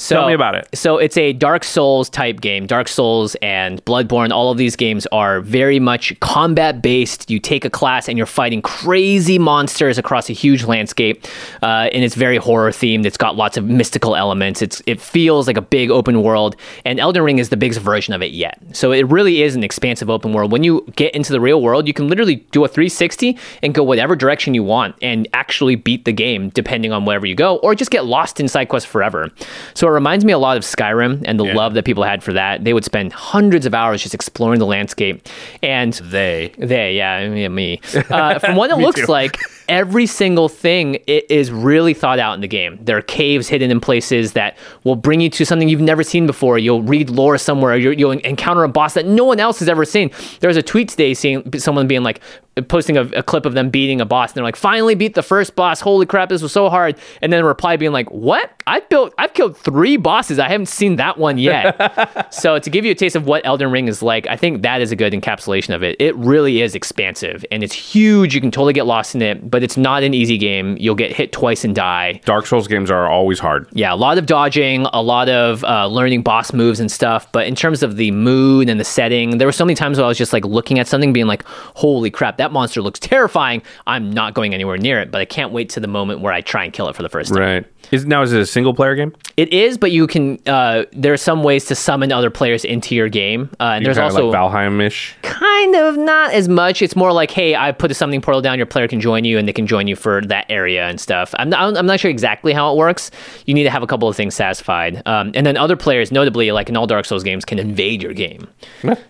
So, 0.00 0.16
tell 0.16 0.28
me 0.28 0.32
about 0.32 0.54
it. 0.54 0.66
So 0.72 0.96
it's 0.96 1.18
a 1.18 1.34
Dark 1.34 1.62
Souls 1.62 2.08
type 2.08 2.40
game. 2.40 2.66
Dark 2.66 2.88
Souls 2.88 3.34
and 3.42 3.84
Bloodborne, 3.84 4.30
all 4.30 4.50
of 4.50 4.56
these 4.56 4.74
games 4.74 5.06
are 5.12 5.42
very 5.42 5.78
much 5.78 6.18
combat 6.20 6.80
based. 6.80 7.30
You 7.30 7.38
take 7.38 7.66
a 7.66 7.70
class 7.70 8.08
and 8.08 8.16
you're 8.16 8.26
fighting 8.26 8.62
crazy 8.62 9.38
monsters 9.38 9.98
across 9.98 10.30
a 10.30 10.32
huge 10.32 10.64
landscape, 10.64 11.26
uh, 11.62 11.90
and 11.92 12.02
it's 12.02 12.14
very 12.14 12.38
horror 12.38 12.70
themed. 12.70 13.04
It's 13.04 13.18
got 13.18 13.36
lots 13.36 13.58
of 13.58 13.66
mystical 13.66 14.16
elements. 14.16 14.62
It's 14.62 14.80
it 14.86 15.02
feels 15.02 15.46
like 15.46 15.58
a 15.58 15.62
big 15.62 15.90
open 15.90 16.22
world, 16.22 16.56
and 16.86 16.98
Elden 16.98 17.22
Ring 17.22 17.38
is 17.38 17.50
the 17.50 17.58
biggest 17.58 17.80
version 17.80 18.14
of 18.14 18.22
it 18.22 18.32
yet. 18.32 18.58
So 18.72 18.92
it 18.92 19.06
really 19.08 19.42
is 19.42 19.54
an 19.54 19.62
expansive 19.62 20.08
open 20.08 20.32
world. 20.32 20.50
When 20.50 20.64
you 20.64 20.90
get 20.96 21.14
into 21.14 21.30
the 21.30 21.42
real 21.42 21.60
world, 21.60 21.86
you 21.86 21.92
can 21.92 22.08
literally 22.08 22.36
do 22.52 22.64
a 22.64 22.68
360 22.68 23.36
and 23.62 23.74
go 23.74 23.82
whatever 23.82 24.16
direction 24.16 24.54
you 24.54 24.64
want 24.64 24.96
and 25.02 25.28
actually 25.34 25.74
beat 25.74 26.06
the 26.06 26.12
game 26.12 26.48
depending 26.48 26.90
on 26.90 27.04
wherever 27.04 27.26
you 27.26 27.34
go, 27.34 27.56
or 27.56 27.74
just 27.74 27.90
get 27.90 28.06
lost 28.06 28.40
in 28.40 28.48
side 28.48 28.70
quests 28.70 28.88
forever. 28.88 29.28
So 29.74 29.89
it 29.90 29.94
reminds 29.94 30.24
me 30.24 30.32
a 30.32 30.38
lot 30.38 30.56
of 30.56 30.62
Skyrim 30.62 31.22
and 31.26 31.38
the 31.38 31.44
love 31.44 31.74
that 31.74 31.84
people 31.84 32.02
had 32.02 32.22
for 32.22 32.32
that. 32.32 32.64
They 32.64 32.72
would 32.72 32.84
spend 32.84 33.12
hundreds 33.12 33.66
of 33.66 33.74
hours 33.74 34.02
just 34.02 34.14
exploring 34.14 34.58
the 34.58 34.66
landscape, 34.66 35.26
and 35.62 35.92
they, 35.94 36.52
they, 36.58 36.94
yeah, 36.94 37.48
me. 37.48 37.80
Uh, 38.10 38.38
from 38.38 38.56
what 38.56 38.70
it 38.70 38.76
looks 38.78 39.00
too. 39.00 39.06
like, 39.06 39.38
every 39.70 40.04
single 40.04 40.48
thing 40.48 40.96
it 41.06 41.30
is 41.30 41.50
really 41.50 41.94
thought 41.94 42.18
out 42.18 42.34
in 42.34 42.40
the 42.40 42.48
game. 42.48 42.78
There 42.82 42.98
are 42.98 43.02
caves 43.02 43.48
hidden 43.48 43.70
in 43.70 43.80
places 43.80 44.32
that 44.32 44.58
will 44.84 44.96
bring 44.96 45.20
you 45.20 45.30
to 45.30 45.46
something 45.46 45.68
you've 45.68 45.80
never 45.80 46.02
seen 46.02 46.26
before. 46.26 46.58
You'll 46.58 46.82
read 46.82 47.08
lore 47.08 47.38
somewhere. 47.38 47.76
You'll, 47.78 47.94
you'll 47.94 48.10
encounter 48.10 48.64
a 48.64 48.68
boss 48.68 48.94
that 48.94 49.06
no 49.06 49.24
one 49.24 49.40
else 49.40 49.60
has 49.60 49.68
ever 49.68 49.84
seen. 49.84 50.10
There 50.40 50.48
was 50.48 50.56
a 50.56 50.62
tweet 50.62 50.88
today 50.90 51.14
seeing 51.14 51.58
someone 51.58 51.86
being 51.86 52.02
like, 52.02 52.20
posting 52.68 52.96
a, 52.96 53.02
a 53.02 53.22
clip 53.22 53.46
of 53.46 53.54
them 53.54 53.70
beating 53.70 54.00
a 54.00 54.04
boss, 54.04 54.30
and 54.30 54.36
they're 54.36 54.44
like, 54.44 54.56
"Finally 54.56 54.94
beat 54.94 55.14
the 55.14 55.22
first 55.22 55.54
boss! 55.56 55.80
Holy 55.80 56.06
crap, 56.06 56.28
this 56.28 56.42
was 56.42 56.52
so 56.52 56.68
hard!" 56.68 56.96
And 57.22 57.32
then 57.32 57.40
a 57.40 57.44
reply 57.44 57.76
being 57.76 57.92
like, 57.92 58.10
"What? 58.10 58.50
I've 58.66 58.88
built, 58.88 59.14
I've 59.18 59.34
killed 59.34 59.56
three 59.56 59.96
bosses. 59.96 60.38
I 60.38 60.48
haven't 60.48 60.66
seen 60.66 60.96
that 60.96 61.18
one 61.18 61.38
yet." 61.38 62.32
so 62.34 62.58
to 62.58 62.70
give 62.70 62.84
you 62.84 62.92
a 62.92 62.94
taste 62.94 63.16
of 63.16 63.26
what 63.26 63.44
Elden 63.46 63.70
Ring 63.70 63.88
is 63.88 64.02
like, 64.02 64.26
I 64.26 64.36
think 64.36 64.62
that 64.62 64.80
is 64.80 64.92
a 64.92 64.96
good 64.96 65.12
encapsulation 65.12 65.74
of 65.74 65.82
it. 65.82 65.96
It 65.98 66.14
really 66.16 66.60
is 66.60 66.74
expansive 66.74 67.44
and 67.50 67.62
it's 67.62 67.74
huge. 67.74 68.34
You 68.34 68.40
can 68.40 68.50
totally 68.50 68.72
get 68.72 68.86
lost 68.86 69.14
in 69.14 69.22
it, 69.22 69.50
but 69.50 69.59
it's 69.62 69.76
not 69.76 70.02
an 70.02 70.14
easy 70.14 70.38
game. 70.38 70.76
You'll 70.78 70.94
get 70.94 71.12
hit 71.12 71.32
twice 71.32 71.64
and 71.64 71.74
die. 71.74 72.20
Dark 72.24 72.46
Souls 72.46 72.66
games 72.68 72.90
are 72.90 73.08
always 73.08 73.38
hard. 73.38 73.66
Yeah, 73.72 73.92
a 73.92 73.96
lot 73.96 74.18
of 74.18 74.26
dodging, 74.26 74.86
a 74.92 75.02
lot 75.02 75.28
of 75.28 75.64
uh, 75.64 75.86
learning 75.86 76.22
boss 76.22 76.52
moves 76.52 76.80
and 76.80 76.90
stuff. 76.90 77.30
But 77.32 77.46
in 77.46 77.54
terms 77.54 77.82
of 77.82 77.96
the 77.96 78.10
mood 78.10 78.68
and 78.68 78.78
the 78.80 78.84
setting, 78.84 79.38
there 79.38 79.46
were 79.48 79.52
so 79.52 79.64
many 79.64 79.74
times 79.74 79.98
where 79.98 80.04
I 80.04 80.08
was 80.08 80.18
just 80.18 80.32
like 80.32 80.44
looking 80.44 80.78
at 80.78 80.88
something, 80.88 81.12
being 81.12 81.26
like, 81.26 81.44
"Holy 81.44 82.10
crap, 82.10 82.36
that 82.38 82.52
monster 82.52 82.82
looks 82.82 82.98
terrifying!" 83.00 83.62
I'm 83.86 84.10
not 84.10 84.34
going 84.34 84.54
anywhere 84.54 84.78
near 84.78 85.00
it, 85.00 85.10
but 85.10 85.20
I 85.20 85.24
can't 85.24 85.52
wait 85.52 85.68
to 85.70 85.80
the 85.80 85.88
moment 85.88 86.20
where 86.20 86.32
I 86.32 86.40
try 86.40 86.64
and 86.64 86.72
kill 86.72 86.88
it 86.88 86.96
for 86.96 87.02
the 87.02 87.08
first 87.08 87.30
time. 87.32 87.38
Right. 87.42 87.66
Is 87.90 88.06
now 88.06 88.22
is 88.22 88.32
it 88.32 88.40
a 88.40 88.46
single 88.46 88.74
player 88.74 88.94
game? 88.94 89.14
It 89.36 89.52
is, 89.52 89.78
but 89.78 89.90
you 89.90 90.06
can. 90.06 90.38
Uh, 90.46 90.84
there 90.92 91.12
are 91.12 91.16
some 91.16 91.42
ways 91.42 91.64
to 91.66 91.74
summon 91.74 92.12
other 92.12 92.30
players 92.30 92.64
into 92.64 92.94
your 92.94 93.08
game, 93.08 93.50
uh, 93.58 93.64
and 93.74 93.82
You 93.82 93.86
there's 93.86 93.98
also 93.98 94.28
like 94.30 94.38
Valheim-ish. 94.38 95.16
kind 95.22 95.74
of 95.74 95.96
not 95.96 96.32
as 96.32 96.48
much. 96.48 96.82
It's 96.82 96.94
more 96.94 97.12
like, 97.12 97.30
hey, 97.30 97.56
I 97.56 97.72
put 97.72 97.90
a 97.90 97.94
summoning 97.94 98.20
portal 98.20 98.42
down. 98.42 98.58
Your 98.58 98.66
player 98.66 98.86
can 98.86 99.00
join 99.00 99.24
you, 99.24 99.38
and 99.38 99.48
they 99.50 99.52
can 99.52 99.66
join 99.66 99.88
you 99.88 99.96
for 99.96 100.20
that 100.20 100.46
area 100.48 100.86
and 100.86 101.00
stuff. 101.00 101.34
I'm 101.36 101.50
not, 101.50 101.76
I'm 101.76 101.84
not 101.86 101.98
sure 101.98 102.08
exactly 102.08 102.52
how 102.52 102.72
it 102.72 102.76
works. 102.76 103.10
You 103.46 103.54
need 103.54 103.64
to 103.64 103.70
have 103.70 103.82
a 103.82 103.86
couple 103.88 104.08
of 104.08 104.14
things 104.14 104.32
satisfied, 104.32 105.02
um, 105.06 105.32
and 105.34 105.44
then 105.44 105.56
other 105.56 105.74
players, 105.74 106.12
notably 106.12 106.52
like 106.52 106.68
in 106.68 106.76
all 106.76 106.86
Dark 106.86 107.04
Souls 107.04 107.24
games, 107.24 107.44
can 107.44 107.58
invade 107.58 108.00
your 108.00 108.12
game. 108.12 108.46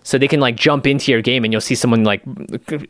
so 0.01 0.17
they 0.17 0.27
can 0.27 0.39
like 0.39 0.55
jump 0.55 0.87
into 0.87 1.11
your 1.11 1.21
game, 1.21 1.43
and 1.43 1.53
you'll 1.53 1.61
see 1.61 1.75
someone 1.75 2.03
like 2.03 2.23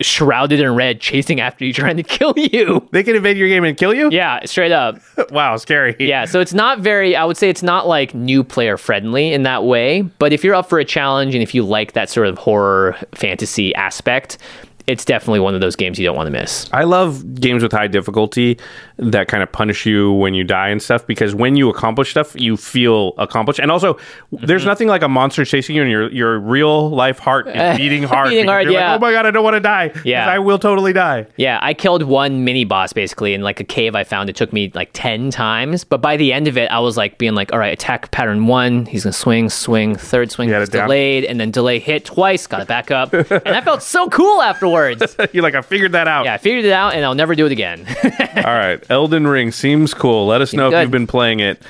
shrouded 0.00 0.60
in 0.60 0.74
red 0.74 0.98
chasing 0.98 1.40
after 1.40 1.66
you, 1.66 1.72
trying 1.82 1.98
to 1.98 2.02
kill 2.02 2.32
you. 2.38 2.88
They 2.90 3.02
can 3.02 3.16
invade 3.16 3.36
your 3.36 3.48
game 3.48 3.64
and 3.64 3.76
kill 3.76 3.92
you? 3.92 4.08
Yeah, 4.10 4.40
straight 4.46 4.72
up. 4.72 4.98
wow, 5.30 5.58
scary. 5.58 5.94
Yeah, 5.98 6.24
so 6.24 6.40
it's 6.40 6.54
not 6.54 6.80
very, 6.80 7.14
I 7.14 7.26
would 7.26 7.36
say 7.36 7.50
it's 7.50 7.62
not 7.62 7.86
like 7.86 8.14
new 8.14 8.42
player 8.42 8.78
friendly 8.78 9.34
in 9.34 9.42
that 9.42 9.64
way. 9.64 10.02
But 10.18 10.32
if 10.32 10.42
you're 10.42 10.54
up 10.54 10.70
for 10.70 10.78
a 10.78 10.86
challenge 10.86 11.34
and 11.34 11.42
if 11.42 11.54
you 11.54 11.64
like 11.64 11.92
that 11.92 12.08
sort 12.08 12.28
of 12.28 12.38
horror 12.38 12.96
fantasy 13.12 13.74
aspect, 13.74 14.38
it's 14.86 15.04
definitely 15.04 15.40
one 15.40 15.54
of 15.54 15.60
those 15.60 15.76
games 15.76 15.98
you 15.98 16.04
don't 16.06 16.16
want 16.16 16.26
to 16.26 16.30
miss. 16.30 16.68
I 16.72 16.84
love 16.84 17.34
games 17.40 17.62
with 17.62 17.72
high 17.72 17.86
difficulty 17.88 18.58
that 18.98 19.28
kind 19.28 19.42
of 19.42 19.50
punish 19.50 19.86
you 19.86 20.12
when 20.12 20.34
you 20.34 20.44
die 20.44 20.68
and 20.68 20.80
stuff 20.80 21.06
because 21.06 21.34
when 21.34 21.56
you 21.56 21.68
accomplish 21.70 22.10
stuff, 22.10 22.38
you 22.38 22.56
feel 22.56 23.12
accomplished. 23.18 23.58
And 23.60 23.70
also, 23.70 23.94
Mm-hmm. 24.32 24.46
there's 24.46 24.64
nothing 24.64 24.88
like 24.88 25.02
a 25.02 25.08
monster 25.08 25.44
chasing 25.44 25.76
you 25.76 25.82
and 25.82 25.90
your 25.90 26.10
your 26.10 26.38
real 26.38 26.88
life 26.90 27.18
heart 27.18 27.46
is 27.48 27.76
beating 27.76 28.02
hard. 28.02 28.30
Beating 28.30 28.46
hard, 28.46 28.64
you're 28.64 28.72
like, 28.74 28.96
oh 28.96 28.98
my 28.98 29.12
god, 29.12 29.26
I 29.26 29.30
don't 29.30 29.44
want 29.44 29.54
to 29.54 29.60
die. 29.60 29.92
Yeah. 30.04 30.26
I 30.28 30.38
will 30.38 30.58
totally 30.58 30.92
die. 30.92 31.26
Yeah, 31.36 31.58
I 31.60 31.74
killed 31.74 32.02
one 32.02 32.44
mini 32.44 32.64
boss 32.64 32.92
basically 32.92 33.34
in 33.34 33.42
like 33.42 33.60
a 33.60 33.64
cave 33.64 33.94
I 33.94 34.04
found. 34.04 34.30
It 34.30 34.36
took 34.36 34.52
me 34.52 34.70
like 34.74 34.90
10 34.94 35.30
times. 35.30 35.84
But 35.84 36.00
by 36.00 36.16
the 36.16 36.32
end 36.32 36.48
of 36.48 36.56
it, 36.56 36.70
I 36.70 36.78
was 36.80 36.96
like 36.96 37.18
being 37.18 37.34
like, 37.34 37.52
all 37.52 37.58
right, 37.58 37.72
attack 37.72 38.10
pattern 38.10 38.46
one. 38.46 38.86
He's 38.86 39.04
going 39.04 39.12
to 39.12 39.18
swing, 39.18 39.50
swing, 39.50 39.96
third 39.96 40.30
swing, 40.30 40.48
down. 40.48 40.66
delayed, 40.66 41.24
and 41.24 41.38
then 41.38 41.50
delay 41.50 41.78
hit 41.78 42.04
twice, 42.06 42.46
got 42.46 42.62
it 42.62 42.68
back 42.68 42.90
up. 42.90 43.12
and 43.30 43.48
I 43.48 43.60
felt 43.60 43.82
so 43.82 44.08
cool 44.08 44.40
afterwards. 44.40 44.71
You're 45.32 45.42
like, 45.42 45.54
I 45.54 45.62
figured 45.62 45.92
that 45.92 46.08
out. 46.08 46.24
yeah, 46.24 46.34
I 46.34 46.38
figured 46.38 46.64
it 46.64 46.72
out 46.72 46.94
and 46.94 47.04
I'll 47.04 47.14
never 47.14 47.34
do 47.34 47.46
it 47.46 47.52
again. 47.52 47.86
All 48.36 48.42
right, 48.42 48.82
Elden 48.90 49.26
Ring 49.26 49.52
seems 49.52 49.94
cool. 49.94 50.26
Let 50.26 50.40
us 50.40 50.52
know 50.52 50.70
if 50.70 50.82
you've 50.82 50.90
been 50.90 51.06
playing 51.06 51.40
it. 51.40 51.62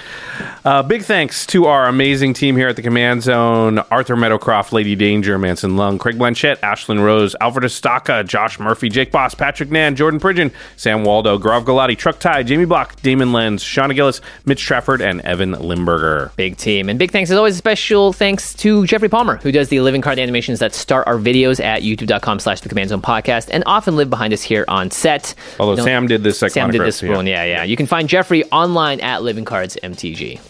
Uh, 0.65 0.83
big 0.83 1.03
thanks 1.03 1.45
to 1.47 1.67
our 1.67 1.87
amazing 1.87 2.35
team 2.35 2.57
here 2.57 2.69
at 2.69 2.77
the 2.77 2.83
Command 2.83 3.23
Zone: 3.23 3.79
Arthur 3.91 4.15
Meadowcroft, 4.17 4.73
Lady 4.73 4.95
Danger, 4.95 5.39
Manson 5.39 5.77
Lung, 5.77 5.99
Craig 5.99 6.17
Blanchett, 6.17 6.59
Ashlyn 6.61 7.03
Rose, 7.03 7.35
Alfred 7.41 7.65
Estaka, 7.65 8.25
Josh 8.27 8.61
Murphy, 8.61 8.89
Jake 8.89 9.11
Boss, 9.11 9.35
Patrick 9.35 9.71
Nan, 9.71 9.97
Jordan 9.97 10.21
Pridgeon, 10.21 10.53
Sam 10.77 11.03
Waldo, 11.05 11.37
Grav 11.37 11.65
Galati, 11.65 11.99
Truck 11.99 12.21
Tie, 12.21 12.43
Jamie 12.45 12.65
Block, 12.65 13.01
Damon 13.03 13.33
Lenz, 13.33 13.65
Shauna 13.65 13.95
Gillis, 13.95 14.21
Mitch 14.47 14.63
Trafford, 14.63 15.01
and 15.01 15.21
Evan 15.23 15.53
Limburger. 15.53 16.31
Big 16.37 16.57
team. 16.57 16.89
And 16.89 16.99
big 16.99 17.11
thanks, 17.11 17.31
as 17.31 17.37
always, 17.37 17.57
special 17.57 18.13
thanks 18.13 18.55
to 18.55 18.87
Jeffrey 18.87 19.09
Palmer, 19.09 19.37
who 19.39 19.51
does 19.51 19.69
the 19.69 19.81
living 19.81 20.01
card 20.01 20.19
animations 20.21 20.61
that 20.61 20.75
start 20.75 21.07
our 21.09 21.17
videos 21.17 21.63
at 21.63 21.83
youtube.com 21.83 22.39
slash 22.39 22.61
the 22.61 22.69
command 22.69 22.89
zone 22.93 23.03
podcast 23.03 23.49
and 23.53 23.63
often 23.67 23.97
live 23.97 24.09
behind 24.11 24.33
us 24.33 24.43
here 24.43 24.65
on 24.69 24.91
set. 24.91 25.35
Although 25.59 25.77
No- 25.77 25.85
Sam 25.85 26.07
did 26.07 26.23
this 26.23 26.39
Sam 26.39 26.71
did 26.71 26.81
this 26.83 27.03
yeah. 27.03 27.17
one, 27.17 27.27
yeah, 27.27 27.45
yeah. 27.45 27.65
You 27.65 27.77
can 27.77 27.87
find 27.87 28.09
Jeffrey 28.09 28.45
online 28.51 29.01
at 29.01 29.23
Living 29.23 29.45
Cards 29.45 29.77
MTG. 29.83 30.41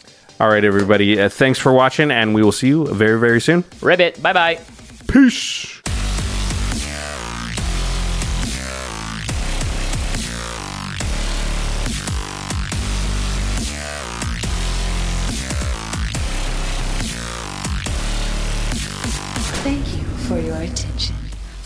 All 0.41 0.49
right, 0.49 0.65
everybody. 0.65 1.21
Uh, 1.21 1.29
thanks 1.29 1.59
for 1.59 1.73
watching, 1.73 2.11
and 2.11 2.35
we 2.35 2.43
will 2.43 2.53
see 2.53 2.69
you 2.69 2.87
very, 2.87 3.19
very 3.19 3.41
soon. 3.41 3.65
Ribbit. 3.81 4.21
Bye 4.23 4.33
bye. 4.33 4.61
Peace. 5.09 5.82